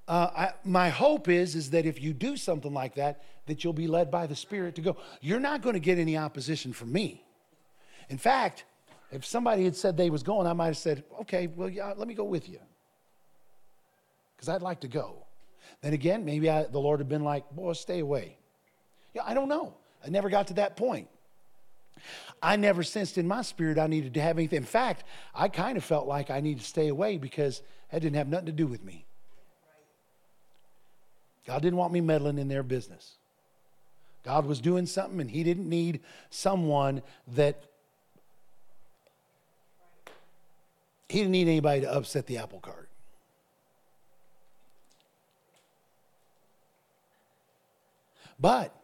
[0.06, 3.72] uh, I, my hope is is that if you do something like that, that you'll
[3.72, 4.96] be led by the Spirit to go.
[5.20, 7.24] You're not going to get any opposition from me.
[8.08, 8.64] In fact,
[9.10, 12.06] if somebody had said they was going, I might have said, "Okay, well, yeah, let
[12.06, 12.60] me go with you,"
[14.38, 15.26] because I'd like to go.
[15.82, 18.38] Then again, maybe I, the Lord had been like, "Boy, stay away."
[19.12, 19.74] Yeah, I don't know.
[20.06, 21.08] I never got to that point.
[22.40, 24.58] I never sensed in my spirit I needed to have anything.
[24.58, 25.02] In fact,
[25.34, 28.46] I kind of felt like I needed to stay away because that didn't have nothing
[28.46, 29.04] to do with me.
[31.46, 33.16] God didn't want me meddling in their business.
[34.22, 36.00] God was doing something and He didn't need
[36.30, 37.64] someone that
[41.08, 42.87] He didn't need anybody to upset the apple cart.
[48.38, 48.74] But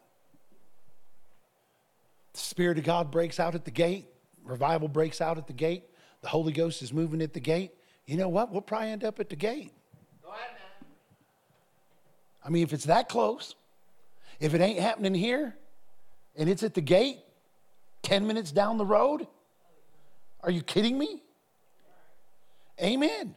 [2.33, 4.07] the Spirit of God breaks out at the gate,
[4.43, 5.83] revival breaks out at the gate,
[6.21, 7.71] the Holy Ghost is moving at the gate.
[8.05, 8.51] You know what?
[8.51, 9.71] We'll probably end up at the gate.
[10.21, 10.49] Go ahead
[10.81, 10.87] now.
[12.43, 13.55] I mean, if it's that close,
[14.39, 15.55] if it ain't happening here
[16.35, 17.19] and it's at the gate
[18.03, 19.27] 10 minutes down the road,
[20.41, 21.23] are you kidding me?
[22.81, 23.35] Amen.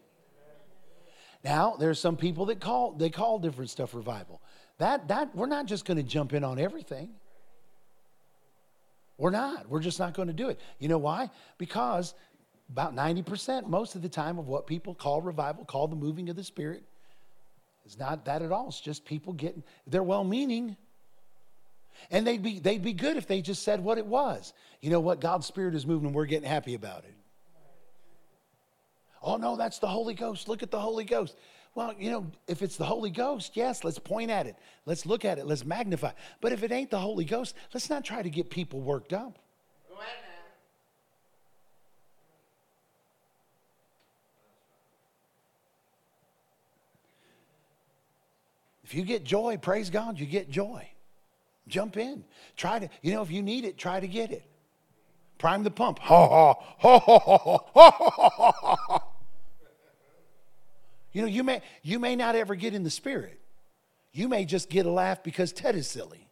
[1.44, 4.42] Now, there's some people that call they call different stuff revival.
[4.78, 7.10] That that we're not just going to jump in on everything.
[9.16, 9.68] We're not.
[9.68, 10.60] We're just not going to do it.
[10.78, 11.30] You know why?
[11.58, 12.14] Because
[12.70, 16.36] about 90% most of the time of what people call revival, call the moving of
[16.36, 16.84] the spirit,
[17.84, 18.68] is not that at all.
[18.68, 20.76] It's just people getting, they're well meaning.
[22.10, 24.52] And they'd be, they'd be good if they just said what it was.
[24.80, 25.20] You know what?
[25.20, 27.14] God's Spirit is moving and we're getting happy about it.
[29.20, 30.48] Oh, no, that's the Holy Ghost.
[30.48, 31.36] Look at the Holy Ghost.
[31.78, 34.56] Well, you know, if it's the Holy Ghost, yes, let's point at it.
[34.84, 35.46] Let's look at it.
[35.46, 36.10] Let's magnify.
[36.40, 39.38] But if it ain't the Holy Ghost, let's not try to get people worked up.
[39.88, 40.28] Go ahead now.
[48.82, 50.88] If you get joy, praise God, you get joy.
[51.68, 52.24] Jump in.
[52.56, 54.42] Try to, you know, if you need it, try to get it.
[55.38, 56.00] Prime the pump.
[56.00, 57.40] Ha ha ha ha ha
[57.78, 59.04] ha ha ha ha.
[61.12, 63.40] You know, you may you may not ever get in the spirit.
[64.12, 66.28] You may just get a laugh because Ted is silly.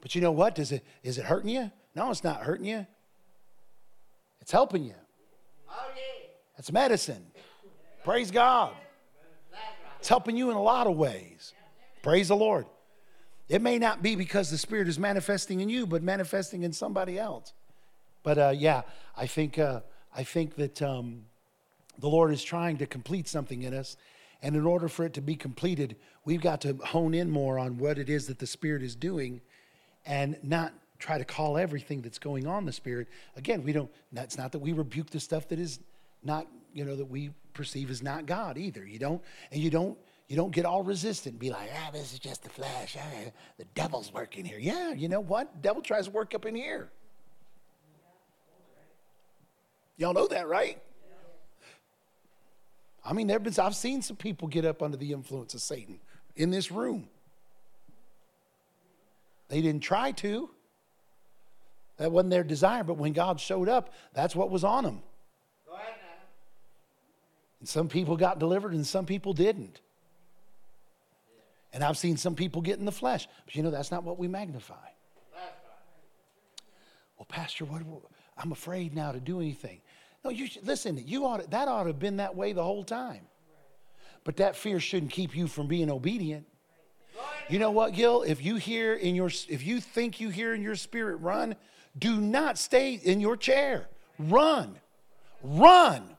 [0.00, 0.54] But you know what?
[0.54, 1.70] Does it is it hurting you?
[1.94, 2.86] No, it's not hurting you.
[4.40, 4.94] It's helping you.
[6.58, 7.24] It's medicine.
[8.04, 8.74] Praise God.
[9.98, 11.54] It's helping you in a lot of ways.
[12.02, 12.66] Praise the Lord.
[13.48, 17.18] It may not be because the Spirit is manifesting in you, but manifesting in somebody
[17.18, 17.52] else.
[18.22, 18.82] But uh, yeah,
[19.16, 19.80] I think uh,
[20.14, 21.26] I think that um,
[22.02, 23.96] the Lord is trying to complete something in us,
[24.42, 27.78] and in order for it to be completed, we've got to hone in more on
[27.78, 29.40] what it is that the Spirit is doing,
[30.04, 33.06] and not try to call everything that's going on the Spirit.
[33.36, 33.88] Again, we don't.
[34.12, 35.78] That's not that we rebuke the stuff that is
[36.24, 38.84] not you know that we perceive as not God either.
[38.84, 39.22] You don't,
[39.52, 39.96] and you don't.
[40.26, 42.96] You don't get all resistant and be like, ah, this is just the flesh.
[42.98, 44.58] Ah, the devil's working here.
[44.58, 45.62] Yeah, you know what?
[45.62, 46.90] devil tries to work up in here.
[49.98, 50.80] Y'all know that, right?
[53.04, 55.98] I mean, there been, I've seen some people get up under the influence of Satan
[56.36, 57.08] in this room.
[59.48, 60.48] They didn't try to.
[61.98, 65.02] That wasn't their desire, but when God showed up, that's what was on them.
[65.68, 66.24] Go ahead now.
[67.60, 69.80] And some people got delivered and some people didn't.
[71.72, 74.18] And I've seen some people get in the flesh, but you know, that's not what
[74.18, 74.74] we magnify.
[77.18, 77.82] Well, Pastor, what,
[78.36, 79.80] I'm afraid now to do anything.
[80.24, 81.02] No, you should, listen.
[81.04, 83.26] You ought to, that ought to have been that way the whole time.
[84.24, 86.46] But that fear shouldn't keep you from being obedient.
[87.48, 88.22] You know what, Gil?
[88.22, 91.56] If you hear in your, if you think you hear in your spirit, run.
[91.98, 93.88] Do not stay in your chair.
[94.18, 94.78] Run,
[95.42, 96.16] run.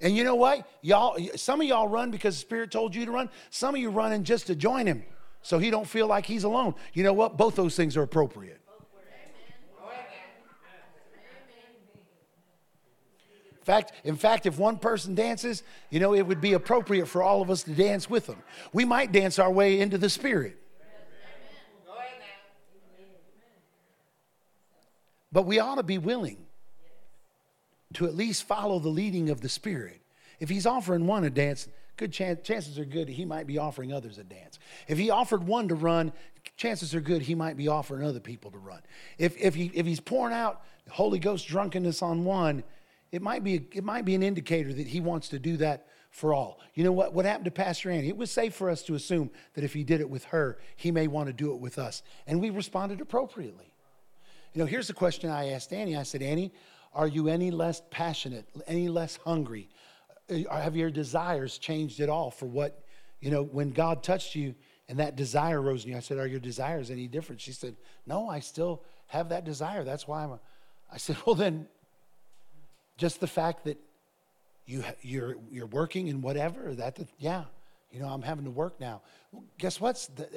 [0.00, 0.68] And you know what?
[0.82, 3.30] Y'all, some of y'all run because the Spirit told you to run.
[3.50, 5.04] Some of you running just to join Him,
[5.42, 6.74] so He don't feel like He's alone.
[6.92, 7.36] You know what?
[7.36, 8.60] Both those things are appropriate.
[13.66, 17.42] Fact, in fact, if one person dances, you know, it would be appropriate for all
[17.42, 18.42] of us to dance with them.
[18.72, 20.56] We might dance our way into the Spirit,
[25.32, 26.38] but we ought to be willing
[27.94, 30.00] to at least follow the leading of the Spirit.
[30.38, 33.92] If He's offering one a dance, good chance, chances are good He might be offering
[33.92, 34.60] others a dance.
[34.86, 36.12] If He offered one to run,
[36.56, 38.80] chances are good He might be offering other people to run.
[39.18, 42.62] If, if, he, if He's pouring out Holy Ghost drunkenness on one,
[43.12, 46.32] it might be it might be an indicator that he wants to do that for
[46.32, 46.60] all.
[46.74, 47.12] You know what?
[47.12, 48.08] What happened to Pastor Annie?
[48.08, 50.90] It was safe for us to assume that if he did it with her, he
[50.90, 53.72] may want to do it with us, and we responded appropriately.
[54.56, 55.96] You know, here's the question I asked Annie.
[55.96, 56.50] I said, Annie,
[56.94, 59.68] are you any less passionate, any less hungry?
[60.30, 62.82] Uh, Have your desires changed at all for what,
[63.20, 64.54] you know, when God touched you
[64.88, 65.96] and that desire rose in you?
[65.98, 67.42] I said, Are your desires any different?
[67.42, 67.76] She said,
[68.06, 69.84] No, I still have that desire.
[69.84, 70.40] That's why I'm a.
[70.90, 71.68] I said, Well, then,
[72.96, 73.78] just the fact that
[74.66, 77.44] you, you're, you're working and whatever, that, yeah,
[77.90, 79.02] you know, I'm having to work now.
[79.32, 80.28] Well, guess what's the,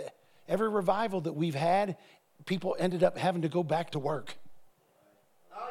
[0.48, 1.98] every revival that we've had,
[2.45, 4.36] people ended up having to go back to work.
[5.53, 5.69] Oh, oh,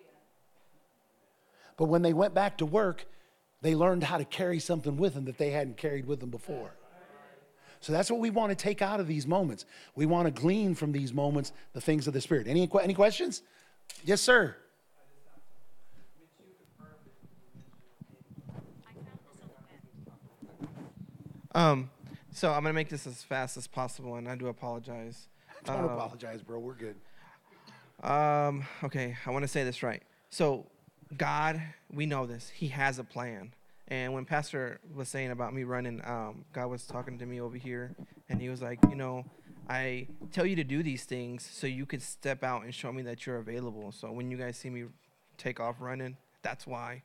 [0.00, 0.10] yeah.
[1.76, 3.04] But when they went back to work,
[3.60, 6.70] they learned how to carry something with them that they hadn't carried with them before.
[7.80, 9.64] So that's what we want to take out of these moments.
[9.94, 12.48] We want to glean from these moments the things of the Spirit.
[12.48, 13.42] Any, any questions?
[14.04, 14.56] Yes, sir.
[21.54, 21.90] Um,
[22.32, 25.28] so I'm gonna make this as fast as possible, and I do apologize.
[25.64, 26.58] Don't Um, apologize, bro.
[26.58, 26.96] We're good.
[28.02, 30.02] Um, okay, I want to say this right.
[30.30, 30.66] So,
[31.16, 31.60] God,
[31.92, 32.48] we know this.
[32.50, 33.54] He has a plan.
[33.88, 37.56] And when Pastor was saying about me running, um, God was talking to me over
[37.56, 37.94] here,
[38.28, 39.24] and he was like, you know,
[39.68, 43.02] I tell you to do these things so you could step out and show me
[43.02, 43.90] that you're available.
[43.90, 44.84] So when you guys see me
[45.38, 47.02] take off running, that's why,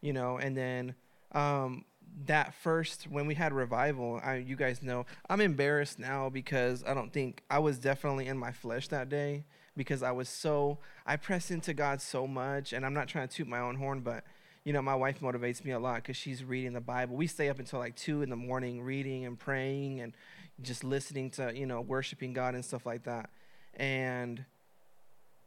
[0.00, 0.38] you know.
[0.38, 0.94] And then
[1.32, 1.84] um,
[2.26, 6.94] that first when we had revival, I, you guys know I'm embarrassed now because I
[6.94, 9.44] don't think I was definitely in my flesh that day
[9.76, 13.34] because I was so I pressed into God so much, and I'm not trying to
[13.34, 14.24] toot my own horn, but
[14.64, 17.16] you know, my wife motivates me a lot because she's reading the Bible.
[17.16, 20.12] We stay up until like two in the morning reading and praying and
[20.60, 23.30] just listening to, you know, worshiping God and stuff like that.
[23.74, 24.44] And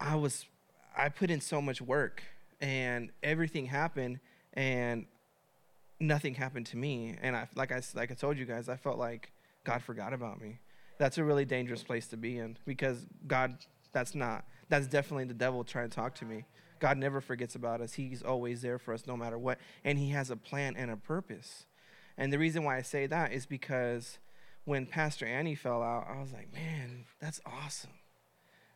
[0.02, 0.46] I was,
[0.98, 2.24] I put in so much work
[2.60, 4.20] and everything happened
[4.54, 5.06] and
[6.00, 7.16] nothing happened to me.
[7.22, 9.32] And I, like I, like I told you guys, I felt like
[9.64, 10.60] God forgot about me.
[10.98, 13.58] That's a really dangerous place to be in because God,
[13.92, 16.46] that's not, that's definitely the devil trying to talk to me.
[16.80, 17.94] God never forgets about us.
[17.94, 19.58] He's always there for us no matter what.
[19.84, 21.66] And He has a plan and a purpose.
[22.18, 24.20] And the reason why I say that is because
[24.66, 27.92] when Pastor Annie fell out, I was like, man, that's awesome.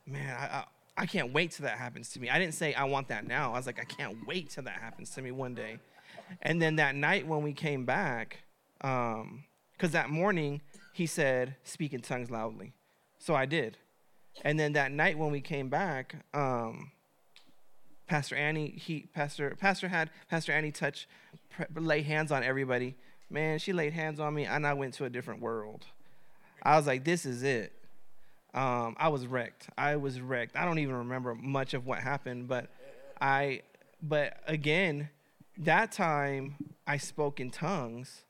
[0.05, 0.63] Man, I, I,
[0.97, 2.29] I can't wait till that happens to me.
[2.29, 3.53] I didn't say I want that now.
[3.53, 5.79] I was like, I can't wait till that happens to me one day.
[6.41, 8.39] And then that night when we came back,
[8.77, 9.43] because um,
[9.79, 10.61] that morning
[10.93, 12.73] he said, speak in tongues loudly.
[13.17, 13.77] So I did.
[14.43, 16.91] And then that night when we came back, um,
[18.07, 21.07] Pastor Annie, he Pastor Pastor had Pastor Annie touch,
[21.75, 22.95] lay hands on everybody.
[23.29, 25.85] Man, she laid hands on me, and I went to a different world.
[26.63, 27.71] I was like, this is it.
[28.53, 29.69] Um, I was wrecked.
[29.77, 30.55] I was wrecked.
[30.55, 32.69] I don't even remember much of what happened, but
[33.21, 33.61] I,
[34.01, 35.09] but again,
[35.59, 36.55] that time
[36.87, 38.23] I spoke in tongues.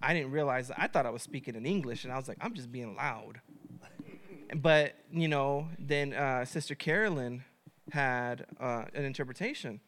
[0.00, 0.70] I didn't realize.
[0.76, 3.40] I thought I was speaking in English, and I was like, I'm just being loud.
[4.54, 7.44] But you know, then uh, Sister Carolyn
[7.90, 9.78] had uh, an interpretation.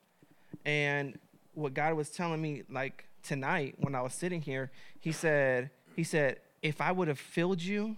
[0.67, 1.19] And
[1.55, 6.05] what God was telling me, like tonight when I was sitting here, He said, He
[6.05, 7.97] said, if I would have filled you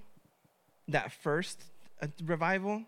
[0.86, 1.64] that first
[2.00, 2.84] uh, revival,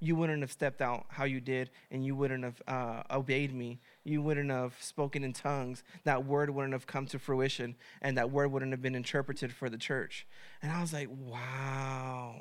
[0.00, 3.80] you wouldn't have stepped out how you did, and you wouldn't have uh, obeyed me.
[4.08, 5.82] You wouldn't have spoken in tongues.
[6.04, 9.68] That word wouldn't have come to fruition, and that word wouldn't have been interpreted for
[9.68, 10.26] the church.
[10.62, 12.36] And I was like, wow.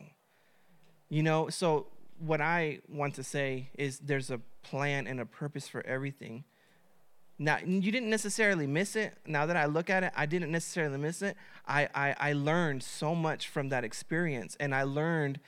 [1.10, 1.88] You know, so
[2.20, 6.46] what I want to say is there's a plan and a purpose for everything.
[7.40, 9.16] Now, you didn't necessarily miss it.
[9.28, 11.38] Now that I look at it, I didn't necessarily miss it.
[11.68, 15.40] I, I, I learned so much from that experience, and I learned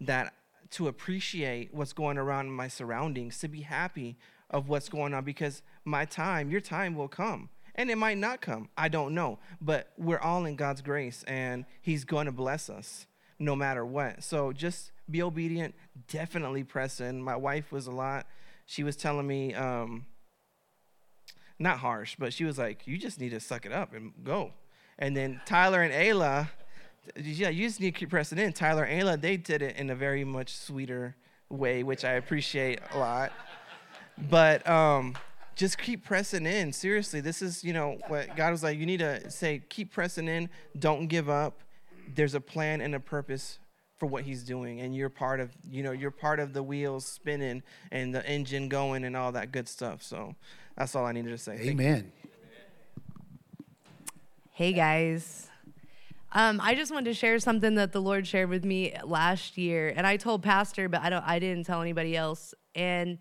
[0.00, 0.34] that
[0.70, 4.18] to appreciate what's going around in my surroundings, to be happy
[4.50, 7.50] of what's going on, because my time, your time will come.
[7.74, 8.68] And it might not come.
[8.76, 9.38] I don't know.
[9.60, 13.06] But we're all in God's grace, and He's going to bless us
[13.38, 14.24] no matter what.
[14.24, 15.74] So just be obedient.
[16.08, 17.22] Definitely press in.
[17.22, 18.26] My wife was a lot.
[18.66, 20.06] She was telling me, um,
[21.58, 24.52] not harsh, but she was like, "You just need to suck it up and go."
[24.98, 26.48] And then Tyler and Ayla,
[27.16, 28.52] yeah, you just need to keep pressing in.
[28.52, 31.16] Tyler and Ayla, they did it in a very much sweeter
[31.48, 33.32] way, which I appreciate a lot.
[34.30, 35.16] But um,
[35.54, 36.72] just keep pressing in.
[36.72, 38.78] Seriously, this is you know what God was like.
[38.78, 40.48] You need to say, keep pressing in.
[40.78, 41.60] Don't give up.
[42.14, 43.58] There's a plan and a purpose
[43.96, 47.04] for what he's doing and you're part of you know you're part of the wheels
[47.04, 50.36] spinning and the engine going and all that good stuff so
[50.76, 52.12] that's all i needed to say Amen.
[54.58, 55.46] Hey guys.
[56.32, 59.94] Um, I just wanted to share something that the Lord shared with me last year,
[59.96, 61.22] and I told Pastor, but I don't.
[61.24, 62.54] I didn't tell anybody else.
[62.74, 63.18] And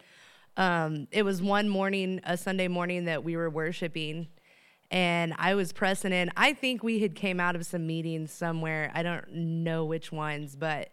[0.58, 4.28] um, it was one morning, a Sunday morning, that we were worshiping,
[4.90, 6.32] and I was pressing in.
[6.36, 8.92] I think we had came out of some meetings somewhere.
[8.96, 10.90] I don't know which ones, but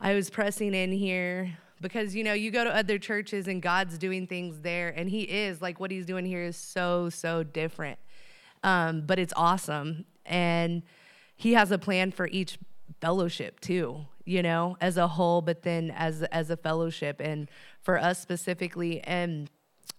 [0.00, 3.98] I was pressing in here because you know you go to other churches and God's
[3.98, 7.98] doing things there, and He is like what He's doing here is so so different,
[8.62, 10.82] um, but it's awesome, and
[11.36, 12.58] He has a plan for each
[13.00, 17.48] fellowship too you know as a whole but then as as a fellowship and
[17.82, 19.50] for us specifically and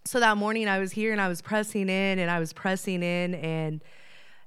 [0.08, 3.04] so that morning I was here and I was pressing in and I was pressing
[3.04, 3.84] in and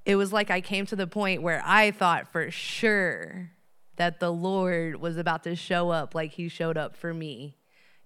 [0.05, 3.51] it was like I came to the point where I thought for sure
[3.97, 7.56] that the Lord was about to show up like he showed up for me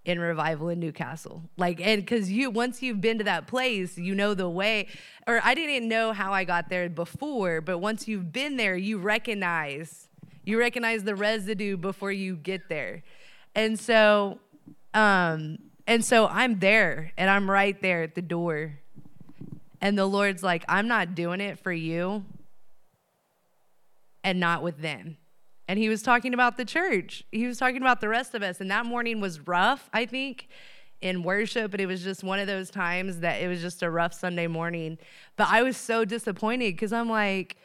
[0.04, 1.48] in revival in Newcastle.
[1.56, 4.88] Like and cuz you once you've been to that place, you know the way
[5.26, 8.98] or I didn't know how I got there before, but once you've been there, you
[8.98, 10.08] recognize
[10.44, 13.02] you recognize the residue before you get there.
[13.54, 14.38] And so
[14.92, 18.78] um and so I'm there and I'm right there at the door.
[19.80, 22.24] And the Lord's like, I'm not doing it for you
[24.22, 25.18] and not with them.
[25.68, 27.24] And he was talking about the church.
[27.30, 28.60] He was talking about the rest of us.
[28.60, 30.48] And that morning was rough, I think,
[31.00, 31.70] in worship.
[31.70, 34.46] But it was just one of those times that it was just a rough Sunday
[34.46, 34.98] morning.
[35.36, 37.56] But I was so disappointed because I'm like,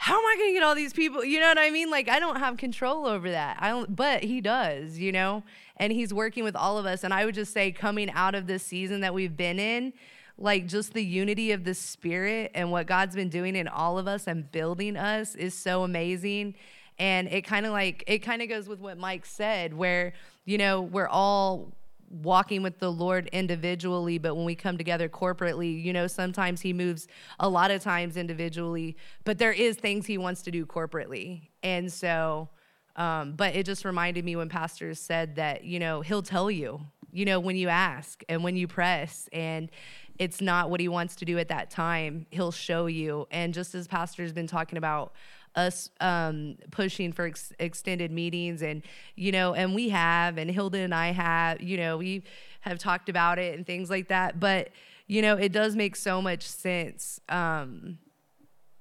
[0.00, 1.24] how am I going to get all these people?
[1.24, 1.90] You know what I mean?
[1.90, 3.58] Like I don't have control over that.
[3.60, 5.42] I don't, but he does, you know?
[5.76, 7.02] And he's working with all of us.
[7.02, 9.92] And I would just say coming out of this season that we've been in,
[10.38, 14.06] like just the unity of the spirit and what God's been doing in all of
[14.06, 16.54] us and building us is so amazing.
[17.00, 20.12] And it kind of like it kind of goes with what Mike said where,
[20.44, 21.72] you know, we're all
[22.10, 26.72] walking with the Lord individually, but when we come together corporately, you know, sometimes He
[26.72, 27.06] moves
[27.38, 31.48] a lot of times individually, but there is things He wants to do corporately.
[31.62, 32.48] And so,
[32.96, 36.80] um, but it just reminded me when pastors said that, you know, He'll tell you,
[37.12, 39.70] you know, when you ask and when you press, and
[40.18, 43.26] it's not what He wants to do at that time, He'll show you.
[43.30, 45.12] And just as pastor's been talking about,
[45.54, 48.82] us um, pushing for ex- extended meetings and
[49.16, 52.22] you know and we have and hilda and i have you know we
[52.60, 54.38] have talked about it and things like that.
[54.38, 54.70] But
[55.06, 57.98] you know it does make so much sense um,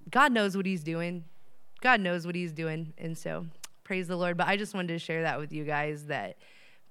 [0.10, 1.24] god knows what he's doing.
[1.82, 2.94] God knows what he's doing.
[2.98, 3.46] And so
[3.84, 4.38] praise the lord.
[4.38, 6.38] But i just wanted to share that with you guys that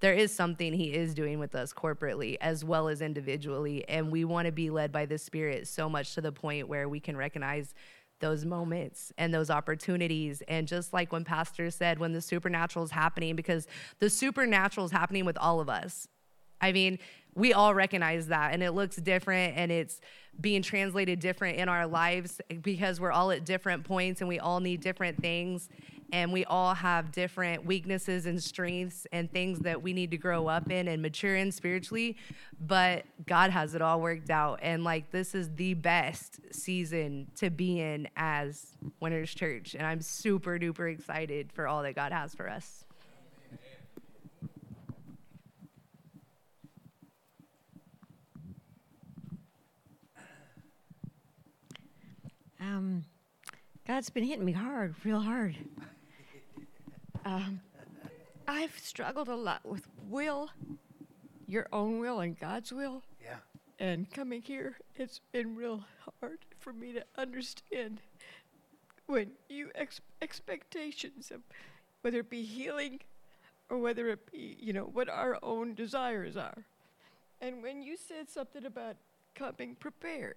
[0.01, 3.87] there is something he is doing with us corporately as well as individually.
[3.89, 6.89] And we want to be led by the spirit so much to the point where
[6.89, 7.75] we can recognize
[8.21, 10.43] those moments and those opportunities.
[10.49, 13.67] And just like when Pastor said, when the supernatural is happening, because
[13.99, 16.09] the supernatural is happening with all of us.
[16.61, 16.99] I mean,
[17.35, 20.01] we all recognize that, and it looks different and it's
[20.41, 24.61] being translated different in our lives because we're all at different points and we all
[24.61, 25.69] need different things
[26.13, 30.47] and we all have different weaknesses and strengths and things that we need to grow
[30.47, 32.17] up in and mature in spiritually
[32.61, 34.59] but god has it all worked out.
[34.63, 39.75] And like this is the best season to be in as winners church.
[39.75, 42.85] And i'm super duper excited for all that god has for us.
[52.59, 53.05] Um,
[53.87, 55.57] God's been hitting me hard, real hard.
[57.27, 57.61] Um,
[58.47, 60.51] I've struggled a lot with will,
[61.49, 63.03] your own will and God's will.
[63.21, 63.39] Yeah.
[63.81, 65.83] And coming here, it's been real
[66.21, 68.01] hard for me to understand
[69.07, 71.41] when you ex- expectations of
[72.03, 73.01] whether it be healing
[73.71, 76.65] or whether it be, you know, what our own desires are.
[77.41, 78.95] And when you said something about
[79.35, 80.37] coming prepared,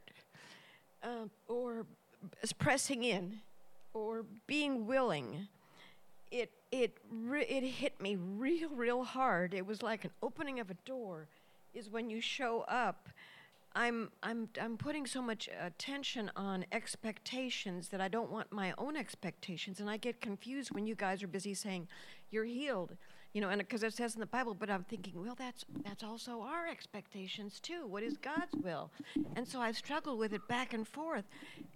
[1.03, 1.85] um, or
[2.57, 3.41] pressing in,
[3.93, 5.47] or being willing,
[6.31, 9.53] it it re- it hit me real real hard.
[9.53, 11.27] It was like an opening of a door.
[11.73, 13.09] Is when you show up.
[13.75, 18.97] I'm I'm I'm putting so much attention on expectations that I don't want my own
[18.97, 21.87] expectations, and I get confused when you guys are busy saying
[22.31, 22.97] you're healed,
[23.33, 24.53] you know, and because it says in the Bible.
[24.53, 27.85] But I'm thinking, well, that's that's also our expectations too.
[27.87, 28.91] What is God's will?
[29.35, 31.25] And so I've struggled with it back and forth.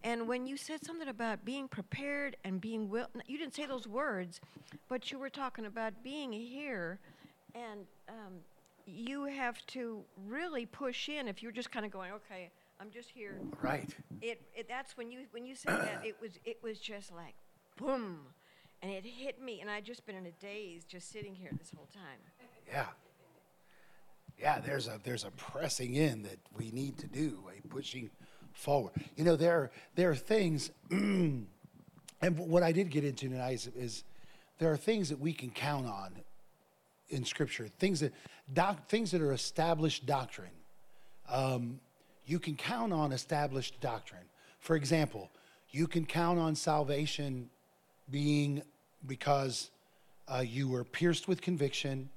[0.03, 3.87] And when you said something about being prepared and being will, you didn't say those
[3.87, 4.41] words,
[4.89, 6.99] but you were talking about being here,
[7.53, 8.33] and um,
[8.85, 11.27] you have to really push in.
[11.27, 12.49] If you're just kind of going, okay,
[12.79, 13.39] I'm just here.
[13.61, 13.95] Right.
[14.21, 17.35] It, it that's when you when you said that it was it was just like
[17.77, 18.19] boom,
[18.83, 21.71] and it hit me, and I'd just been in a daze just sitting here this
[21.75, 22.19] whole time.
[22.69, 22.85] Yeah.
[24.37, 28.09] Yeah, there's a there's a pressing in that we need to do, a pushing
[28.51, 28.91] forward.
[29.15, 31.47] You know, there there are things and
[32.21, 34.03] what I did get into tonight is, is
[34.59, 36.13] there are things that we can count on
[37.09, 38.11] in scripture, things that
[38.53, 40.49] doc, things that are established doctrine.
[41.29, 41.79] Um,
[42.25, 44.25] you can count on established doctrine.
[44.59, 45.29] For example,
[45.69, 47.49] you can count on salvation
[48.09, 48.61] being
[49.07, 49.71] because
[50.27, 52.09] uh, you were pierced with conviction.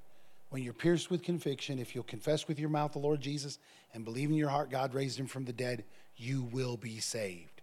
[0.49, 3.59] When you're pierced with conviction, if you'll confess with your mouth the Lord Jesus
[3.93, 5.83] and believe in your heart God raised him from the dead,
[6.15, 7.61] you will be saved.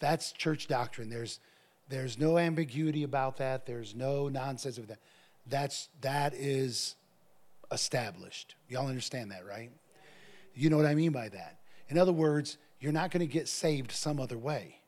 [0.00, 1.10] That's church doctrine.
[1.10, 1.40] There's,
[1.88, 3.66] there's no ambiguity about that.
[3.66, 4.98] There's no nonsense of that.
[5.46, 6.96] That's, that is
[7.70, 8.54] established.
[8.68, 9.70] Y'all understand that, right?
[10.54, 11.58] You know what I mean by that.
[11.88, 14.78] In other words, you're not going to get saved some other way.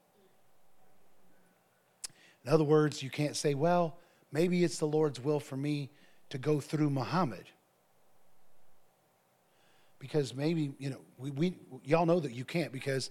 [2.46, 3.98] In other words, you can't say, well,
[4.30, 5.90] maybe it's the Lord's will for me
[6.30, 7.44] to go through Muhammad.
[9.98, 13.10] Because maybe, you know, we, we, y'all know that you can't because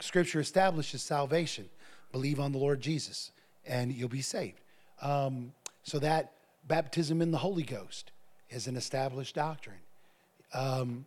[0.00, 1.68] Scripture establishes salvation.
[2.10, 3.30] Believe on the Lord Jesus
[3.64, 4.60] and you'll be saved.
[5.00, 5.52] Um,
[5.84, 6.32] so that
[6.66, 8.10] baptism in the Holy Ghost
[8.50, 9.76] is an established doctrine.
[10.52, 11.06] Um,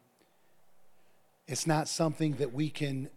[1.48, 3.10] it's not something that we can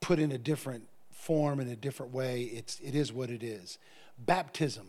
[0.00, 0.86] put in a different
[1.24, 2.42] form in a different way.
[2.42, 3.78] It's, it is what it is.
[4.18, 4.86] Baptism.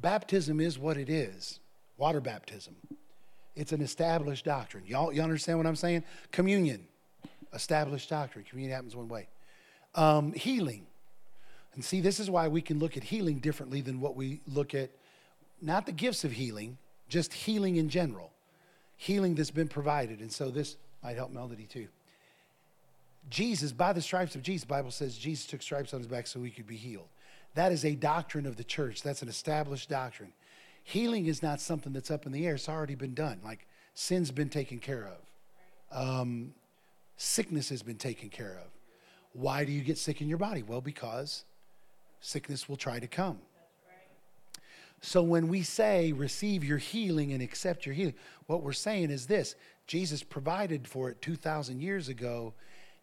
[0.00, 1.60] Baptism is what it is.
[1.98, 2.74] Water baptism.
[3.54, 4.84] It's an established doctrine.
[4.86, 6.04] Y'all, you understand what I'm saying?
[6.32, 6.86] Communion.
[7.52, 8.44] Established doctrine.
[8.48, 9.28] Communion happens one way.
[9.94, 10.86] Um, healing.
[11.74, 14.74] And see, this is why we can look at healing differently than what we look
[14.74, 14.90] at,
[15.60, 16.78] not the gifts of healing,
[17.08, 18.32] just healing in general.
[18.96, 20.20] Healing that's been provided.
[20.20, 21.88] And so this might help Melody too.
[23.30, 26.42] Jesus, by the stripes of Jesus, Bible says Jesus took stripes on his back so
[26.42, 27.08] he could be healed.
[27.54, 29.02] That is a doctrine of the church.
[29.02, 30.32] That's an established doctrine.
[30.82, 32.56] Healing is not something that's up in the air.
[32.56, 33.40] It's already been done.
[33.42, 35.98] Like sin's been taken care of.
[35.98, 36.54] Um,
[37.16, 38.70] sickness has been taken care of.
[39.32, 40.62] Why do you get sick in your body?
[40.62, 41.44] Well, because
[42.20, 43.38] sickness will try to come.
[45.00, 48.14] So when we say receive your healing and accept your healing,
[48.46, 49.54] what we're saying is this
[49.86, 52.54] Jesus provided for it 2,000 years ago.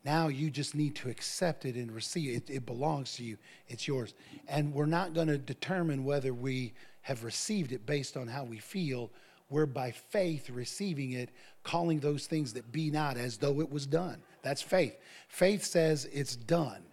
[0.03, 2.49] Now you just need to accept it and receive it.
[2.49, 3.37] It belongs to you,
[3.67, 4.13] it's yours.
[4.47, 8.57] And we're not going to determine whether we have received it based on how we
[8.57, 9.11] feel.
[9.49, 11.29] We're by faith receiving it,
[11.63, 14.21] calling those things that be not as though it was done.
[14.41, 14.97] That's faith.
[15.27, 16.83] Faith says it's done.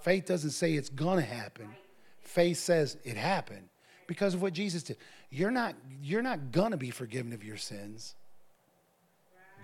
[0.00, 1.68] Faith doesn't say it's going to happen.
[2.20, 3.68] Faith says it happened
[4.06, 4.96] because of what Jesus did.
[5.30, 8.14] You're not you're not going to be forgiven of your sins.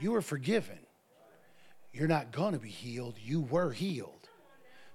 [0.01, 0.79] You are forgiven.
[1.93, 3.17] You're not going to be healed.
[3.23, 4.29] You were healed.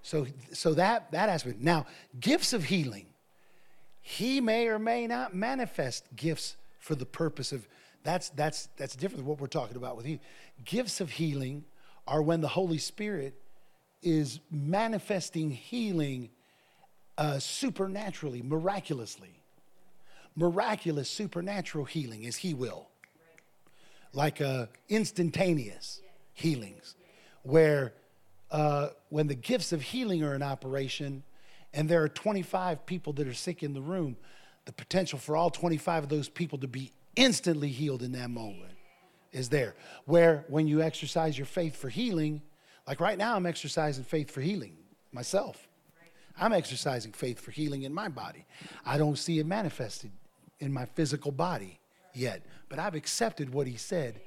[0.02, 1.60] So so that that aspect.
[1.60, 1.86] Now,
[2.20, 3.08] gifts of healing.
[4.02, 7.68] He may or may not manifest gifts for the purpose of
[8.04, 10.22] that's that's that's different than what we're talking about with healing.
[10.64, 11.66] Gifts of healing
[12.08, 13.36] are when the Holy Spirit
[14.02, 16.30] is manifesting healing
[17.18, 19.42] uh, supernaturally, miraculously.
[20.36, 22.88] Miraculous, supernatural healing is He will.
[24.14, 26.02] Like uh, instantaneous
[26.38, 26.96] healings,
[27.42, 27.94] where
[28.52, 31.24] uh, when the gifts of healing are in operation
[31.74, 34.16] and there are 25 people that are sick in the room,
[34.66, 38.74] the potential for all 25 of those people to be instantly healed in that moment
[39.32, 39.76] is there.
[40.06, 42.44] Where when you exercise your faith for healing,
[42.86, 44.78] like right now, I'm exercising faith for healing
[45.12, 45.68] myself.
[46.40, 48.46] I'm exercising faith for healing in my body.
[48.86, 50.12] I don't see it manifested
[50.60, 51.80] in my physical body
[52.14, 54.22] yet, but I've accepted what he said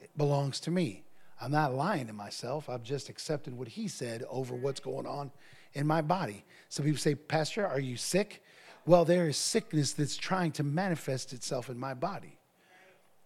[0.00, 1.04] it belongs to me.
[1.40, 2.68] I'm not lying to myself.
[2.68, 5.30] I've just accepted what he said over what's going on
[5.74, 6.44] in my body.
[6.68, 8.42] Some people say, Pastor, are you sick?
[8.86, 12.38] Well, there is sickness that's trying to manifest itself in my body.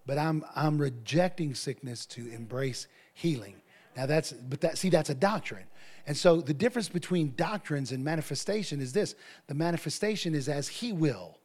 [0.04, 3.56] But I'm, I'm rejecting sickness to embrace healing.
[3.96, 5.64] Now that's, but that, see, that's a doctrine.
[6.06, 9.14] And so the difference between doctrines and manifestation is this
[9.46, 11.38] the manifestation is as he will.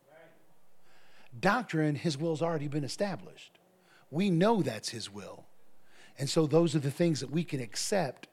[1.40, 3.60] Doctrine, his will's already been established.
[4.10, 5.46] We know that's his will.
[6.20, 8.28] And so those are the things that we can accept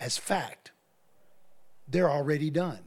[0.00, 0.70] as fact.
[1.88, 2.80] They're already done.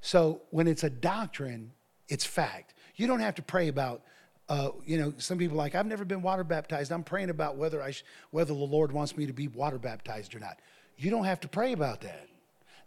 [0.00, 1.72] So when it's a doctrine,
[2.08, 2.74] it's fact.
[2.96, 4.02] You don't have to pray about,
[4.48, 6.92] uh, you know, some people like, I've never been water baptized.
[6.92, 10.34] I'm praying about whether, I sh- whether the Lord wants me to be water baptized
[10.34, 10.58] or not.
[10.96, 12.28] You don't have to pray about that.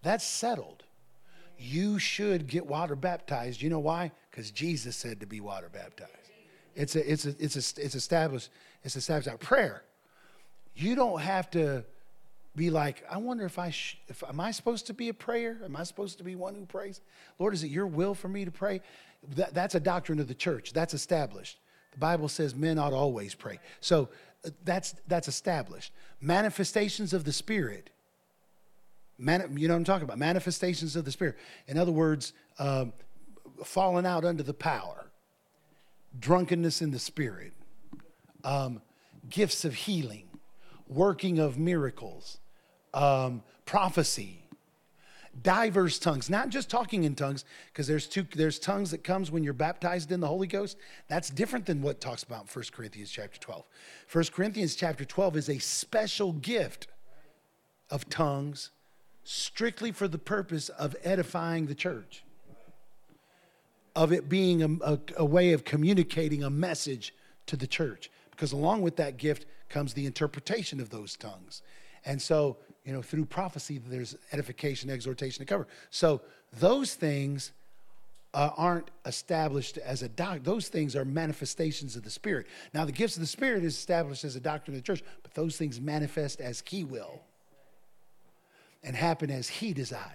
[0.03, 0.83] That's settled.
[1.57, 3.61] You should get water baptized.
[3.61, 4.11] You know why?
[4.29, 6.11] Because Jesus said to be water baptized.
[6.75, 8.49] It's a, it's a, it's a, it's established.
[8.83, 9.83] It's established out prayer.
[10.75, 11.85] You don't have to
[12.55, 15.57] be like, I wonder if I, sh- if am I supposed to be a prayer?
[15.63, 17.01] Am I supposed to be one who prays?
[17.39, 18.81] Lord, is it your will for me to pray?
[19.35, 20.73] That, that's a doctrine of the church.
[20.73, 21.57] That's established.
[21.91, 23.59] The Bible says men ought always pray.
[23.79, 24.09] So
[24.45, 25.93] uh, that's that's established.
[26.21, 27.89] Manifestations of the Spirit.
[29.17, 30.17] Man, you know what I'm talking about?
[30.17, 31.37] Manifestations of the Spirit.
[31.67, 32.91] In other words, um,
[33.63, 35.05] falling out under the power,
[36.19, 37.53] drunkenness in the Spirit,
[38.43, 38.81] um,
[39.29, 40.27] gifts of healing,
[40.87, 42.37] working of miracles,
[42.93, 44.45] um, prophecy,
[45.41, 49.43] diverse tongues not just talking in tongues because there's two there's tongues that comes when
[49.43, 50.77] you're baptized in the holy ghost.
[51.07, 53.63] That's different than what talks about 1 corinthians chapter 12
[54.11, 56.87] 1 corinthians chapter 12 is a special gift
[57.89, 58.71] of tongues
[59.23, 62.23] strictly for the purpose of edifying the church
[63.95, 67.13] of it being a, a, a way of communicating a message
[67.45, 71.61] to the church because along with that gift comes the interpretation of those tongues
[72.05, 75.67] and so you know, through prophecy, there's edification, exhortation, and cover.
[75.89, 76.21] So
[76.59, 77.51] those things
[78.33, 80.39] uh, aren't established as a doc.
[80.43, 82.45] Those things are manifestations of the Spirit.
[82.73, 85.33] Now, the gifts of the Spirit is established as a doctrine of the church, but
[85.33, 87.21] those things manifest as He will
[88.83, 90.11] and happen as He desires.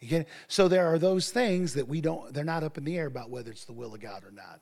[0.00, 0.28] You get it?
[0.48, 2.32] So there are those things that we don't.
[2.34, 4.60] They're not up in the air about whether it's the will of God or not.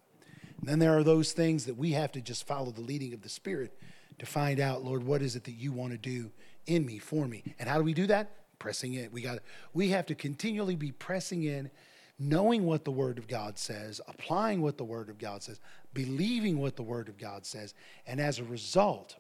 [0.61, 3.23] And then there are those things that we have to just follow the leading of
[3.23, 3.79] the Spirit
[4.19, 6.31] to find out, Lord, what is it that you want to do
[6.67, 7.43] in me, for me.
[7.59, 8.31] And how do we do that?
[8.59, 9.11] Pressing in.
[9.13, 9.39] We got
[9.73, 11.71] we have to continually be pressing in,
[12.19, 15.61] knowing what the word of God says, applying what the word of God says,
[15.95, 17.75] believing what the word of God says,
[18.07, 19.17] and as a result,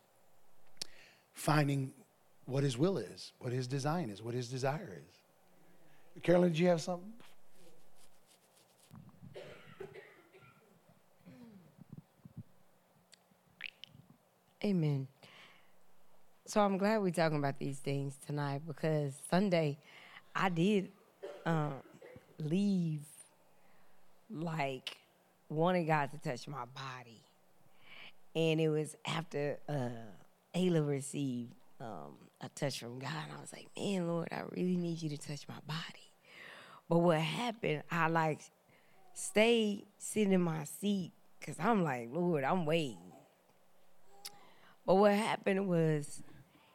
[1.34, 1.92] finding
[2.46, 6.22] what his will is, what his design is, what his desire is.
[6.22, 7.12] Carolyn, did you have something?
[14.66, 15.06] Amen.
[16.44, 19.78] So I'm glad we're talking about these things tonight because Sunday
[20.34, 20.90] I did
[21.44, 21.70] uh,
[22.40, 23.02] leave
[24.28, 24.96] like
[25.48, 27.22] wanting God to touch my body.
[28.34, 29.90] And it was after uh,
[30.52, 33.12] Ayla received um, a touch from God.
[33.12, 36.10] I was like, man, Lord, I really need you to touch my body.
[36.88, 38.40] But what happened, I like
[39.14, 43.12] stayed sitting in my seat because I'm like, Lord, I'm waiting.
[44.86, 46.22] But what happened was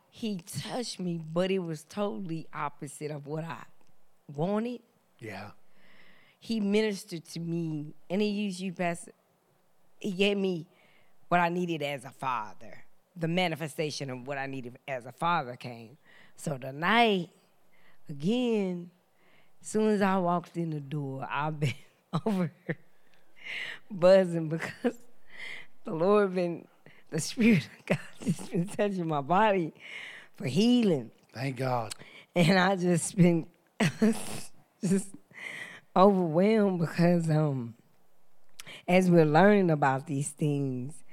[0.10, 3.64] he touched me, but it was totally opposite of what I
[4.36, 4.82] wanted.
[5.20, 5.52] Yeah.
[6.40, 9.14] He ministered to me and he used you, Pastor.
[10.00, 10.68] He gave me
[11.30, 12.84] what I needed as a father.
[13.16, 15.98] The manifestation of what I needed as a father came.
[16.36, 17.30] So tonight,
[18.10, 18.90] again,
[19.62, 21.74] as soon as I walked in the door, I've been
[22.26, 22.78] over here
[23.90, 24.96] buzzing because
[25.86, 26.68] the Lord been,
[27.12, 29.74] the Spirit of God just been touching my body
[30.36, 31.12] for healing.
[31.34, 31.94] Thank God.
[32.36, 33.46] And I just been
[34.84, 35.10] just
[35.96, 37.76] overwhelmed because um
[38.88, 41.04] as we're learning about these things,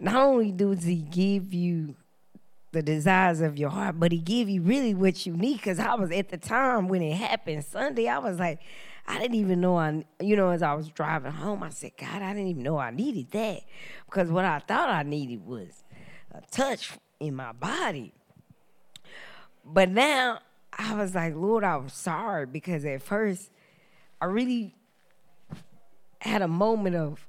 [0.00, 1.94] not only does he give you
[2.72, 5.62] the desires of your heart, but he give you really what you need.
[5.62, 8.60] Cause I was at the time when it happened Sunday, I was like,
[9.08, 12.20] I didn't even know I, you know, as I was driving home, I said, God,
[12.20, 13.62] I didn't even know I needed that.
[14.04, 15.82] Because what I thought I needed was
[16.30, 18.12] a touch in my body.
[19.64, 20.40] But now
[20.76, 23.50] I was like, Lord, I was sorry because at first
[24.20, 24.74] I really
[26.20, 27.26] had a moment of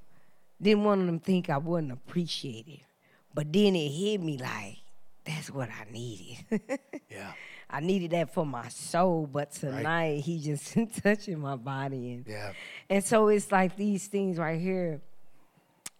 [0.61, 2.81] didn't want them to think I wasn't appreciated.
[3.34, 4.80] But then it hit me like,
[5.26, 6.61] that's what I needed.
[7.10, 7.31] Yeah.
[7.69, 12.53] I needed that for my soul, but tonight he just touching my body and Yeah.
[12.89, 15.01] and so it's like these things right here,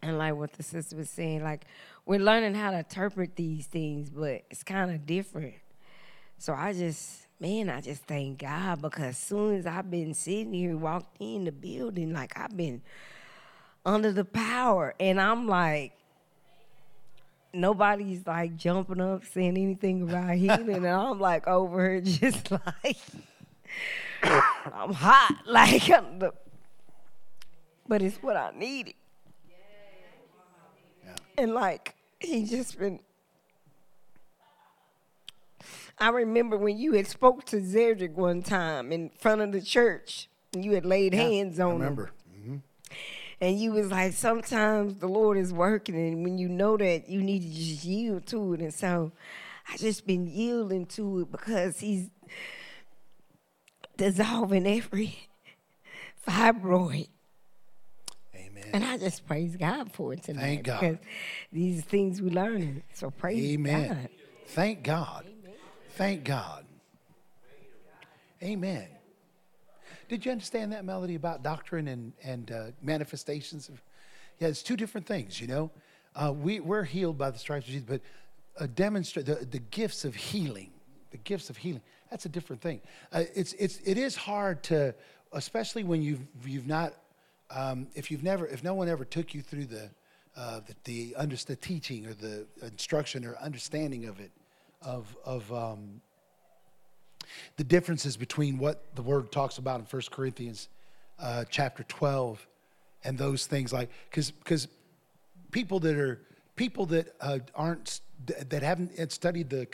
[0.02, 1.66] and like what the sister was saying, like
[2.06, 5.54] we're learning how to interpret these things, but it's kind of different.
[6.40, 10.76] So I just, man, I just thank God because soon as I've been sitting here,
[10.76, 12.82] walked in the building, like I've been
[13.86, 15.94] under the power, and I'm like,
[17.54, 22.52] nobody's like jumping up saying anything about healing, and I'm like over here just
[22.84, 22.98] like.
[24.22, 26.34] I'm hot, like, I'm the,
[27.88, 28.96] but it's what I needed.
[31.06, 31.16] Yeah.
[31.38, 33.00] And like, he just been.
[35.98, 40.30] I remember when you had spoke to Zedric one time in front of the church,
[40.54, 42.10] and you had laid hands I on him.
[43.42, 47.22] And you was like, sometimes the Lord is working, and when you know that, you
[47.22, 48.60] need to just yield to it.
[48.60, 49.14] And so,
[49.72, 52.10] I just been yielding to it because He's
[53.96, 55.30] dissolving every
[56.28, 57.10] fibroid.
[58.36, 58.64] Amen.
[58.74, 60.42] And I just praise God for it tonight.
[60.42, 60.80] Thank God.
[60.80, 60.98] Because
[61.52, 62.84] these things we learning.
[62.94, 63.88] So praise Amen.
[63.88, 64.10] God.
[64.48, 65.26] Thank God.
[65.26, 65.56] Amen.
[65.92, 66.66] Thank God.
[68.42, 68.88] Amen.
[70.10, 73.70] Did you understand that melody about doctrine and, and uh, manifestations?
[73.70, 73.82] Of,
[74.40, 75.70] yeah, it's two different things, you know.
[76.16, 78.02] Uh, we, we're healed by the stripes of Jesus, but
[78.60, 80.72] uh, demonstrate the, the gifts of healing,
[81.12, 82.82] the gifts of healing, that's a different thing.
[83.14, 84.96] Uh, it's, it's, it is hard to,
[85.32, 86.96] especially when you've, you've not,
[87.52, 89.92] um, if you've never, if no one ever took you through the,
[90.36, 94.32] uh, the, the, under, the teaching or the instruction or understanding of it,
[94.82, 96.02] of, of um,
[97.58, 100.70] the differences between what the word talks about in 1 Corinthians
[101.20, 102.46] uh, chapter 12
[103.04, 104.68] and those things like, because because
[105.52, 106.22] people that are
[106.56, 109.66] people that uh, aren't that haven't studied the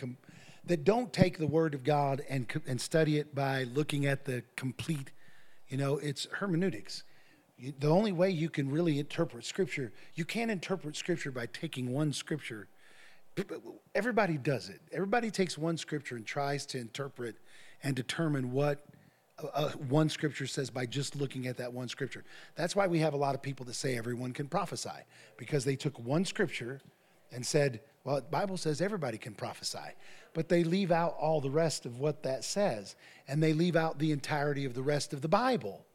[0.66, 4.44] that don't take the word of God and and study it by looking at the
[4.56, 5.12] complete,
[5.68, 7.04] you know, it's hermeneutics.
[7.80, 12.12] The only way you can really interpret scripture, you can't interpret scripture by taking one
[12.12, 12.68] scripture.
[13.94, 14.82] Everybody does it.
[14.92, 17.38] Everybody takes one scripture and tries to interpret
[17.86, 18.84] and determine what
[19.42, 22.26] uh, uh, one scripture says by just looking at that one scripture.
[22.56, 24.90] That's why we have a lot of people that say everyone can prophesy
[25.38, 26.82] because they took one scripture
[27.32, 29.94] and said, well, the Bible says everybody can prophesy.
[30.34, 32.96] But they leave out all the rest of what that says,
[33.28, 35.86] and they leave out the entirety of the rest of the Bible.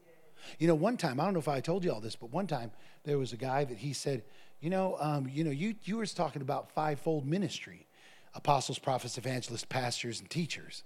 [0.59, 2.47] You know, one time, I don't know if I told you all this, but one
[2.47, 2.71] time
[3.03, 4.23] there was a guy that he said,
[4.59, 7.87] you know, um, you know, you, you were talking about fivefold ministry
[8.33, 10.83] apostles, prophets, evangelists, pastors, and teachers.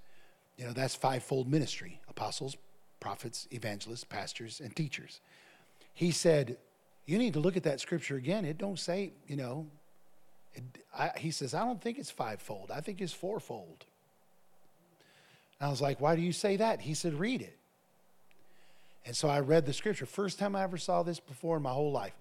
[0.57, 2.56] You know, that's fivefold ministry apostles,
[2.99, 5.22] prophets, evangelists, pastors, and teachers.
[5.94, 6.57] He said,
[7.06, 8.45] You need to look at that scripture again.
[8.45, 9.68] It don't say, you know,
[10.53, 10.64] it,
[10.98, 12.72] I, he says, I don't think it's fivefold.
[12.72, 13.86] I think it's fourfold.
[15.60, 16.82] And I was like, Why do you say that?
[16.82, 17.57] He said, Read it.
[19.06, 20.06] And so I read the scripture.
[20.06, 22.15] First time I ever saw this before in my whole life.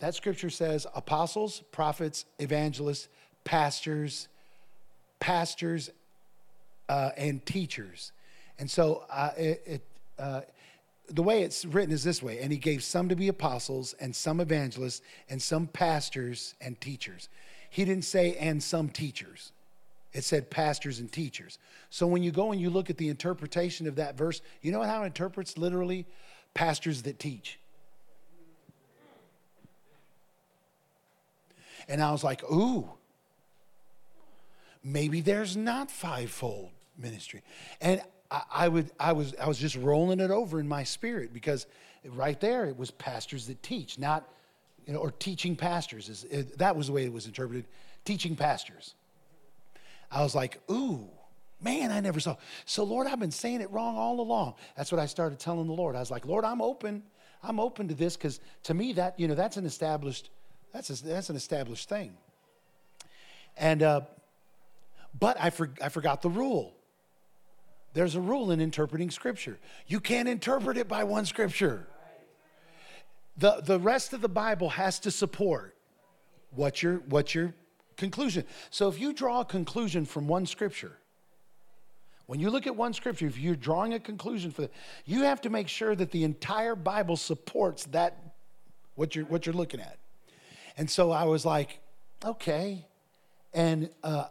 [0.00, 3.08] That scripture says apostles, prophets, evangelists,
[3.44, 4.28] pastors,
[5.20, 5.90] pastors,
[6.88, 8.12] uh, and teachers.
[8.58, 9.82] And so uh, it, it,
[10.18, 10.42] uh,
[11.10, 14.14] the way it's written is this way and he gave some to be apostles and
[14.14, 17.28] some evangelists and some pastors and teachers.
[17.70, 19.52] He didn't say and some teachers.
[20.12, 21.58] It said pastors and teachers.
[21.90, 24.82] So when you go and you look at the interpretation of that verse you know
[24.82, 26.06] how it interprets literally?
[26.54, 27.58] Pastors that teach.
[31.88, 32.88] And i was like ooh
[34.84, 37.42] maybe there's not fivefold ministry.
[37.80, 41.32] And I, I would i was i was just rolling it over in my spirit
[41.32, 41.66] because
[42.04, 44.28] right there it was pastors that teach not
[44.86, 47.66] you know or teaching pastors is it, that was the way it was interpreted
[48.04, 48.94] teaching pastors.
[50.10, 51.08] I was like ooh
[51.60, 52.36] man i never saw.
[52.64, 54.54] So lord i've been saying it wrong all along.
[54.76, 55.96] That's what i started telling the lord.
[55.96, 57.02] I was like lord i'm open.
[57.42, 60.30] I'm open to this because to me that you know that's an established
[60.72, 62.14] that's a, that's an established thing.
[63.56, 64.00] And uh,
[65.18, 66.74] but I, for, I forgot the rule.
[67.92, 69.58] There's a rule in interpreting scripture.
[69.86, 71.86] You can't interpret it by one scripture.
[73.36, 75.76] The, the rest of the Bible has to support
[76.50, 77.54] what your, what your
[77.96, 78.44] conclusion.
[78.70, 80.98] So if you draw a conclusion from one scripture,
[82.26, 84.72] when you look at one scripture, if you're drawing a conclusion for that,
[85.04, 88.18] you have to make sure that the entire Bible supports that,
[88.94, 89.98] what you're, what you're looking at.
[90.76, 91.80] And so I was like,
[92.24, 92.86] okay.
[93.52, 94.26] And uh,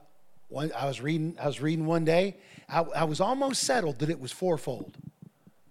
[0.54, 1.36] one, I was reading.
[1.42, 2.38] I was reading one day.
[2.70, 4.98] I, I was almost settled that it was fourfold.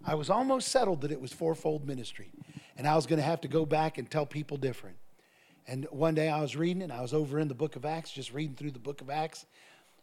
[0.05, 2.33] I was almost settled that it was fourfold ministry,
[2.77, 4.97] and I was going to have to go back and tell people different.
[5.69, 8.11] And one day I was reading, and I was over in the Book of Acts,
[8.11, 9.47] just reading through the Book of Acts,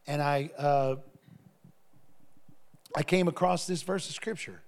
[0.08, 0.96] and I uh,
[2.96, 4.62] I came across this verse of Scripture.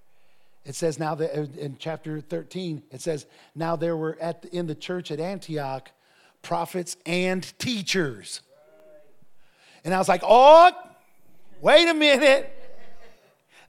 [0.64, 3.26] It says now that in chapter 13, it says,
[3.56, 5.90] Now there were at the, in the church at Antioch
[6.44, 8.42] prophets and teachers.
[9.84, 10.72] And I was like, Oh,
[11.62, 12.58] wait a minute.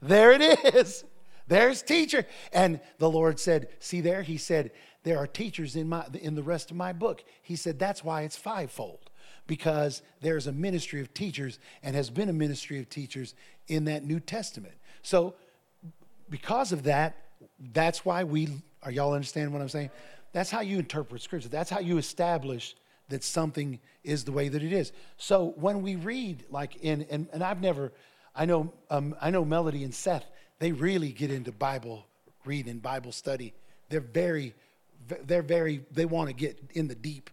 [0.01, 0.41] There it
[0.75, 1.03] is.
[1.47, 2.25] There's teacher.
[2.51, 4.21] And the Lord said, See there?
[4.21, 4.71] He said,
[5.03, 7.23] There are teachers in, my, in the rest of my book.
[7.41, 9.09] He said, That's why it's fivefold.
[9.45, 13.35] Because there's a ministry of teachers and has been a ministry of teachers
[13.67, 14.75] in that New Testament.
[15.01, 15.35] So
[16.29, 17.17] because of that,
[17.73, 18.47] that's why we
[18.83, 19.91] are y'all understand what I'm saying?
[20.33, 21.49] That's how you interpret scripture.
[21.49, 22.75] That's how you establish
[23.09, 24.91] that something is the way that it is.
[25.17, 27.91] So when we read, like in and, and I've never,
[28.35, 30.25] I know um, I know Melody and Seth,
[30.59, 32.05] they really get into Bible
[32.45, 33.53] reading, Bible study.
[33.89, 34.53] They're very,
[35.25, 37.29] they're very, they want to get in the deep.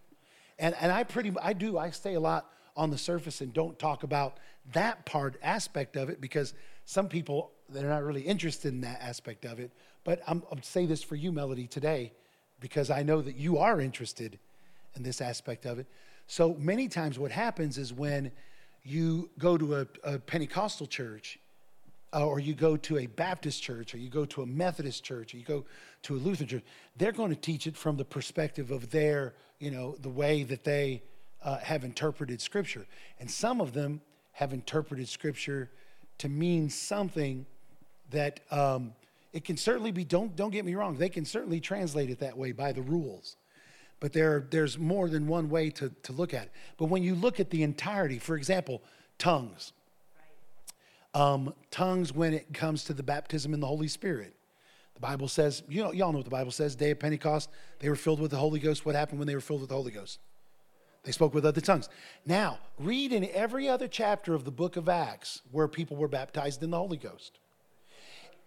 [0.59, 3.77] And and I pretty I do, I stay a lot on the surface and don't
[3.77, 4.37] talk about
[4.73, 6.53] that part aspect of it because
[6.85, 9.71] some people they're not really interested in that aspect of it.
[10.03, 12.11] But I'm, I'm say this for you, Melody, today,
[12.59, 14.39] because I know that you are interested
[14.95, 15.87] in this aspect of it.
[16.27, 18.31] So many times, what happens is when
[18.83, 21.39] you go to a, a Pentecostal church,
[22.13, 25.33] uh, or you go to a Baptist church, or you go to a Methodist church,
[25.33, 25.65] or you go
[26.03, 26.63] to a Lutheran church,
[26.97, 30.63] they're going to teach it from the perspective of their, you know, the way that
[30.63, 31.03] they
[31.43, 32.85] uh, have interpreted Scripture.
[33.19, 34.01] And some of them
[34.33, 35.71] have interpreted Scripture
[36.17, 37.45] to mean something
[38.09, 38.93] that um,
[39.33, 40.03] it can certainly be.
[40.03, 40.97] Don't don't get me wrong.
[40.97, 43.37] They can certainly translate it that way by the rules,
[44.01, 46.51] but there there's more than one way to to look at it.
[46.75, 48.81] But when you look at the entirety, for example,
[49.17, 49.71] tongues.
[51.13, 54.33] Um, tongues when it comes to the baptism in the Holy Spirit.
[54.95, 56.75] The Bible says, you know, y'all know what the Bible says.
[56.75, 57.49] Day of Pentecost,
[57.79, 58.85] they were filled with the Holy Ghost.
[58.85, 60.19] What happened when they were filled with the Holy Ghost?
[61.03, 61.89] They spoke with other tongues.
[62.25, 66.61] Now, read in every other chapter of the book of Acts where people were baptized
[66.63, 67.39] in the Holy Ghost.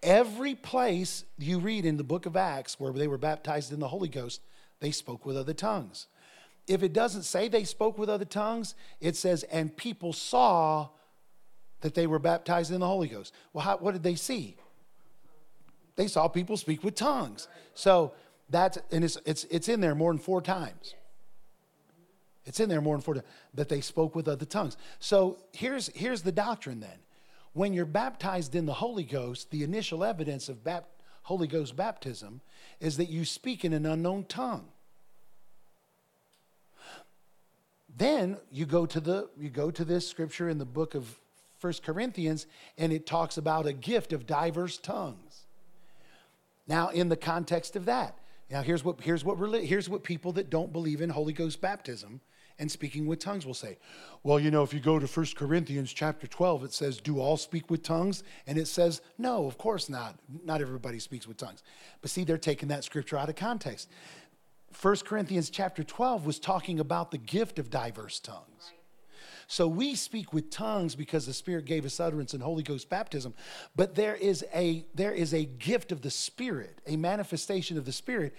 [0.02, 3.88] Every place you read in the book of Acts where they were baptized in the
[3.88, 4.40] Holy Ghost,
[4.80, 6.06] they spoke with other tongues.
[6.66, 10.88] If it doesn't say they spoke with other tongues, it says, and people saw
[11.82, 13.34] that they were baptized in the Holy Ghost.
[13.52, 14.56] Well, how, what did they see?
[15.96, 17.48] They saw people speak with tongues.
[17.74, 18.12] So
[18.48, 20.94] that's, and it's, it's, it's in there more than four times.
[22.46, 24.76] It's in there more than four times that they spoke with other tongues.
[24.98, 26.98] So here's, here's the doctrine then.
[27.52, 30.88] When you're baptized in the Holy Ghost, the initial evidence of bap-
[31.24, 32.40] Holy Ghost baptism
[32.80, 34.68] is that you speak in an unknown tongue.
[37.96, 41.18] Then you go to the you go to this scripture in the book of
[41.58, 42.46] First Corinthians,
[42.76, 45.46] and it talks about a gift of diverse tongues.
[46.66, 48.18] Now, in the context of that,
[48.50, 52.20] now here's what here's what here's what people that don't believe in Holy Ghost baptism
[52.58, 53.78] and speaking with tongues will say.
[54.22, 57.36] Well, you know, if you go to 1 Corinthians chapter 12, it says, Do all
[57.36, 58.22] speak with tongues?
[58.46, 60.16] And it says, No, of course not.
[60.44, 61.62] Not everybody speaks with tongues.
[62.00, 63.90] But see, they're taking that scripture out of context.
[64.80, 68.72] 1 Corinthians chapter 12 was talking about the gift of diverse tongues.
[69.46, 73.34] So we speak with tongues because the Spirit gave us utterance in Holy Ghost baptism.
[73.76, 77.92] But there is a there is a gift of the Spirit, a manifestation of the
[77.92, 78.34] Spirit.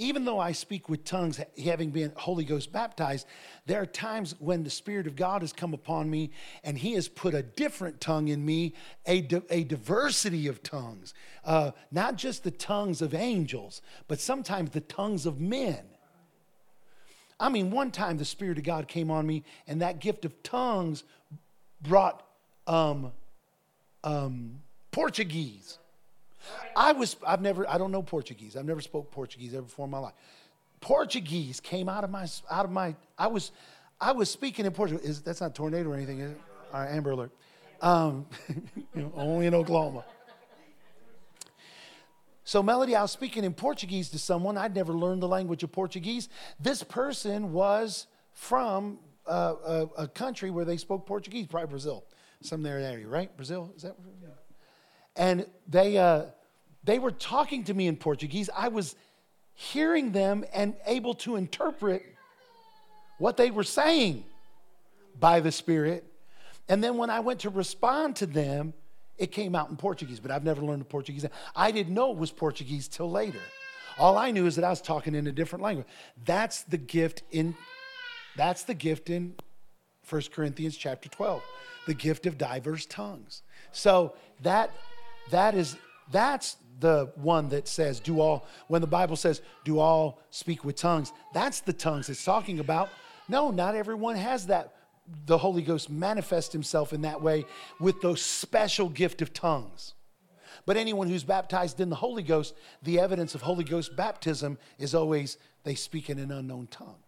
[0.00, 3.26] Even though I speak with tongues, having been Holy Ghost baptized,
[3.66, 6.30] there are times when the Spirit of God has come upon me
[6.64, 8.72] and He has put a different tongue in me,
[9.04, 11.12] a, di- a diversity of tongues.
[11.44, 15.84] Uh, not just the tongues of angels, but sometimes the tongues of men.
[17.38, 20.42] I mean, one time the Spirit of God came on me, and that gift of
[20.42, 21.04] tongues
[21.82, 22.26] brought
[22.66, 23.12] um,
[24.02, 24.60] um,
[24.92, 25.79] Portuguese.
[26.76, 28.56] I was, I've never, I don't know Portuguese.
[28.56, 30.14] I've never spoke Portuguese ever before in my life.
[30.80, 33.52] Portuguese came out of my, out of my, I was,
[34.00, 35.04] I was speaking in Portuguese.
[35.04, 36.40] Is, that's not tornado or anything, is it?
[36.72, 37.32] All right, Amber Alert.
[37.82, 38.26] Um,
[38.94, 40.04] you know, only in Oklahoma.
[42.44, 44.58] So, Melody, I was speaking in Portuguese to someone.
[44.58, 46.28] I'd never learned the language of Portuguese.
[46.58, 52.04] This person was from uh, a, a country where they spoke Portuguese, probably Brazil,
[52.40, 53.34] some there area, right?
[53.36, 53.94] Brazil, is that?
[55.20, 56.22] And they uh,
[56.82, 58.48] they were talking to me in Portuguese.
[58.56, 58.96] I was
[59.52, 62.02] hearing them and able to interpret
[63.18, 64.24] what they were saying
[65.20, 66.06] by the Spirit.
[66.70, 68.72] And then when I went to respond to them,
[69.18, 71.26] it came out in Portuguese, but I've never learned Portuguese.
[71.54, 73.42] I didn't know it was Portuguese till later.
[73.98, 75.86] All I knew is that I was talking in a different language.
[76.24, 77.54] That's the gift in
[78.36, 79.34] that's the gift in
[80.08, 81.42] 1 Corinthians chapter 12,
[81.86, 83.42] the gift of diverse tongues.
[83.70, 84.70] So that
[85.30, 85.76] that is
[86.10, 90.76] that's the one that says do all when the Bible says do all speak with
[90.76, 91.12] tongues.
[91.34, 92.88] That's the tongues it's talking about.
[93.28, 94.74] No, not everyone has that
[95.26, 97.44] the Holy Ghost manifest himself in that way
[97.78, 99.94] with those special gift of tongues.
[100.66, 104.94] But anyone who's baptized in the Holy Ghost, the evidence of Holy Ghost baptism is
[104.94, 106.98] always they speak in an unknown tongue.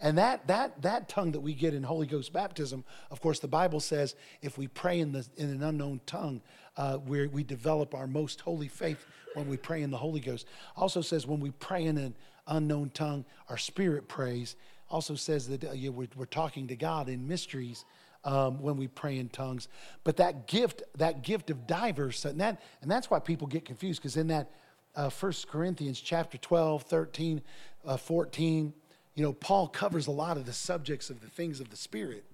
[0.00, 3.48] And that, that, that tongue that we get in Holy Ghost baptism, of course, the
[3.48, 6.40] Bible says if we pray in, the, in an unknown tongue,
[6.76, 10.46] uh, where we develop our most holy faith when we pray in the Holy Ghost.
[10.76, 12.14] Also says when we pray in an
[12.46, 14.56] unknown tongue, our spirit prays.
[14.88, 17.84] Also says that uh, yeah, we're, we're talking to God in mysteries
[18.24, 19.68] um, when we pray in tongues.
[20.04, 24.00] But that gift, that gift of diverse, and, that, and that's why people get confused
[24.00, 24.50] because in that
[24.96, 27.42] uh, 1 Corinthians chapter 12, 13,
[27.86, 28.72] uh, 14,
[29.14, 32.24] you know, Paul covers a lot of the subjects of the things of the Spirit.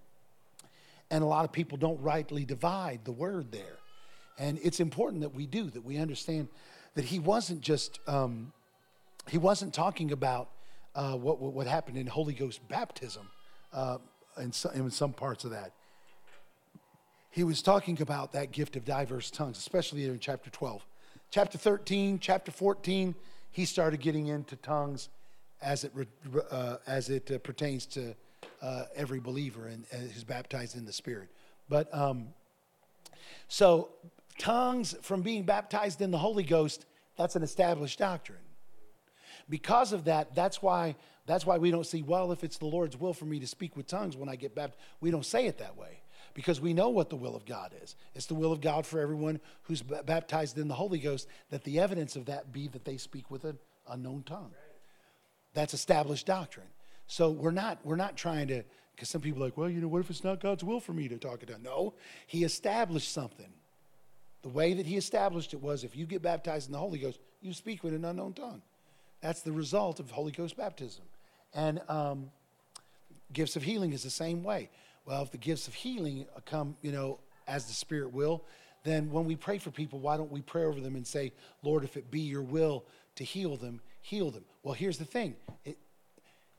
[1.11, 3.79] And a lot of people don't rightly divide the word there.
[4.39, 6.49] And it's important that we do, that we understand
[6.95, 8.53] that he wasn't just, um,
[9.29, 10.51] he wasn't talking about
[10.95, 13.29] uh, what, what happened in Holy Ghost baptism
[13.73, 13.99] uh,
[14.41, 15.73] in, some, in some parts of that.
[17.31, 20.85] He was talking about that gift of diverse tongues, especially in chapter 12.
[21.31, 23.15] Chapter 13, chapter 14,
[23.51, 25.11] he started getting into tongues
[25.61, 25.93] as it,
[26.51, 28.15] uh, as it uh, pertains to
[28.63, 31.29] uh, every believer and who's baptized in the Spirit.
[31.69, 32.29] But um,
[33.49, 33.91] so,
[34.39, 36.87] tongues from being baptized in the Holy Ghost,
[37.17, 38.39] that's an established doctrine.
[39.49, 40.97] Because of that, that's why,
[41.27, 43.77] that's why we don't see, well, if it's the Lord's will for me to speak
[43.77, 46.01] with tongues when I get baptized, we don't say it that way
[46.35, 47.97] because we know what the will of God is.
[48.15, 51.65] It's the will of God for everyone who's b- baptized in the Holy Ghost that
[51.65, 53.59] the evidence of that be that they speak with an
[53.89, 54.53] unknown tongue.
[55.55, 56.67] That's established doctrine.
[57.07, 58.65] So we're not we're not trying to
[58.95, 60.93] because some people are like, well, you know, what if it's not God's will for
[60.93, 61.63] me to talk it down?
[61.63, 61.95] No,
[62.27, 63.53] He established something.
[64.47, 67.19] The way that He established it was if you get baptized in the Holy Ghost,
[67.41, 68.63] you speak with an unknown tongue.
[69.21, 71.03] That's the result of Holy Ghost baptism.
[71.53, 72.31] And um,
[73.33, 74.71] gifts of healing is the same way.
[75.05, 77.19] Well, if the gifts of healing come, you know,
[77.49, 78.45] as the Spirit will,
[78.85, 81.33] then when we pray for people, why don't we pray over them and say,
[81.65, 82.85] Lord, if it be your will
[83.17, 84.45] to heal them, heal them?
[84.63, 85.35] Well, here's the thing.
[85.65, 85.77] It,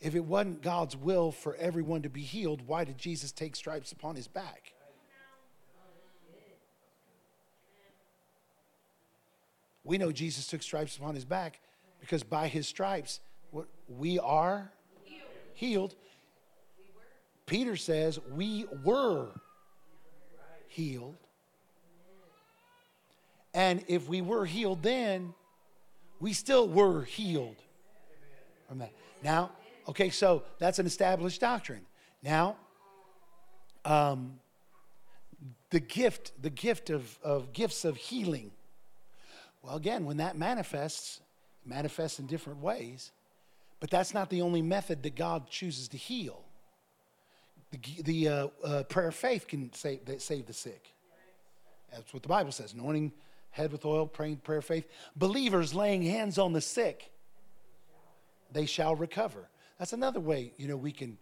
[0.01, 3.93] if it wasn't God's will for everyone to be healed, why did Jesus take stripes
[3.93, 4.73] upon his back?
[9.87, 11.61] We know Jesus took stripes upon his back
[12.01, 13.21] because by his stripes,
[13.87, 14.69] we are
[15.53, 15.95] healed.
[17.45, 19.29] Peter says we were
[20.67, 21.15] healed.
[23.53, 25.33] And if we were healed then,
[26.19, 27.55] we still were healed
[28.67, 28.91] from that.
[29.23, 29.51] Now,
[29.87, 31.85] okay, so that's an established doctrine.
[32.21, 32.57] Now,
[33.85, 34.39] um,
[35.69, 38.51] the gift, the gift of, of gifts of healing.
[39.61, 41.21] Well, again, when that manifests,
[41.65, 43.11] manifests in different ways,
[43.79, 46.43] but that's not the only method that God chooses to heal.
[47.71, 50.93] The, the uh, uh, prayer of faith can save, save the sick.
[51.91, 52.73] That's what the Bible says.
[52.73, 53.11] Anointing
[53.51, 54.87] head with oil, praying prayer of faith.
[55.15, 57.11] Believers laying hands on the sick,
[58.51, 59.49] they shall recover.
[59.79, 61.17] That's another way, you know, we can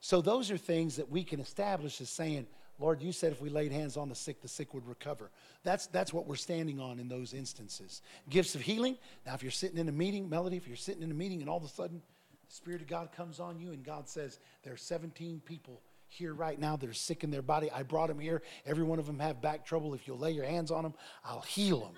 [0.00, 2.46] So those are things that we can establish as saying,
[2.80, 5.30] Lord, you said if we laid hands on the sick, the sick would recover.
[5.62, 8.00] That's, that's what we're standing on in those instances.
[8.30, 8.96] Gifts of healing.
[9.26, 11.50] Now, if you're sitting in a meeting, Melody, if you're sitting in a meeting and
[11.50, 12.00] all of a sudden
[12.48, 16.32] the Spirit of God comes on you and God says, there are 17 people here
[16.32, 17.70] right now that are sick in their body.
[17.70, 18.42] I brought them here.
[18.64, 19.92] Every one of them have back trouble.
[19.94, 20.94] If you'll lay your hands on them,
[21.24, 21.94] I'll heal them.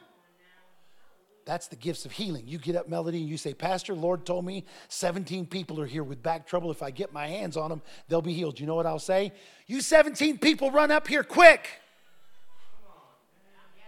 [1.44, 2.44] That's the gifts of healing.
[2.47, 6.05] You get up, Melody, and you say, Pastor, Lord told me 17 people are here
[6.05, 6.70] with back trouble.
[6.70, 8.60] If I get my hands on them, they'll be healed.
[8.60, 9.32] You know what I'll say?
[9.66, 11.69] You 17 people, run up here quick.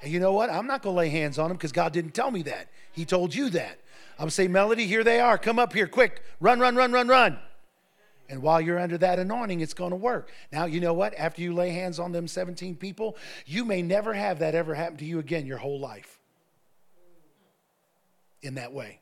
[0.03, 0.51] And you know what?
[0.51, 2.69] I'm not going to lay hands on them because God didn't tell me that.
[2.93, 3.79] He told you that.
[4.19, 5.39] I'm say, Melody, here they are.
[5.39, 6.23] Come up here quick.
[6.41, 7.39] Run, run, run, run, run.
[8.29, 10.31] And while you're under that anointing, it's going to work.
[10.51, 11.15] Now, you know what?
[11.15, 13.17] After you lay hands on them 17 people,
[13.47, 16.19] you may never have that ever happen to you again your whole life
[18.45, 19.01] in that way.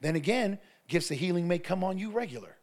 [0.00, 0.58] Then again,
[0.88, 2.56] gifts of healing may come on you regular.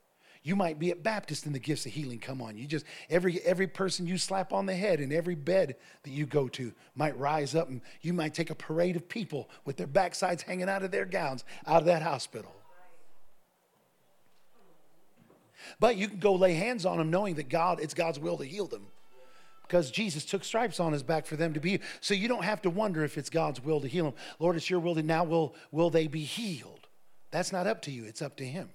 [0.43, 2.67] You might be at Baptist and the gifts of healing come on you.
[2.67, 6.47] Just every every person you slap on the head and every bed that you go
[6.49, 10.43] to might rise up and you might take a parade of people with their backsides
[10.43, 12.53] hanging out of their gowns out of that hospital.
[15.79, 18.45] But you can go lay hands on them knowing that God, it's God's will to
[18.45, 18.87] heal them.
[19.67, 21.81] Because Jesus took stripes on his back for them to be.
[21.99, 24.13] So you don't have to wonder if it's God's will to heal them.
[24.39, 26.87] Lord, it's your will to now will, will they be healed?
[27.31, 28.69] That's not up to you, it's up to him.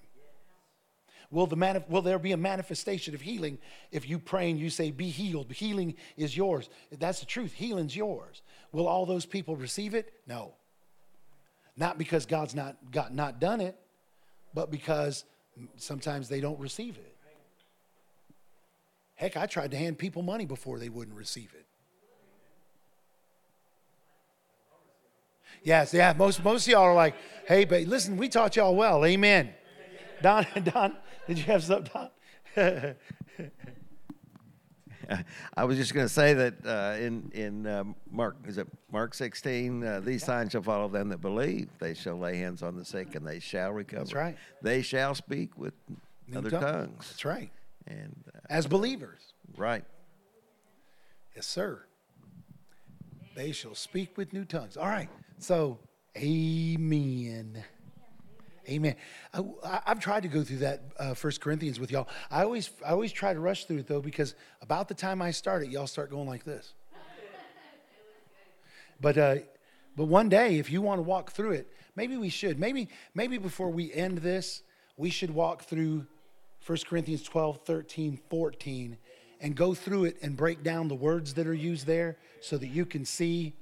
[1.31, 3.57] Will, the manif- will there be a manifestation of healing
[3.91, 5.51] if you pray and you say, Be healed?
[5.51, 6.69] Healing is yours.
[6.91, 7.53] That's the truth.
[7.53, 8.43] Healing's yours.
[8.71, 10.13] Will all those people receive it?
[10.27, 10.53] No.
[11.75, 13.75] Not because God's not, got, not done it,
[14.53, 15.25] but because
[15.77, 17.12] sometimes they don't receive it.
[19.23, 21.65] Heck, I tried to hand people money before they wouldn't receive it.
[25.63, 27.15] Yes, yeah, most, most of y'all are like,
[27.47, 29.05] hey, but listen, we taught y'all well.
[29.05, 29.51] Amen.
[30.21, 32.09] Don, Don, did you have something,
[32.53, 32.95] Don?
[35.55, 39.13] I was just going to say that uh, in in uh, Mark is it Mark
[39.13, 39.85] sixteen?
[39.85, 41.69] Uh, these signs shall follow them that believe.
[41.79, 44.03] They shall lay hands on the sick and they shall recover.
[44.03, 44.37] That's right.
[44.61, 45.73] They shall speak with
[46.27, 46.61] New other tongue.
[46.61, 47.07] tongues.
[47.09, 47.49] That's right.
[47.87, 49.19] And uh, As believers.
[49.57, 49.83] right.
[51.35, 51.83] Yes, sir.
[53.35, 54.77] They shall speak with new tongues.
[54.77, 55.09] All right.
[55.39, 55.79] So,
[56.15, 57.63] amen.
[58.69, 58.95] Amen.
[59.33, 62.07] I, I've tried to go through that uh, First Corinthians with y'all.
[62.31, 65.31] I always, I always try to rush through it though because about the time I
[65.31, 66.73] start it, y'all start going like this.
[69.01, 69.35] But, uh,
[69.97, 72.57] but one day, if you want to walk through it, maybe we should.
[72.57, 74.61] Maybe, maybe before we end this,
[74.95, 76.05] we should walk through
[76.65, 78.97] 1 Corinthians 12, 13, 14,
[79.41, 82.67] and go through it and break down the words that are used there so that
[82.67, 83.53] you can see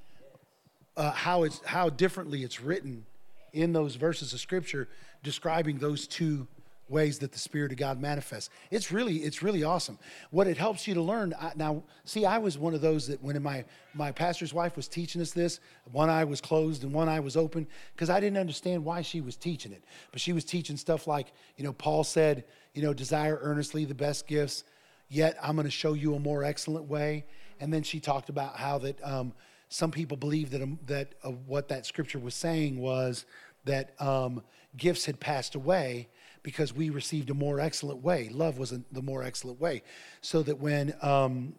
[0.97, 3.05] uh, how it's how differently it's written
[3.53, 4.87] in those verses of scripture
[5.23, 6.47] describing those two
[6.91, 8.49] ways that the spirit of god manifests.
[8.69, 9.97] It's really it's really awesome.
[10.29, 13.21] What it helps you to learn I, now see i was one of those that
[13.23, 15.59] when my my pastor's wife was teaching us this
[15.91, 19.21] one eye was closed and one eye was open because i didn't understand why she
[19.21, 19.83] was teaching it.
[20.11, 22.43] But she was teaching stuff like you know paul said
[22.73, 24.63] you know desire earnestly the best gifts
[25.09, 27.25] yet i'm going to show you a more excellent way.
[27.61, 29.33] And then she talked about how that um,
[29.69, 33.25] some people believe that, um, that uh, what that scripture was saying was
[33.63, 34.43] that um,
[34.75, 36.09] gifts had passed away
[36.43, 38.29] because we received a more excellent way.
[38.29, 39.83] Love was the more excellent way.
[40.21, 41.53] So that when, um,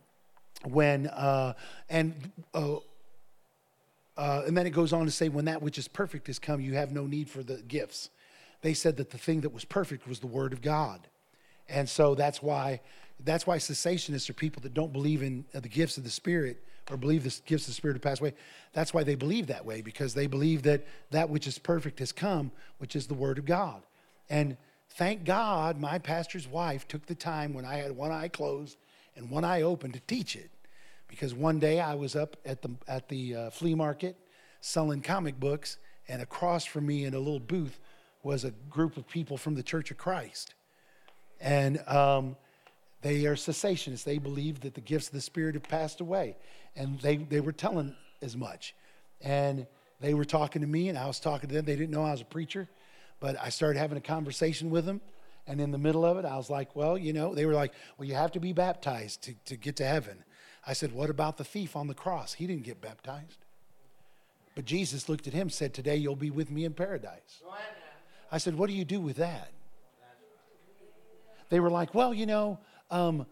[0.64, 1.54] when, uh,
[1.88, 2.76] and, uh,
[4.16, 6.60] uh, and then it goes on to say, when that which is perfect has come,
[6.60, 8.10] you have no need for the gifts.
[8.60, 11.00] They said that the thing that was perfect was the word of God.
[11.68, 12.80] And so that's why
[13.24, 16.96] that's why cessationists are people that don't believe in the gifts of the Spirit or
[16.96, 18.34] believe the gifts of the Spirit have passed away.
[18.72, 22.10] That's why they believe that way because they believe that that which is perfect has
[22.10, 23.82] come, which is the Word of God.
[24.28, 24.56] And
[24.94, 28.76] thank God, my pastor's wife took the time when I had one eye closed
[29.16, 30.50] and one eye open to teach it,
[31.08, 34.16] because one day I was up at the at the uh, flea market
[34.60, 35.76] selling comic books,
[36.08, 37.80] and across from me in a little booth
[38.22, 40.54] was a group of people from the Church of Christ
[41.42, 42.36] and um,
[43.02, 44.04] they are cessationists.
[44.04, 46.36] They believe that the gifts of the Spirit have passed away,
[46.76, 48.74] and they they were telling as much.
[49.20, 49.66] And
[50.00, 51.64] they were talking to me, and I was talking to them.
[51.64, 52.68] They didn't know I was a preacher,
[53.22, 55.00] but I started having a conversation with them.
[55.46, 57.72] And in the middle of it, I was like, "Well, you know," they were like,
[57.96, 60.24] "Well, you have to be baptized to, to get to heaven."
[60.66, 62.34] I said, "What about the thief on the cross?
[62.34, 63.38] He didn't get baptized."
[64.54, 67.42] But Jesus looked at him, and said, "Today you'll be with me in paradise."
[68.30, 69.50] I said, "What do you do with that?"
[71.48, 72.58] they were like, well, you know,
[72.90, 73.26] um,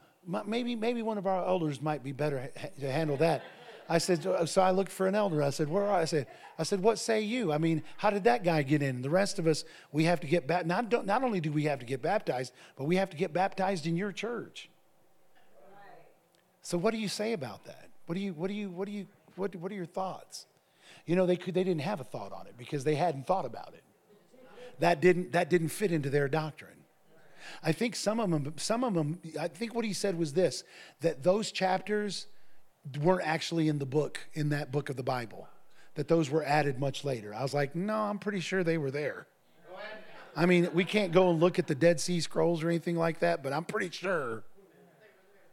[0.47, 3.43] maybe maybe one of our elders might be better ha- to handle that.
[3.91, 5.43] I said, uh, so I looked for an elder.
[5.43, 6.03] I said, where are I?
[6.03, 7.53] I said, I said, what say you?
[7.53, 9.03] I mean, how did that guy get in?
[9.03, 10.93] The rest of us, we have to get baptized.
[10.93, 13.89] Not, not only do we have to get baptized, but we have to get baptized
[13.89, 14.71] in your church.
[16.63, 17.89] So what do you say about that?
[18.07, 20.47] What do you, what do you, what do you, what, what are your thoughts?
[21.05, 23.45] You know, they could, they didn't have a thought on it because they hadn't thought
[23.45, 23.83] about it.
[24.79, 26.85] That didn't, that didn't fit into their doctrine.
[27.61, 30.63] I think some of them, some of them, I think what he said was this,
[31.01, 32.29] that those chapters
[33.01, 35.49] weren't actually in the book, in that book of the Bible,
[35.95, 37.35] that those were added much later.
[37.35, 39.27] I was like, no, I'm pretty sure they were there.
[40.37, 43.21] I mean, we can't go and look at the Dead Sea Scrolls or anything like
[43.21, 44.45] that, but I'm pretty sure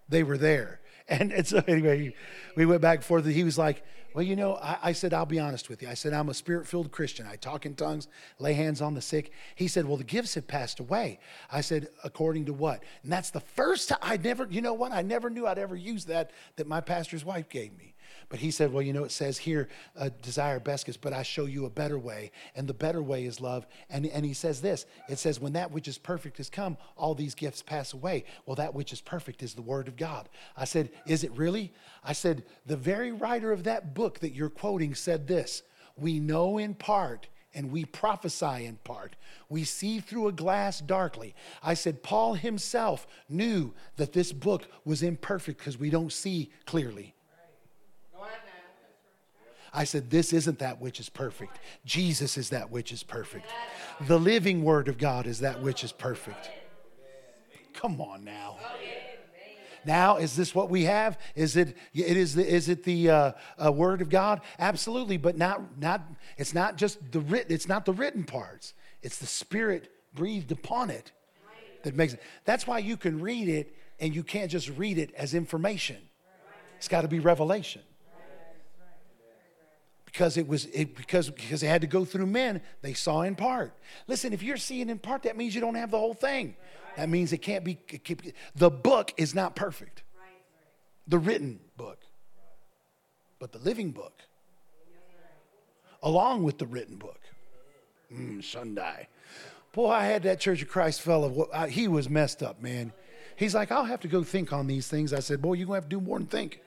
[0.07, 0.79] they were there.
[1.19, 2.13] And, and so anyway,
[2.57, 3.23] we went back and forth.
[3.23, 3.81] And he was like,
[4.13, 5.87] well, you know, I, I said, I'll be honest with you.
[5.87, 7.25] I said, I'm a spirit filled Christian.
[7.25, 8.07] I talk in tongues,
[8.39, 9.31] lay hands on the sick.
[9.55, 11.19] He said, well, the gifts have passed away.
[11.51, 12.83] I said, according to what?
[13.03, 14.91] And that's the first time I never, you know what?
[14.91, 17.93] I never knew I'd ever use that that my pastor's wife gave me.
[18.29, 21.45] But he said, Well, you know, it says here, uh, desire gifts, but I show
[21.45, 22.31] you a better way.
[22.55, 23.65] And the better way is love.
[23.89, 27.15] And, and he says this it says, When that which is perfect has come, all
[27.15, 28.25] these gifts pass away.
[28.45, 30.27] Well, that which is perfect is the word of God.
[30.57, 31.73] I said, Is it really?
[32.03, 35.63] I said, The very writer of that book that you're quoting said this
[35.95, 39.15] We know in part and we prophesy in part.
[39.49, 41.33] We see through a glass darkly.
[41.63, 47.15] I said, Paul himself knew that this book was imperfect because we don't see clearly.
[49.73, 51.59] I said, This isn't that which is perfect.
[51.85, 53.47] Jesus is that which is perfect.
[54.01, 56.49] The living word of God is that which is perfect.
[57.73, 58.57] Come on now.
[59.85, 61.17] Now, is this what we have?
[61.35, 63.31] Is it, it is, is it the uh,
[63.63, 64.41] uh, word of God?
[64.59, 66.01] Absolutely, but not, not,
[66.37, 68.73] it's not just the written, it's not the written parts.
[69.01, 71.11] It's the spirit breathed upon it
[71.83, 72.21] that makes it.
[72.43, 75.97] That's why you can read it and you can't just read it as information.
[76.77, 77.81] It's got to be revelation
[80.17, 83.35] because it was it, because because they had to go through men they saw in
[83.35, 83.71] part.
[84.07, 86.55] Listen if you're seeing in part that means you don't have the whole thing.
[86.95, 90.01] That means it can't be it can't the book is not perfect.
[91.07, 91.99] The written book
[93.37, 94.23] but the living book
[96.01, 97.21] along with the written book.
[98.11, 99.07] Mm, sunday.
[99.71, 102.91] Boy i had that church of christ fellow he was messed up man.
[103.35, 105.13] He's like i'll have to go think on these things.
[105.13, 106.59] I said boy you're going to have to do more than think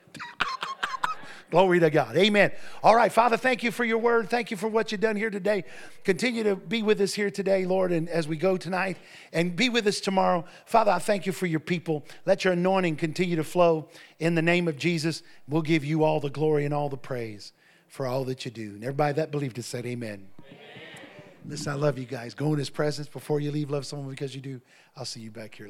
[1.51, 2.15] Glory to God.
[2.15, 2.53] Amen.
[2.81, 4.29] All right, Father, thank you for your word.
[4.29, 5.65] Thank you for what you've done here today.
[6.05, 8.97] Continue to be with us here today, Lord, and as we go tonight,
[9.33, 10.45] and be with us tomorrow.
[10.65, 12.05] Father, I thank you for your people.
[12.25, 15.23] Let your anointing continue to flow in the name of Jesus.
[15.45, 17.51] We'll give you all the glory and all the praise
[17.89, 18.69] for all that you do.
[18.69, 20.29] And everybody that believed it said, Amen.
[21.45, 22.33] Listen, I love you guys.
[22.33, 23.69] Go in his presence before you leave.
[23.71, 24.61] Love someone because you do.
[24.95, 25.67] I'll see you back here